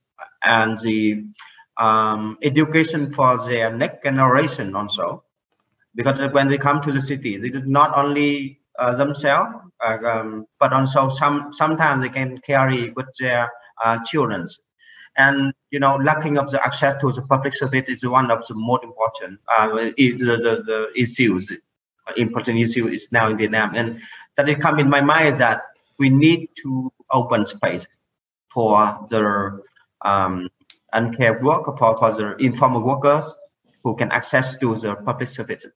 and 0.43 0.77
the 0.79 1.25
um, 1.77 2.37
education 2.41 3.11
for 3.13 3.37
their 3.45 3.75
next 3.75 4.03
generation 4.03 4.75
also. 4.75 5.23
Because 5.95 6.21
when 6.33 6.47
they 6.47 6.57
come 6.57 6.81
to 6.81 6.91
the 6.91 7.01
city, 7.01 7.37
they 7.37 7.49
do 7.49 7.61
not 7.65 7.97
only 7.97 8.58
themselves, 8.95 9.53
uh, 9.85 9.97
um, 10.05 10.45
but 10.59 10.73
also 10.73 11.09
some 11.09 11.51
sometimes 11.51 12.03
they 12.03 12.09
can 12.09 12.37
carry 12.39 12.91
with 12.91 13.07
their 13.19 13.51
uh, 13.83 13.99
children. 14.05 14.45
And 15.17 15.53
you 15.71 15.79
know, 15.79 15.95
lacking 15.95 16.37
of 16.37 16.49
the 16.51 16.63
access 16.63 16.99
to 17.01 17.11
the 17.11 17.21
public 17.23 17.53
service 17.53 17.89
is 17.89 18.05
one 18.05 18.31
of 18.31 18.45
the 18.47 18.55
most 18.55 18.83
important 18.83 19.39
uh, 19.47 19.67
the, 19.67 19.91
the, 20.17 20.63
the 20.65 20.89
issues 20.95 21.51
important 22.17 22.57
issue 22.59 22.87
is 22.87 23.11
now 23.11 23.29
in 23.29 23.37
Vietnam. 23.37 23.75
And 23.75 24.01
that 24.35 24.49
it 24.49 24.59
come 24.59 24.79
in 24.79 24.89
my 24.89 25.01
mind 25.01 25.29
is 25.29 25.39
that 25.39 25.61
we 25.97 26.09
need 26.09 26.49
to 26.63 26.91
open 27.11 27.45
space 27.45 27.87
for 28.51 28.99
the 29.09 29.61
um, 30.01 30.49
uncared 30.93 31.43
worker, 31.43 31.75
for, 31.77 31.95
for 31.97 32.11
the 32.11 32.35
informal 32.37 32.83
workers 32.83 33.35
who 33.83 33.95
can 33.95 34.11
access 34.11 34.57
to 34.57 34.75
the 34.75 34.95
public 34.95 35.29
services. 35.29 35.71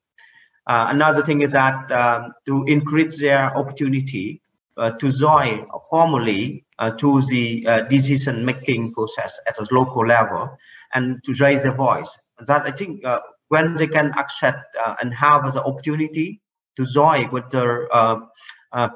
Uh, 0.65 0.87
another 0.89 1.21
thing 1.21 1.41
is 1.41 1.51
that 1.51 1.91
um, 1.91 2.33
to 2.45 2.63
increase 2.65 3.19
their 3.19 3.55
opportunity 3.57 4.41
uh, 4.77 4.91
to 4.91 5.11
join 5.11 5.67
formally 5.89 6.65
uh, 6.79 6.91
to 6.91 7.21
the 7.29 7.67
uh, 7.67 7.81
decision 7.83 8.45
making 8.45 8.93
process 8.93 9.39
at 9.47 9.57
a 9.59 9.67
local 9.71 10.05
level 10.07 10.57
and 10.93 11.23
to 11.23 11.33
raise 11.39 11.63
their 11.63 11.75
voice. 11.75 12.17
That 12.47 12.63
I 12.63 12.71
think 12.71 13.05
uh, 13.05 13.19
when 13.49 13.75
they 13.75 13.87
can 13.87 14.13
accept 14.17 14.65
uh, 14.83 14.95
and 15.01 15.13
have 15.13 15.53
the 15.53 15.63
opportunity 15.63 16.41
to 16.77 16.85
join 16.85 17.29
with 17.31 17.49
the 17.51 17.87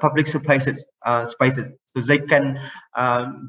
public 0.00 0.26
spaces, 0.26 0.84
spaces, 1.22 1.70
so 1.94 2.00
they 2.00 2.18
can 2.18 2.58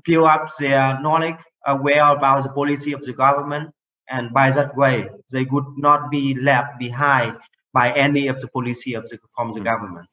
build 0.05 0.27
up 0.27 0.49
their 0.59 0.99
knowledge, 1.01 1.37
aware 1.65 2.09
about 2.09 2.43
the 2.43 2.49
policy 2.49 2.93
of 2.93 3.03
the 3.03 3.13
government, 3.13 3.71
and 4.07 4.31
by 4.33 4.51
that 4.51 4.75
way, 4.75 5.09
they 5.31 5.45
would 5.45 5.65
not 5.77 6.11
be 6.11 6.35
left 6.35 6.77
behind 6.77 7.37
by 7.73 7.93
any 7.93 8.27
of 8.27 8.39
the 8.39 8.47
policy 8.47 8.93
of 8.93 9.07
the 9.09 9.19
from 9.35 9.51
the 9.53 9.61
government. 9.61 10.07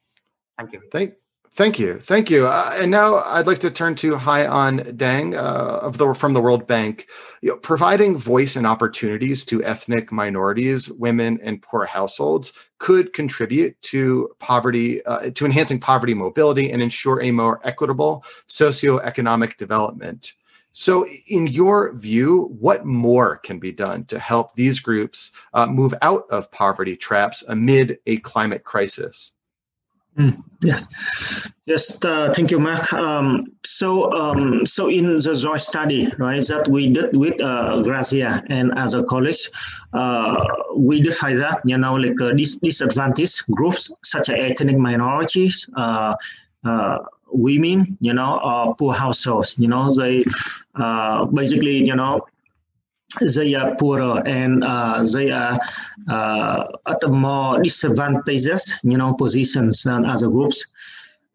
Thank 0.59 0.73
you. 0.73 0.81
Thank 0.91 1.15
Thank 1.57 1.79
you, 1.79 1.99
thank 2.01 2.29
you. 2.29 2.47
Uh, 2.47 2.77
and 2.79 2.91
now 2.91 3.23
I'd 3.25 3.47
like 3.47 3.61
to 3.61 3.71
turn 3.71 3.95
to 3.97 4.17
Hai 4.17 4.45
Anh 4.45 4.95
Dang 4.95 5.35
uh, 5.35 5.79
of 5.81 5.97
the 5.97 6.13
from 6.13 6.35
the 6.35 6.41
World 6.43 6.67
Bank. 6.67 7.07
You 7.41 7.53
know, 7.53 7.57
providing 7.57 8.19
voice 8.19 8.57
and 8.57 8.67
opportunities 8.67 9.43
to 9.47 9.65
ethnic 9.65 10.13
minorities, 10.13 10.91
women, 10.91 11.41
and 11.43 11.63
poor 11.63 11.87
households 11.87 12.53
could 12.77 13.15
contribute 13.15 13.81
to 13.85 14.29
poverty, 14.39 15.03
uh, 15.07 15.31
to 15.31 15.47
enhancing 15.47 15.81
poverty 15.81 16.13
mobility, 16.13 16.71
and 16.71 16.83
ensure 16.83 17.23
a 17.23 17.31
more 17.31 17.67
equitable 17.67 18.23
socioeconomic 18.49 19.57
development. 19.57 20.35
So, 20.79 21.07
in 21.27 21.47
your 21.47 21.95
view, 21.95 22.55
what 22.61 22.85
more 22.85 23.39
can 23.39 23.59
be 23.59 23.73
done 23.73 24.05
to 24.13 24.19
help 24.19 24.53
these 24.53 24.79
groups 24.79 25.33
uh, 25.55 25.67
move 25.67 25.95
out 26.03 26.25
of 26.29 26.53
poverty 26.53 26.95
traps 26.95 27.43
amid 27.49 27.99
a 28.05 28.19
climate 28.19 28.63
crisis? 28.63 29.33
Mm, 30.19 30.43
yes, 30.63 30.87
yes. 31.65 32.05
Uh, 32.05 32.31
thank 32.31 32.51
you, 32.51 32.61
Mark. 32.61 32.93
Um, 32.93 33.47
so, 33.65 34.13
um, 34.13 34.67
so 34.67 34.91
in 34.91 35.17
the 35.17 35.35
joint 35.35 35.63
study, 35.63 36.13
right, 36.19 36.47
that 36.47 36.69
we 36.69 36.93
did 36.93 37.17
with 37.17 37.41
uh, 37.41 37.81
Grazia 37.81 38.45
and 38.51 38.71
other 38.73 39.03
colleagues, 39.03 39.51
uh, 39.95 40.45
we 40.77 41.01
define 41.01 41.37
that 41.37 41.63
you 41.65 41.79
know 41.79 41.95
like 41.95 42.21
uh, 42.21 42.33
dis- 42.33 42.57
disadvantaged 42.57 43.47
groups 43.51 43.91
such 44.05 44.29
as 44.29 44.37
ethnic 44.39 44.77
minorities, 44.77 45.71
uh, 45.75 46.15
uh, 46.67 46.99
women, 47.31 47.97
you 48.01 48.13
know, 48.13 48.41
or 48.43 48.75
poor 48.75 48.95
households. 48.95 49.55
You 49.59 49.69
know, 49.69 49.95
they 49.95 50.25
uh, 50.77 51.25
basically 51.27 51.85
you 51.85 51.97
know 51.97 52.25
they 53.21 53.55
are 53.55 53.75
poorer 53.77 54.23
and 54.27 54.63
uh, 54.65 55.05
they 55.13 55.31
are 55.31 55.59
uh, 56.09 56.65
at 56.87 57.03
a 57.05 57.09
more 57.09 57.63
disadvantageous, 57.63 58.75
you 58.83 58.99
know, 58.99 59.15
positions 59.15 59.85
than 59.85 60.05
other 60.05 60.29
groups. 60.29 60.67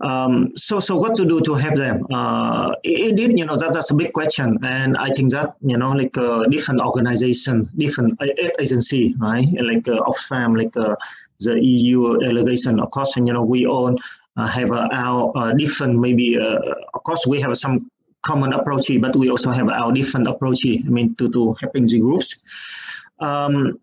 Um, 0.02 0.52
so, 0.56 0.80
so 0.80 0.96
what 0.96 1.16
to 1.16 1.26
do 1.26 1.42
to 1.42 1.54
help 1.54 1.76
them? 1.76 2.08
Uh, 2.12 2.74
indeed, 2.84 3.38
you 3.38 3.46
know, 3.46 3.56
that, 3.56 3.72
that's 3.74 3.92
a 3.92 3.94
big 3.94 4.14
question, 4.14 4.58
and 4.64 4.98
I 4.98 5.10
think 5.10 5.32
that 5.32 5.54
you 5.62 5.78
know, 5.78 5.92
like 5.92 6.18
uh, 6.18 6.44
different 6.46 6.82
organization, 6.82 7.70
different 7.78 8.20
agency, 8.60 9.16
right? 9.20 9.48
Like 9.62 9.88
uh, 9.88 10.02
Oxfam, 10.02 10.58
like 10.58 10.76
uh, 10.76 10.96
the 11.40 11.64
EU 11.64 12.18
delegation, 12.18 12.80
of 12.80 12.90
course, 12.90 13.16
and 13.18 13.28
you 13.28 13.34
know, 13.34 13.44
we 13.44 13.68
all 13.68 13.96
uh, 14.38 14.48
have 14.48 14.72
uh, 14.72 14.88
our 14.92 15.54
different, 15.54 16.00
maybe, 16.00 16.36
of 16.40 17.04
course, 17.04 17.28
we 17.28 17.40
have 17.40 17.56
some 17.56 17.91
common 18.22 18.54
approach, 18.54 18.92
but 19.00 19.16
we 19.16 19.30
also 19.30 19.52
have 19.52 19.70
our 19.70 19.92
different 19.92 20.28
approach. 20.28 20.66
I 20.66 20.90
mean, 20.90 21.16
to, 21.16 21.30
to 21.32 21.54
helping 21.60 21.86
the 21.86 22.00
groups. 22.00 22.44
Um, 23.20 23.80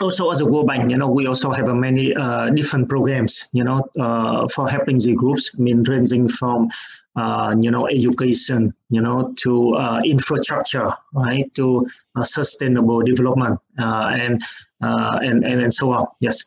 also, 0.00 0.30
as 0.32 0.40
a 0.40 0.46
World 0.46 0.66
Bank, 0.66 0.90
you 0.90 0.96
know, 0.96 1.08
we 1.08 1.26
also 1.26 1.50
have 1.52 1.72
many 1.74 2.14
uh, 2.16 2.50
different 2.50 2.88
programs, 2.88 3.46
you 3.52 3.62
know, 3.62 3.88
uh, 4.00 4.48
for 4.48 4.68
helping 4.68 4.98
the 4.98 5.14
groups. 5.14 5.50
I 5.56 5.62
mean, 5.62 5.84
ranging 5.84 6.28
from 6.28 6.68
uh, 7.16 7.54
you 7.60 7.70
know, 7.70 7.86
education, 7.86 8.74
you 8.90 9.00
know, 9.00 9.32
to 9.36 9.74
uh, 9.76 10.00
infrastructure, 10.04 10.92
right, 11.12 11.52
to 11.54 11.86
uh, 12.16 12.24
sustainable 12.24 13.02
development, 13.02 13.60
uh, 13.78 14.16
and, 14.18 14.42
and 14.80 15.44
and 15.44 15.62
and 15.62 15.72
so 15.72 15.90
on. 15.90 16.06
Yes. 16.18 16.44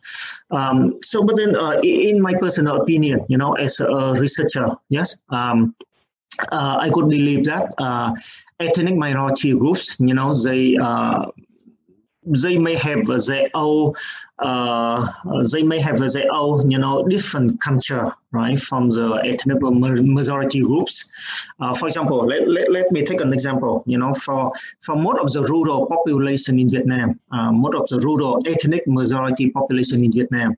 Um, 0.51 0.99
so, 1.01 1.23
but 1.23 1.37
then, 1.37 1.55
in 1.83 2.21
my 2.21 2.33
personal 2.33 2.81
opinion, 2.81 3.25
you 3.29 3.37
know, 3.37 3.53
as 3.53 3.79
a 3.79 4.15
researcher, 4.19 4.75
yes, 4.89 5.15
um, 5.29 5.73
uh, 6.51 6.77
I 6.79 6.89
could 6.89 7.09
believe 7.09 7.45
that 7.45 7.73
uh, 7.77 8.13
ethnic 8.59 8.95
minority 8.95 9.57
groups, 9.57 9.95
you 9.99 10.13
know, 10.13 10.33
they 10.33 10.77
uh, 10.77 11.25
they 12.27 12.57
may 12.57 12.75
have 12.75 13.05
their 13.05 13.49
own 13.53 13.93
uh, 14.39 15.07
they 15.51 15.63
may 15.63 15.79
have 15.79 15.97
their 15.97 16.27
own 16.31 16.69
you 16.69 16.77
know 16.77 17.07
different 17.07 17.59
culture 17.61 18.11
right 18.31 18.59
from 18.59 18.89
the 18.89 19.21
ethnic 19.25 19.57
majority 19.61 20.61
groups. 20.61 21.09
Uh, 21.59 21.73
for 21.73 21.87
example 21.87 22.25
let, 22.25 22.47
let, 22.47 22.71
let 22.71 22.91
me 22.91 23.03
take 23.03 23.21
an 23.21 23.33
example 23.33 23.83
you 23.85 23.97
know 23.97 24.13
for 24.13 24.51
for 24.81 24.95
most 24.95 25.21
of 25.21 25.31
the 25.33 25.43
rural 25.51 25.85
population 25.87 26.59
in 26.59 26.69
vietnam 26.69 27.19
uh, 27.31 27.51
most 27.51 27.75
of 27.75 27.87
the 27.87 27.99
rural 28.05 28.41
ethnic 28.45 28.85
majority 28.87 29.49
population 29.49 30.03
in 30.03 30.11
vietnam 30.11 30.55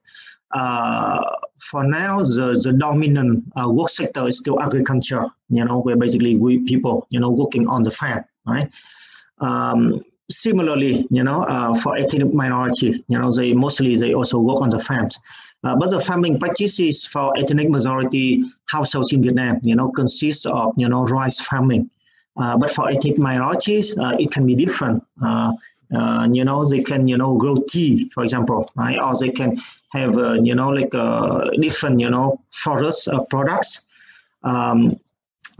for 1.60 1.84
now, 1.84 2.22
the, 2.22 2.60
the 2.62 2.72
dominant 2.72 3.44
uh, 3.56 3.70
work 3.70 3.90
sector 3.90 4.26
is 4.26 4.38
still 4.38 4.60
agriculture, 4.60 5.26
you 5.48 5.64
know, 5.64 5.80
where 5.80 5.96
basically 5.96 6.36
we 6.36 6.60
people, 6.60 7.06
you 7.10 7.20
know, 7.20 7.30
working 7.30 7.66
on 7.68 7.82
the 7.82 7.90
farm, 7.90 8.24
right? 8.46 8.68
Um, 9.40 10.00
similarly, 10.30 11.06
you 11.10 11.24
know, 11.24 11.42
uh, 11.42 11.74
for 11.74 11.96
ethnic 11.96 12.32
minority, 12.32 13.04
you 13.08 13.18
know, 13.18 13.32
they 13.32 13.52
mostly, 13.52 13.96
they 13.96 14.14
also 14.14 14.38
work 14.38 14.60
on 14.60 14.70
the 14.70 14.78
farms. 14.78 15.18
Uh, 15.62 15.76
but 15.76 15.90
the 15.90 16.00
farming 16.00 16.38
practices 16.38 17.04
for 17.04 17.36
ethnic 17.36 17.68
majority 17.68 18.42
households 18.66 19.12
in 19.12 19.22
Vietnam, 19.22 19.60
you 19.62 19.76
know, 19.76 19.90
consists 19.90 20.46
of, 20.46 20.72
you 20.76 20.88
know, 20.88 21.04
rice 21.04 21.38
farming. 21.38 21.90
Uh, 22.38 22.56
but 22.56 22.70
for 22.70 22.88
ethnic 22.88 23.18
minorities, 23.18 23.96
uh, 23.98 24.16
it 24.18 24.30
can 24.30 24.46
be 24.46 24.54
different. 24.54 25.02
Uh, 25.94 26.28
you 26.32 26.44
know, 26.44 26.64
they 26.64 26.82
can, 26.82 27.08
you 27.08 27.16
know, 27.16 27.34
grow 27.34 27.56
tea, 27.68 28.08
for 28.14 28.22
example, 28.22 28.70
right? 28.76 28.98
Or 28.98 29.16
they 29.18 29.30
can 29.30 29.56
have, 29.92 30.16
uh, 30.16 30.34
you 30.34 30.54
know, 30.54 30.68
like 30.68 30.94
uh, 30.94 31.50
different, 31.60 31.98
you 31.98 32.10
know, 32.10 32.40
forest 32.52 33.08
products. 33.28 33.80
Um, 34.44 34.96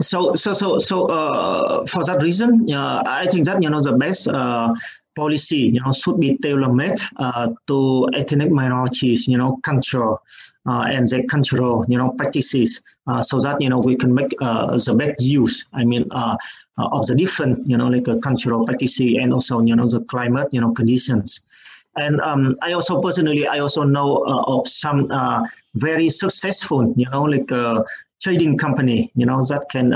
so, 0.01 0.33
so, 0.35 0.53
so, 0.53 0.79
so, 0.79 1.05
uh, 1.05 1.85
for 1.85 2.03
that 2.05 2.23
reason, 2.23 2.71
uh, 2.71 3.03
I 3.05 3.27
think 3.27 3.45
that, 3.45 3.61
you 3.61 3.69
know, 3.69 3.81
the 3.81 3.91
best 3.93 4.27
uh, 4.27 4.73
policy, 5.15 5.57
you 5.57 5.81
know, 5.81 5.91
should 5.91 6.19
be 6.19 6.37
tailor-made 6.37 6.99
uh, 7.17 7.49
to 7.67 8.09
ethnic 8.13 8.51
minorities, 8.51 9.27
you 9.27 9.37
know, 9.37 9.59
culture 9.63 10.15
and 10.65 11.07
their 11.07 11.23
cultural, 11.23 11.85
you 11.89 11.97
know, 11.97 12.11
practices, 12.11 12.81
so 13.23 13.39
that 13.39 13.59
you 13.59 13.67
know 13.67 13.79
we 13.79 13.95
can 13.95 14.13
make 14.13 14.29
the 14.29 14.95
best 14.95 15.19
use. 15.19 15.65
I 15.73 15.83
mean, 15.83 16.05
uh, 16.81 16.87
of 16.97 17.05
the 17.07 17.15
different, 17.15 17.67
you 17.67 17.77
know, 17.77 17.87
like 17.87 18.07
uh, 18.07 18.17
cultural 18.17 18.65
practices 18.65 19.17
and 19.21 19.31
also, 19.33 19.61
you 19.61 19.75
know, 19.75 19.87
the 19.87 20.01
climate, 20.05 20.47
you 20.51 20.61
know, 20.61 20.71
conditions. 20.71 21.41
And 21.95 22.19
um, 22.21 22.55
I 22.61 22.71
also 22.71 23.01
personally, 23.01 23.45
I 23.47 23.59
also 23.59 23.83
know 23.83 24.23
uh, 24.25 24.43
of 24.47 24.67
some 24.67 25.11
uh, 25.11 25.43
very 25.75 26.09
successful, 26.09 26.93
you 26.95 27.09
know, 27.09 27.23
like 27.23 27.51
trading 28.23 28.57
company, 28.57 29.11
you 29.15 29.25
know, 29.25 29.43
that 29.45 29.65
can 29.69 29.93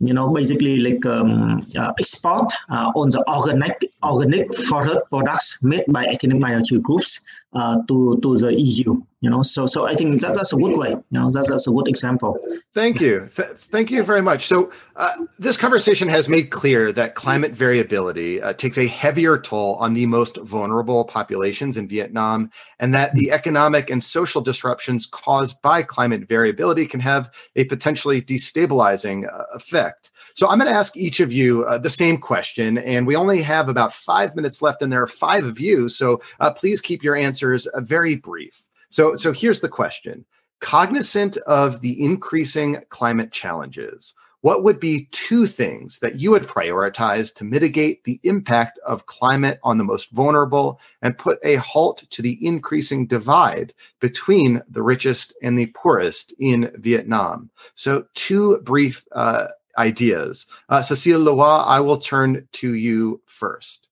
you 0.00 0.14
know, 0.14 0.32
basically 0.32 0.76
like 0.78 1.04
um, 1.06 1.60
export 1.98 2.52
on 2.70 3.10
the 3.10 3.20
organic 3.28 3.76
organic 4.04 4.54
forest 4.54 5.00
products 5.10 5.58
made 5.62 5.84
by 5.88 6.04
ethnic 6.04 6.38
minority 6.38 6.78
groups 6.78 7.20
uh, 7.52 7.78
to 7.88 8.18
to 8.22 8.38
the 8.38 8.54
EU. 8.54 9.00
You 9.20 9.30
know, 9.30 9.42
so 9.42 9.66
so 9.66 9.84
I 9.84 9.96
think 9.96 10.20
that, 10.20 10.34
that's 10.34 10.52
a 10.52 10.56
good 10.56 10.76
way. 10.76 10.90
You 10.90 11.18
know, 11.18 11.30
that, 11.32 11.48
that's 11.48 11.66
a 11.66 11.72
good 11.72 11.88
example. 11.88 12.38
Thank 12.72 13.00
you, 13.00 13.28
Th- 13.34 13.48
thank 13.48 13.90
you 13.90 14.04
very 14.04 14.22
much. 14.22 14.46
So 14.46 14.70
uh, 14.94 15.12
this 15.40 15.56
conversation 15.56 16.08
has 16.08 16.28
made 16.28 16.50
clear 16.50 16.92
that 16.92 17.16
climate 17.16 17.50
variability 17.50 18.40
uh, 18.40 18.52
takes 18.52 18.78
a 18.78 18.86
heavier 18.86 19.36
toll 19.36 19.74
on 19.76 19.94
the 19.94 20.06
most 20.06 20.36
vulnerable 20.36 21.04
populations 21.04 21.76
in 21.76 21.88
Vietnam, 21.88 22.52
and 22.78 22.94
that 22.94 23.12
the 23.14 23.32
economic 23.32 23.90
and 23.90 24.04
social 24.04 24.40
disruptions 24.40 25.06
caused 25.06 25.60
by 25.62 25.82
climate 25.82 26.28
variability 26.28 26.86
can 26.86 27.00
have 27.00 27.28
a 27.56 27.64
potentially 27.64 28.22
destabilizing 28.22 29.26
uh, 29.26 29.46
effect. 29.52 30.12
So 30.34 30.48
I'm 30.48 30.58
going 30.58 30.70
to 30.70 30.78
ask 30.78 30.96
each 30.96 31.18
of 31.18 31.32
you 31.32 31.64
uh, 31.64 31.78
the 31.78 31.90
same 31.90 32.18
question, 32.18 32.78
and 32.78 33.04
we 33.04 33.16
only 33.16 33.42
have 33.42 33.68
about 33.68 33.92
five 33.92 34.36
minutes 34.36 34.62
left, 34.62 34.80
and 34.80 34.92
there 34.92 35.02
are 35.02 35.08
five 35.08 35.44
of 35.44 35.58
you. 35.58 35.88
So 35.88 36.20
uh, 36.38 36.52
please 36.52 36.80
keep 36.80 37.02
your 37.02 37.16
answers 37.16 37.37
uh, 37.42 37.80
very 37.80 38.16
brief. 38.16 38.62
So, 38.90 39.14
so 39.14 39.32
here's 39.32 39.60
the 39.60 39.68
question: 39.68 40.24
Cognizant 40.60 41.36
of 41.38 41.80
the 41.80 42.02
increasing 42.02 42.82
climate 42.88 43.32
challenges, 43.32 44.14
what 44.40 44.62
would 44.62 44.78
be 44.78 45.08
two 45.10 45.46
things 45.46 45.98
that 45.98 46.16
you 46.16 46.30
would 46.30 46.44
prioritize 46.44 47.34
to 47.34 47.44
mitigate 47.44 48.04
the 48.04 48.20
impact 48.22 48.78
of 48.86 49.06
climate 49.06 49.58
on 49.64 49.78
the 49.78 49.84
most 49.84 50.10
vulnerable 50.12 50.80
and 51.02 51.18
put 51.18 51.38
a 51.42 51.56
halt 51.56 52.04
to 52.10 52.22
the 52.22 52.38
increasing 52.46 53.06
divide 53.06 53.74
between 54.00 54.62
the 54.68 54.82
richest 54.82 55.34
and 55.42 55.58
the 55.58 55.66
poorest 55.66 56.32
in 56.38 56.70
Vietnam? 56.76 57.50
So, 57.74 58.06
two 58.14 58.58
brief 58.60 59.04
uh, 59.12 59.48
ideas. 59.76 60.46
Uh, 60.68 60.82
Cecile 60.82 61.20
Leroy, 61.20 61.44
I 61.44 61.80
will 61.80 61.98
turn 61.98 62.46
to 62.52 62.74
you 62.74 63.20
first. 63.26 63.87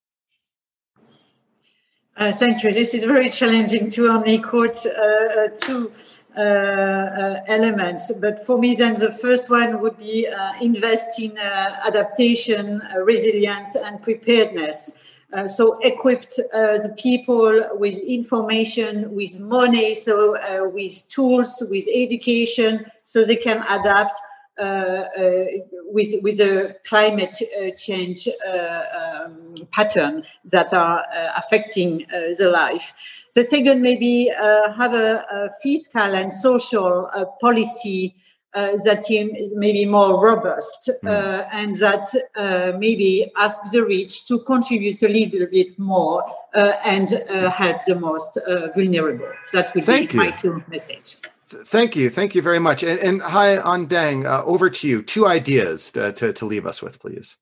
Uh, 2.16 2.32
thank 2.32 2.62
you. 2.62 2.72
This 2.72 2.94
is 2.94 3.04
very 3.04 3.28
challenging 3.28 3.90
to 3.90 4.08
only 4.08 4.38
quote 4.38 4.86
uh, 4.86 4.90
uh 4.90 5.48
two 5.54 5.92
uh, 6.36 6.40
uh, 6.40 7.40
elements. 7.46 8.10
But 8.20 8.44
for 8.46 8.58
me, 8.58 8.74
then 8.74 8.94
the 8.94 9.12
first 9.12 9.50
one 9.50 9.80
would 9.80 9.98
be 9.98 10.26
uh, 10.26 10.52
invest 10.60 11.20
in 11.20 11.36
adaptation, 11.38 12.82
resilience, 13.04 13.74
and 13.76 14.02
preparedness. 14.02 14.92
Uh, 15.32 15.48
so 15.48 15.78
equipped 15.80 16.38
uh, 16.38 16.78
the 16.78 16.94
people 16.96 17.68
with 17.72 17.98
information, 17.98 19.14
with 19.14 19.40
money, 19.40 19.94
so 19.94 20.36
uh, 20.36 20.68
with 20.68 21.08
tools, 21.08 21.62
with 21.68 21.84
education, 21.92 22.84
so 23.04 23.24
they 23.24 23.36
can 23.36 23.64
adapt 23.68 24.18
with 24.58 26.22
with 26.22 26.38
the 26.38 26.76
climate 26.84 27.38
uh, 27.42 27.70
change 27.76 28.28
um, 28.48 29.54
pattern 29.72 30.24
that 30.44 30.72
are 30.72 31.04
affecting 31.36 32.06
the 32.38 32.48
life. 32.50 32.94
The 33.34 33.44
second, 33.44 33.82
maybe 33.82 34.30
have 34.78 34.94
a, 34.94 35.24
a, 35.30 35.50
fiscal 35.62 36.14
and 36.14 36.32
social 36.32 37.10
policy 37.40 38.14
uh, 38.56 38.72
that 38.84 39.10
is 39.10 39.54
maybe 39.54 39.84
more 39.84 40.18
robust 40.18 40.88
uh, 40.88 40.94
mm. 41.06 41.48
and 41.52 41.76
that 41.76 42.06
uh, 42.36 42.72
maybe 42.78 43.30
asks 43.36 43.70
the 43.70 43.84
rich 43.84 44.26
to 44.26 44.38
contribute 44.38 45.02
a 45.02 45.08
little 45.08 45.46
bit 45.46 45.78
more 45.78 46.24
and 46.54 47.10
help 47.52 47.84
the 47.84 47.94
most 47.94 48.38
vulnerable. 48.74 49.30
That 49.52 49.74
would 49.74 49.84
Thank 49.84 50.12
be 50.12 50.16
you. 50.16 50.24
my 50.24 50.30
two 50.30 50.64
message. 50.68 51.18
Thank 51.48 51.94
you. 51.94 52.10
Thank 52.10 52.34
you 52.34 52.42
very 52.42 52.58
much. 52.58 52.82
And, 52.82 52.98
and 52.98 53.22
Hai 53.22 53.58
Anh 53.58 53.86
Dang, 53.86 54.26
uh, 54.26 54.42
over 54.44 54.68
to 54.68 54.88
you. 54.88 55.02
Two 55.02 55.26
ideas 55.26 55.92
to, 55.92 56.12
to, 56.12 56.32
to, 56.32 56.44
leave 56.44 56.66
us 56.66 56.82
with, 56.82 56.98
please. 56.98 57.36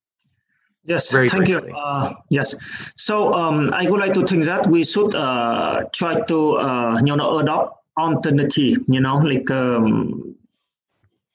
Yes, 0.85 1.11
very 1.11 1.31
thank 1.31 1.47
briefly. 1.47 1.71
you. 1.71 1.75
Uh, 1.75 2.13
yes. 2.29 2.55
So 2.97 3.33
um, 3.33 3.73
I 3.73 3.89
would 3.89 4.01
like 4.01 4.13
to 4.15 4.27
think 4.27 4.45
that 4.45 4.67
we 4.67 4.85
should 4.85 5.15
uh, 5.15 5.85
try 5.95 6.21
to, 6.21 6.57
uh, 6.57 7.01
you 7.03 7.17
know, 7.17 7.39
adopt 7.39 7.83
alternative, 7.97 8.85
you 8.89 9.01
know, 9.01 9.17
like 9.17 9.51
um, 9.51 10.37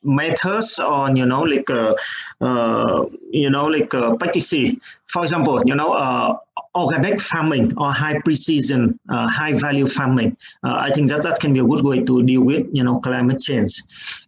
methods 0.04 0.80
or 0.80 1.10
you 1.12 1.26
know 1.26 1.42
like 1.42 1.70
uh, 1.70 1.94
uh, 2.42 3.06
you 3.32 3.50
know 3.50 3.66
like 3.66 3.94
uh, 3.94 4.16
practices 4.16 4.76
for 5.08 5.24
example 5.24 5.62
you 5.66 5.76
know 5.76 5.92
uh, 5.92 6.34
organic 6.76 7.20
farming 7.20 7.74
or 7.78 7.92
high 7.92 8.20
precision 8.24 9.00
uh, 9.10 9.28
high 9.28 9.54
value 9.54 9.88
farming 9.88 10.36
uh, 10.64 10.76
i 10.78 10.90
think 10.92 11.10
that 11.10 11.24
that 11.24 11.40
can 11.40 11.52
be 11.52 11.60
a 11.60 11.64
good 11.64 11.84
way 11.84 12.02
to 12.04 12.22
deal 12.24 12.42
with 12.42 12.68
you 12.72 12.84
know 12.84 13.00
climate 13.00 13.40
change 13.40 13.82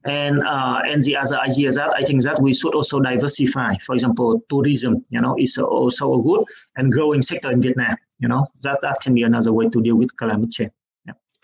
and 0.05 0.41
uh, 0.43 0.81
and 0.85 1.03
the 1.03 1.15
other 1.15 1.37
idea 1.39 1.71
that 1.71 1.93
i 1.95 2.01
think 2.01 2.23
that 2.23 2.41
we 2.41 2.53
should 2.53 2.73
also 2.73 2.99
diversify 2.99 3.75
for 3.85 3.93
example 3.93 4.41
tourism 4.49 5.05
you 5.09 5.21
know 5.21 5.35
is 5.37 5.57
also 5.57 6.19
a 6.19 6.21
good 6.21 6.43
and 6.77 6.91
growing 6.91 7.21
sector 7.21 7.51
in 7.51 7.61
vietnam 7.61 7.95
you 8.19 8.27
know 8.27 8.45
that 8.63 8.79
that 8.81 8.99
can 9.01 9.13
be 9.13 9.23
another 9.23 9.53
way 9.53 9.69
to 9.69 9.81
deal 9.81 9.95
with 9.95 10.15
climate 10.17 10.51
change 10.51 10.71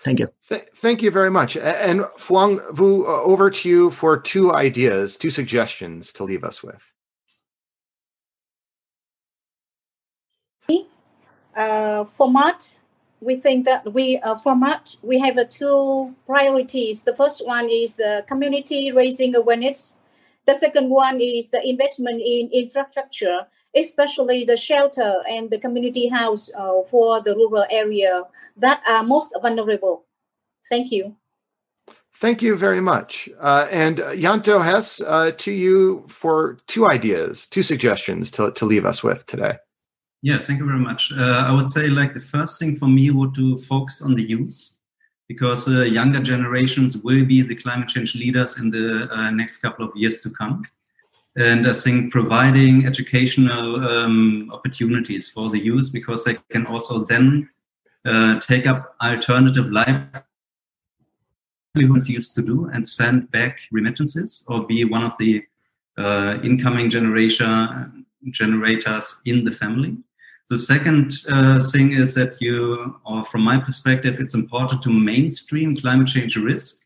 Thank 0.04 0.20
you. 0.20 0.28
Th- 0.48 0.68
thank 0.76 1.02
you 1.02 1.10
very 1.10 1.32
much. 1.32 1.58
And 1.58 2.02
Phuong 2.18 2.62
Vu, 2.72 3.06
uh, 3.06 3.22
over 3.24 3.50
to 3.50 3.68
you 3.68 3.90
for 3.90 4.20
two 4.20 4.54
ideas, 4.54 5.18
two 5.18 5.32
suggestions 5.32 6.14
to 6.14 6.24
leave 6.24 6.44
us 6.44 6.62
with. 6.62 6.94
Uh, 11.58 12.06
format, 12.06 12.78
we 13.20 13.36
think 13.36 13.66
that 13.66 13.94
we 13.94 14.20
uh, 14.20 14.36
format 14.36 14.96
we 15.02 15.20
have 15.20 15.38
uh, 15.38 15.46
two 15.50 16.16
priorities. 16.26 17.02
The 17.02 17.16
first 17.16 17.46
one 17.46 17.68
is 17.70 17.98
the 17.98 18.24
community 18.28 18.94
raising 18.94 19.36
awareness. 19.36 19.98
The 20.46 20.56
second 20.56 20.90
one 20.90 21.20
is 21.20 21.50
the 21.50 21.68
investment 21.68 22.22
in 22.22 22.50
infrastructure 22.54 23.48
especially 23.76 24.44
the 24.44 24.58
shelter 24.58 25.22
and 25.30 25.50
the 25.50 25.60
community 25.60 26.08
house 26.08 26.50
uh, 26.56 26.82
for 26.84 27.22
the 27.22 27.36
rural 27.36 27.66
area 27.70 28.24
that 28.58 28.82
are 28.88 29.04
most 29.04 29.36
vulnerable. 29.42 30.06
Thank 30.70 30.92
you. 30.92 31.16
Thank 32.16 32.42
you 32.42 32.56
very 32.56 32.82
much. 32.82 33.30
Uh, 33.40 33.68
and 33.72 34.00
uh, 34.00 34.12
Yanto 34.12 34.64
Hess, 34.64 35.02
uh, 35.02 35.32
to 35.38 35.52
you 35.52 36.04
for 36.08 36.58
two 36.66 36.88
ideas, 36.88 37.46
two 37.46 37.62
suggestions 37.62 38.32
to, 38.32 38.52
to 38.54 38.66
leave 38.66 38.86
us 38.86 39.04
with 39.04 39.26
today. 39.28 39.58
Yeah, 40.22 40.40
thank 40.40 40.60
you 40.60 40.66
very 40.66 40.80
much. 40.80 41.12
Uh, 41.12 41.46
I 41.48 41.52
would 41.52 41.70
say, 41.70 41.90
like, 41.90 42.14
the 42.14 42.20
first 42.20 42.60
thing 42.60 42.76
for 42.76 42.88
me 42.88 43.12
would 43.12 43.36
to 43.36 43.60
focus 43.60 44.02
on 44.02 44.16
the 44.16 44.24
youth 44.24 44.74
because 45.28 45.68
uh, 45.68 45.82
younger 45.82 46.20
generations 46.20 46.98
will 46.98 47.24
be 47.24 47.42
the 47.42 47.56
climate 47.56 47.90
change 47.90 48.16
leaders 48.16 48.60
in 48.60 48.72
the 48.72 49.08
uh, 49.12 49.30
next 49.30 49.58
couple 49.58 49.86
of 49.86 49.96
years 49.96 50.22
to 50.22 50.30
come 50.32 50.64
and 51.38 51.68
I 51.68 51.74
think 51.74 52.12
providing 52.12 52.86
educational 52.88 53.88
um, 53.88 54.50
opportunities 54.52 55.30
for 55.30 55.50
the 55.50 55.60
youth 55.60 55.92
because 55.94 56.26
they 56.26 56.36
can 56.50 56.66
also 56.66 57.06
then 57.06 57.50
uh, 58.06 58.40
take 58.40 58.66
up 58.66 58.96
alternative 59.02 59.72
life 59.72 60.02
used 61.76 62.34
to 62.34 62.42
do 62.42 62.70
and 62.74 62.88
send 62.88 63.30
back 63.30 63.60
remittances 63.72 64.44
or 64.48 64.66
be 64.66 64.84
one 64.84 65.04
of 65.04 65.14
the 65.20 65.44
uh, 66.00 66.40
incoming 66.44 66.90
generation 66.90 68.06
generators 68.32 69.22
in 69.26 69.44
the 69.44 69.52
family. 69.52 69.96
The 70.50 70.58
second 70.58 71.12
uh, 71.30 71.60
thing 71.60 71.92
is 71.92 72.16
that 72.16 72.40
you, 72.40 72.96
or 73.06 73.26
from 73.26 73.42
my 73.42 73.58
perspective, 73.58 74.20
it's 74.20 74.34
important 74.34 74.82
to 74.84 74.90
mainstream 74.90 75.76
climate 75.76 76.08
change 76.08 76.38
risk 76.38 76.84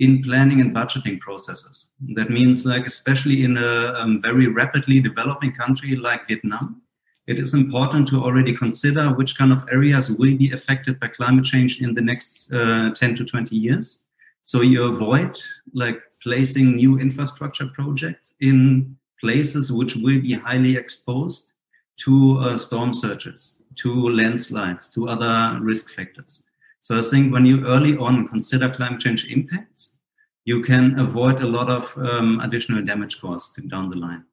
in 0.00 0.22
planning 0.24 0.60
and 0.60 0.74
budgeting 0.74 1.20
processes. 1.20 1.92
That 2.14 2.30
means, 2.30 2.66
like, 2.66 2.86
especially 2.86 3.44
in 3.44 3.56
a 3.56 3.94
um, 3.94 4.20
very 4.20 4.48
rapidly 4.48 4.98
developing 4.98 5.52
country 5.52 5.94
like 5.94 6.26
Vietnam, 6.26 6.82
it 7.28 7.38
is 7.38 7.54
important 7.54 8.08
to 8.08 8.22
already 8.22 8.52
consider 8.52 9.14
which 9.14 9.38
kind 9.38 9.52
of 9.52 9.64
areas 9.70 10.10
will 10.10 10.36
be 10.36 10.50
affected 10.50 10.98
by 10.98 11.06
climate 11.06 11.44
change 11.44 11.80
in 11.80 11.94
the 11.94 12.02
next 12.02 12.52
uh, 12.52 12.90
10 12.90 13.14
to 13.14 13.24
20 13.24 13.54
years. 13.54 14.06
So 14.42 14.60
you 14.60 14.84
avoid 14.84 15.38
like 15.72 16.02
placing 16.20 16.76
new 16.76 16.98
infrastructure 16.98 17.68
projects 17.68 18.34
in 18.40 18.96
places 19.20 19.72
which 19.72 19.94
will 19.94 20.20
be 20.20 20.34
highly 20.34 20.76
exposed 20.76 21.53
to 21.98 22.38
uh, 22.40 22.56
storm 22.56 22.92
surges, 22.92 23.62
to 23.76 23.92
landslides, 23.92 24.90
to 24.94 25.08
other 25.08 25.58
risk 25.60 25.90
factors. 25.90 26.44
So 26.80 26.98
I 26.98 27.02
think 27.02 27.32
when 27.32 27.46
you 27.46 27.66
early 27.66 27.96
on 27.96 28.28
consider 28.28 28.68
climate 28.68 29.00
change 29.00 29.30
impacts, 29.30 30.00
you 30.44 30.62
can 30.62 30.98
avoid 30.98 31.40
a 31.40 31.46
lot 31.46 31.70
of 31.70 31.96
um, 31.96 32.40
additional 32.40 32.84
damage 32.84 33.20
costs 33.20 33.58
down 33.68 33.90
the 33.90 33.96
line. 33.96 34.24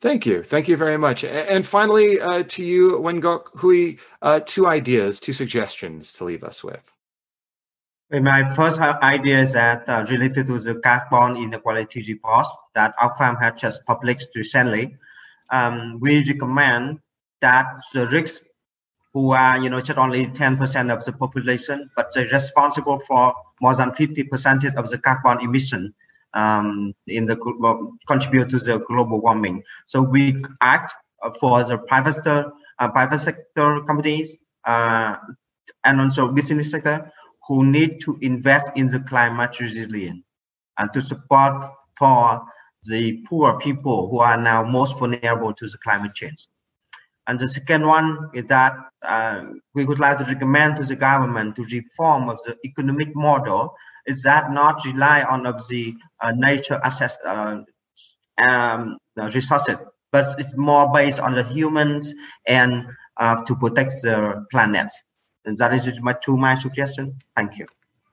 Thank 0.00 0.26
you. 0.26 0.42
Thank 0.42 0.68
you 0.68 0.76
very 0.76 0.98
much. 0.98 1.24
And 1.24 1.66
finally, 1.66 2.20
uh, 2.20 2.42
to 2.42 2.62
you, 2.62 2.98
Nguyen 2.98 3.22
Ngoc 3.22 3.56
Huy, 3.56 3.98
uh, 4.20 4.40
two 4.44 4.66
ideas, 4.66 5.20
two 5.20 5.32
suggestions 5.32 6.12
to 6.14 6.24
leave 6.24 6.44
us 6.44 6.62
with. 6.62 6.92
My 8.10 8.44
first 8.54 8.78
idea 8.80 9.40
is 9.40 9.54
that 9.54 9.88
uh, 9.88 10.04
related 10.10 10.46
to 10.48 10.58
the 10.58 10.80
carbon 10.84 11.36
inequality 11.36 12.04
report 12.06 12.46
that 12.74 12.94
Oxfam 12.98 13.40
had 13.40 13.56
just 13.56 13.84
published 13.86 14.28
recently. 14.36 14.96
Um, 15.50 15.98
we 16.00 16.24
recommend 16.24 17.00
that 17.40 17.66
the 17.92 18.06
risk 18.08 18.42
who 19.12 19.32
are, 19.32 19.58
you 19.62 19.70
know, 19.70 19.80
just 19.80 19.98
only 19.98 20.26
10% 20.26 20.92
of 20.92 21.04
the 21.04 21.12
population, 21.12 21.88
but 21.94 22.10
they're 22.12 22.26
responsible 22.26 22.98
for 23.00 23.32
more 23.60 23.76
than 23.76 23.90
50% 23.92 24.76
of 24.76 24.90
the 24.90 24.98
carbon 24.98 25.40
emission 25.40 25.94
um, 26.34 26.92
in 27.06 27.24
the 27.24 27.36
contribute 28.08 28.50
to 28.50 28.58
the 28.58 28.78
global 28.78 29.20
warming. 29.20 29.62
So 29.86 30.02
we 30.02 30.44
act 30.60 30.94
for 31.40 31.62
the 31.62 31.78
private 31.78 32.14
sector, 32.14 32.52
uh, 32.80 32.88
private 32.90 33.18
sector 33.18 33.82
companies 33.82 34.38
uh, 34.64 35.16
and 35.84 36.00
also 36.00 36.32
business 36.32 36.72
sector 36.72 37.12
who 37.46 37.64
need 37.64 38.00
to 38.00 38.18
invest 38.20 38.72
in 38.74 38.88
the 38.88 39.00
climate 39.00 39.60
resilience 39.60 40.24
and 40.78 40.92
to 40.92 41.00
support 41.00 41.62
for 41.96 42.42
the 42.88 43.22
poor 43.28 43.58
people 43.58 44.08
who 44.08 44.20
are 44.20 44.36
now 44.36 44.62
most 44.62 44.98
vulnerable 44.98 45.52
to 45.54 45.66
the 45.66 45.78
climate 45.78 46.14
change. 46.14 46.46
And 47.26 47.38
the 47.38 47.48
second 47.48 47.86
one 47.86 48.30
is 48.34 48.44
that 48.46 48.74
uh, 49.02 49.44
we 49.74 49.84
would 49.84 49.98
like 49.98 50.18
to 50.18 50.24
recommend 50.24 50.76
to 50.76 50.84
the 50.84 50.96
government 50.96 51.56
to 51.56 51.62
reform 51.62 52.28
of 52.28 52.38
the 52.44 52.56
economic 52.64 53.14
model 53.16 53.74
is 54.06 54.22
that 54.22 54.52
not 54.52 54.84
rely 54.84 55.22
on 55.22 55.46
of 55.46 55.66
the 55.68 55.94
uh, 56.20 56.32
nature 56.32 56.80
assets 56.84 57.16
uh, 57.24 57.62
um, 58.36 58.98
resources, 59.16 59.76
but 60.12 60.26
it's 60.38 60.54
more 60.56 60.92
based 60.92 61.20
on 61.20 61.34
the 61.34 61.44
humans 61.44 62.12
and 62.46 62.84
uh, 63.16 63.42
to 63.44 63.56
protect 63.56 63.92
the 64.02 64.44
planet. 64.50 64.90
And 65.46 65.56
that 65.58 65.72
is 65.72 65.98
my 66.00 66.14
two 66.14 66.36
my 66.36 66.54
suggestion. 66.54 67.18
Thank 67.36 67.58
you. 67.58 67.66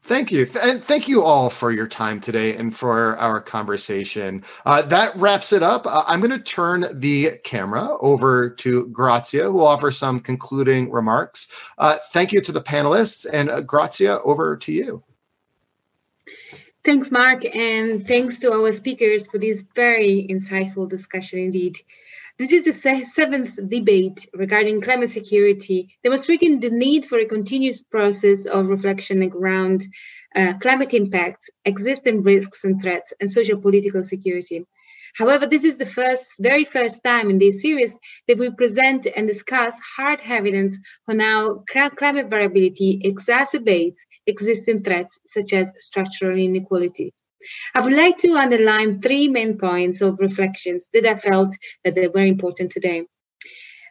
Thank 0.04 0.32
you. 0.32 0.48
And 0.60 0.84
thank 0.84 1.08
you 1.08 1.24
all 1.24 1.52
for 1.52 1.72
your 1.72 1.88
time 1.88 2.20
today 2.20 2.56
and 2.56 2.76
for 2.76 3.18
our 3.18 3.40
conversation. 3.40 4.44
Uh, 4.66 4.82
that 4.82 5.16
wraps 5.16 5.54
it 5.54 5.62
up. 5.62 5.86
Uh, 5.86 6.04
I'm 6.08 6.20
going 6.20 6.32
to 6.32 6.40
turn 6.40 6.88
the 6.92 7.38
camera 7.44 7.98
over 8.02 8.50
to 8.50 8.88
Grazia, 8.88 9.44
who 9.44 9.54
will 9.54 9.68
offer 9.68 9.92
some 9.92 10.20
concluding 10.20 10.90
remarks. 10.90 11.48
Uh, 11.78 11.98
thank 12.12 12.32
you 12.32 12.42
to 12.42 12.52
the 12.52 12.62
panelists. 12.62 13.28
And 13.32 13.52
uh, 13.52 13.62
Grazia, 13.62 14.20
over 14.22 14.58
to 14.58 14.72
you. 14.72 15.04
Thanks, 16.84 17.12
Mark. 17.12 17.46
And 17.56 18.08
thanks 18.08 18.40
to 18.40 18.52
our 18.52 18.72
speakers 18.72 19.28
for 19.28 19.38
this 19.38 19.64
very 19.76 20.26
insightful 20.32 20.90
discussion 20.90 21.38
indeed. 21.38 21.78
This 22.42 22.54
is 22.54 22.64
the 22.64 23.04
seventh 23.04 23.56
debate 23.70 24.28
regarding 24.34 24.82
climate 24.82 25.12
security, 25.12 25.96
demonstrating 26.04 26.60
the 26.60 26.72
need 26.72 27.06
for 27.06 27.20
a 27.20 27.28
continuous 27.28 27.84
process 27.84 28.48
of 28.48 28.70
reflection 28.70 29.22
around 29.32 29.86
uh, 30.36 30.54
climate 30.60 30.96
impacts, 30.96 31.52
existing 31.66 32.24
risks 32.24 32.64
and 32.64 32.82
threats, 32.82 33.14
and 33.22 33.30
social 33.30 33.62
political 33.62 34.04
security. 34.04 34.66
However, 35.14 35.46
this 35.46 35.64
is 35.64 35.78
the 35.78 35.86
first, 35.86 36.32
very 36.40 36.66
first 36.66 37.04
time 37.04 37.30
in 37.30 37.38
this 37.38 37.62
series 37.62 37.96
that 38.28 38.40
we 38.40 38.50
present 38.50 39.06
and 39.16 39.28
discuss 39.28 39.76
hard 39.96 40.20
evidence 40.26 40.80
on 41.08 41.20
how 41.20 41.64
climate 41.96 42.32
variability 42.32 43.04
exacerbates 43.06 44.00
existing 44.26 44.82
threats 44.82 45.20
such 45.28 45.54
as 45.54 45.72
structural 45.78 46.40
inequality. 46.40 47.14
I 47.74 47.82
would 47.82 47.94
like 47.94 48.18
to 48.20 48.34
underline 48.34 49.02
three 49.02 49.28
main 49.28 49.58
points 49.58 50.02
of 50.02 50.20
reflections 50.20 50.90
that 50.94 51.06
I 51.06 51.16
felt 51.16 51.50
that 51.84 51.96
they 51.96 52.08
were 52.08 52.22
important 52.22 52.72
today. 52.72 53.06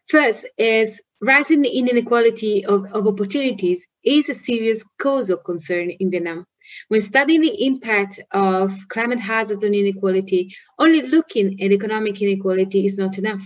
First 0.08 0.46
is 0.58 1.00
rising 1.20 1.64
inequality 1.64 2.64
of, 2.64 2.84
of 2.92 3.06
opportunities 3.06 3.86
is 4.04 4.28
a 4.28 4.34
serious 4.34 4.84
cause 4.98 5.30
of 5.30 5.44
concern 5.44 5.90
in 5.90 6.10
Vietnam. 6.10 6.46
When 6.88 7.00
studying 7.00 7.40
the 7.40 7.66
impact 7.66 8.20
of 8.30 8.72
climate 8.88 9.20
hazards 9.20 9.64
on 9.64 9.74
inequality, 9.74 10.54
only 10.78 11.02
looking 11.02 11.60
at 11.60 11.72
economic 11.72 12.22
inequality 12.22 12.86
is 12.86 12.96
not 12.96 13.18
enough. 13.18 13.42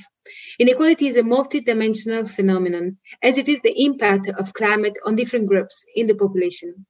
Inequality 0.59 1.07
is 1.07 1.17
a 1.17 1.23
multidimensional 1.23 2.31
phenomenon, 2.31 2.99
as 3.23 3.39
it 3.39 3.49
is 3.49 3.61
the 3.63 3.85
impact 3.85 4.29
of 4.29 4.53
climate 4.53 4.99
on 5.05 5.17
different 5.17 5.49
groups 5.49 5.85
in 5.95 6.07
the 6.07 6.15
population. 6.15 6.87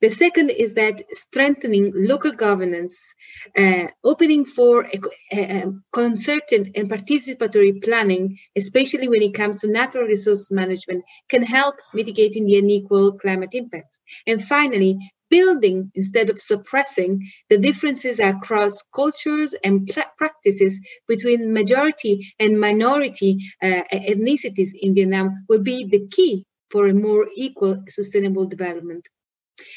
The 0.00 0.08
second 0.08 0.50
is 0.50 0.74
that 0.74 1.02
strengthening 1.12 1.92
local 1.94 2.32
governance, 2.32 3.14
uh, 3.56 3.86
opening 4.04 4.44
for 4.44 4.84
a, 4.84 5.00
a 5.32 5.72
concerted 5.92 6.72
and 6.76 6.88
participatory 6.90 7.82
planning, 7.82 8.38
especially 8.56 9.08
when 9.08 9.22
it 9.22 9.34
comes 9.34 9.60
to 9.60 9.68
natural 9.68 10.06
resource 10.06 10.50
management, 10.50 11.04
can 11.28 11.42
help 11.42 11.76
mitigating 11.94 12.44
the 12.44 12.58
unequal 12.58 13.12
climate 13.18 13.50
impacts. 13.52 13.98
And 14.26 14.42
finally, 14.42 14.98
building 15.30 15.90
instead 15.94 16.28
of 16.28 16.38
suppressing 16.38 17.26
the 17.48 17.58
differences 17.58 18.18
across 18.18 18.82
cultures 18.94 19.54
and 19.64 19.88
practices 20.18 20.80
between 21.06 21.52
majority 21.52 22.34
and 22.38 22.60
minority 22.60 23.38
uh, 23.62 23.82
ethnicities 23.92 24.70
in 24.80 24.94
Vietnam 24.94 25.44
will 25.48 25.62
be 25.62 25.84
the 25.84 26.06
key 26.10 26.44
for 26.70 26.88
a 26.88 26.94
more 26.94 27.28
equal 27.36 27.82
sustainable 27.88 28.46
development. 28.46 29.08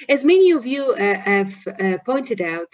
As 0.10 0.26
many 0.26 0.52
of 0.52 0.66
you 0.66 0.84
uh, 0.84 1.16
have 1.20 1.54
uh, 1.68 1.98
pointed 2.06 2.42
out, 2.42 2.72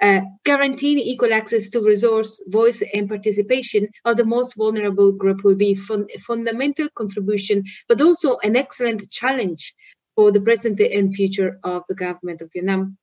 uh, 0.00 0.20
guaranteeing 0.44 0.98
equal 0.98 1.32
access 1.32 1.70
to 1.70 1.80
resource, 1.80 2.42
voice, 2.48 2.82
and 2.94 3.08
participation 3.08 3.88
of 4.04 4.16
the 4.16 4.24
most 4.24 4.56
vulnerable 4.56 5.12
group 5.12 5.44
will 5.44 5.56
be 5.56 5.74
fun- 5.74 6.06
a 6.14 6.18
fundamental 6.20 6.88
contribution, 6.96 7.64
but 7.88 8.00
also 8.00 8.36
an 8.42 8.56
excellent 8.56 9.10
challenge 9.10 9.74
for 10.14 10.32
the 10.32 10.40
present 10.40 10.80
and 10.80 11.14
future 11.14 11.58
of 11.64 11.82
the 11.88 11.94
government 11.94 12.42
of 12.42 12.50
Vietnam. 12.52 12.96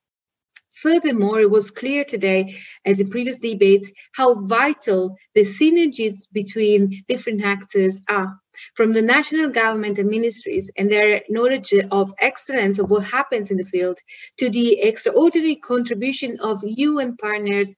Furthermore, 0.81 1.39
it 1.39 1.49
was 1.49 1.71
clear 1.71 2.03
today, 2.05 2.55
as 2.85 2.99
in 2.99 3.09
previous 3.09 3.39
debates, 3.39 3.91
how 4.13 4.45
vital 4.45 5.15
the 5.33 5.41
synergies 5.41 6.27
between 6.31 7.03
different 7.07 7.43
actors 7.43 8.01
are 8.07 8.39
from 8.75 8.93
the 8.93 9.01
national 9.01 9.49
government 9.49 9.99
and 9.99 10.09
ministries 10.09 10.69
and 10.77 10.89
their 10.91 11.21
knowledge 11.29 11.73
of 11.91 12.13
excellence 12.19 12.79
of 12.79 12.89
what 12.89 13.03
happens 13.03 13.51
in 13.51 13.57
the 13.57 13.65
field 13.65 13.97
to 14.37 14.49
the 14.49 14.79
extraordinary 14.81 15.55
contribution 15.55 16.37
of 16.41 16.61
UN 16.63 17.15
partners, 17.17 17.75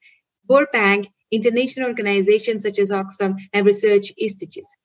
World 0.48 0.68
Bank, 0.74 1.08
international 1.32 1.88
organizations 1.88 2.64
such 2.64 2.80
as 2.80 2.92
Oxfam 2.92 3.36
and 3.54 3.66
research 3.66 4.12
institutes. 4.18 4.76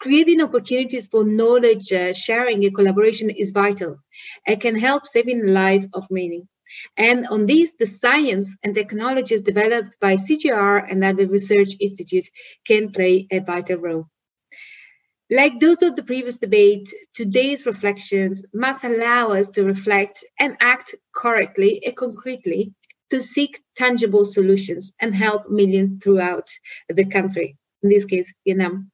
Creating 0.00 0.40
opportunities 0.40 1.06
for 1.06 1.24
knowledge 1.24 1.92
uh, 1.92 2.12
sharing 2.12 2.64
and 2.64 2.74
collaboration 2.74 3.30
is 3.30 3.52
vital 3.52 3.98
It 4.46 4.60
can 4.60 4.76
help 4.76 5.06
saving 5.06 5.40
the 5.40 5.52
life 5.52 5.86
of 5.92 6.06
many. 6.10 6.46
And 6.96 7.26
on 7.28 7.46
these, 7.46 7.74
the 7.74 7.86
science 7.86 8.56
and 8.62 8.74
technologies 8.74 9.42
developed 9.42 9.98
by 10.00 10.16
CGIAR 10.16 10.90
and 10.90 11.04
other 11.04 11.26
research 11.26 11.74
institutes 11.80 12.30
can 12.66 12.92
play 12.92 13.26
a 13.30 13.40
vital 13.40 13.78
role. 13.78 14.08
Like 15.30 15.60
those 15.60 15.82
of 15.82 15.94
the 15.94 16.02
previous 16.02 16.38
debate, 16.38 16.92
today's 17.14 17.64
reflections 17.64 18.44
must 18.52 18.82
allow 18.82 19.28
us 19.28 19.48
to 19.50 19.64
reflect 19.64 20.24
and 20.40 20.56
act 20.60 20.96
correctly 21.14 21.80
and 21.84 21.96
concretely 21.96 22.74
to 23.10 23.20
seek 23.20 23.60
tangible 23.76 24.24
solutions 24.24 24.92
and 25.00 25.14
help 25.14 25.48
millions 25.48 25.94
throughout 26.02 26.48
the 26.88 27.04
country, 27.04 27.56
in 27.82 27.90
this 27.90 28.04
case, 28.04 28.32
Vietnam. 28.44 28.90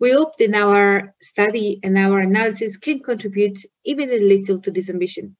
We 0.00 0.12
hope 0.12 0.36
that 0.38 0.54
our 0.54 1.14
study 1.20 1.80
and 1.82 1.98
our 1.98 2.20
analysis 2.20 2.78
can 2.78 3.00
contribute 3.00 3.58
even 3.84 4.10
a 4.10 4.18
little 4.18 4.60
to 4.60 4.70
this 4.70 4.88
ambition. 4.88 5.36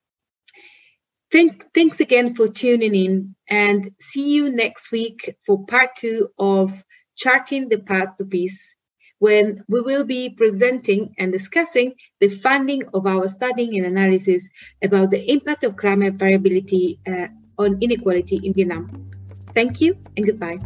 Thank, 1.33 1.65
thanks 1.75 2.01
again 2.01 2.35
for 2.35 2.47
tuning 2.47 2.95
in 2.95 3.37
and 3.49 3.91
see 4.01 4.35
you 4.35 4.51
next 4.51 4.93
week 4.93 5.37
for 5.45 5.65
part 5.65 5.91
two 5.97 6.29
of 6.39 6.85
Charting 7.17 7.69
the 7.69 7.79
Path 7.79 8.17
to 8.19 8.25
Peace, 8.27 8.75
when 9.19 9.63
we 9.69 9.81
will 9.81 10.05
be 10.05 10.31
presenting 10.31 11.15
and 11.19 11.33
discussing 11.33 11.95
the 12.21 12.29
funding 12.29 12.83
of 12.95 13.07
our 13.07 13.29
studying 13.29 13.77
and 13.77 13.87
analysis 13.87 14.49
about 14.83 15.11
the 15.11 15.31
impact 15.31 15.65
of 15.65 15.77
climate 15.77 16.15
variability 16.15 16.99
uh, 17.09 17.29
on 17.59 17.79
inequality 17.81 18.41
in 18.45 18.53
Vietnam. 18.53 19.11
Thank 19.55 19.81
you 19.81 19.97
and 20.17 20.27
goodbye. 20.27 20.59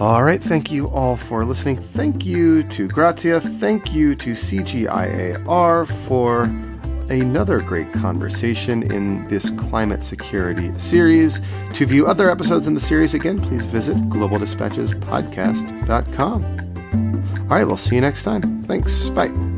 All 0.00 0.22
right. 0.22 0.42
Thank 0.42 0.70
you 0.70 0.88
all 0.90 1.16
for 1.16 1.44
listening. 1.44 1.76
Thank 1.76 2.24
you 2.24 2.62
to 2.64 2.86
Grazia. 2.86 3.40
Thank 3.40 3.92
you 3.92 4.14
to 4.14 4.30
CGIAR 4.30 5.88
for 6.06 6.46
another 7.10 7.60
great 7.60 7.92
conversation 7.92 8.90
in 8.92 9.26
this 9.28 9.50
climate 9.50 10.02
security 10.04 10.72
series. 10.78 11.40
To 11.74 11.84
view 11.86 12.06
other 12.06 12.30
episodes 12.30 12.66
in 12.66 12.72
the 12.74 12.80
series 12.80 13.14
again, 13.14 13.40
please 13.40 13.64
visit 13.64 13.96
globaldispatchespodcast.com. 14.08 16.44
All 17.38 17.56
right. 17.56 17.64
We'll 17.64 17.76
see 17.76 17.94
you 17.94 18.00
next 18.00 18.22
time. 18.22 18.62
Thanks. 18.64 19.08
Bye. 19.10 19.57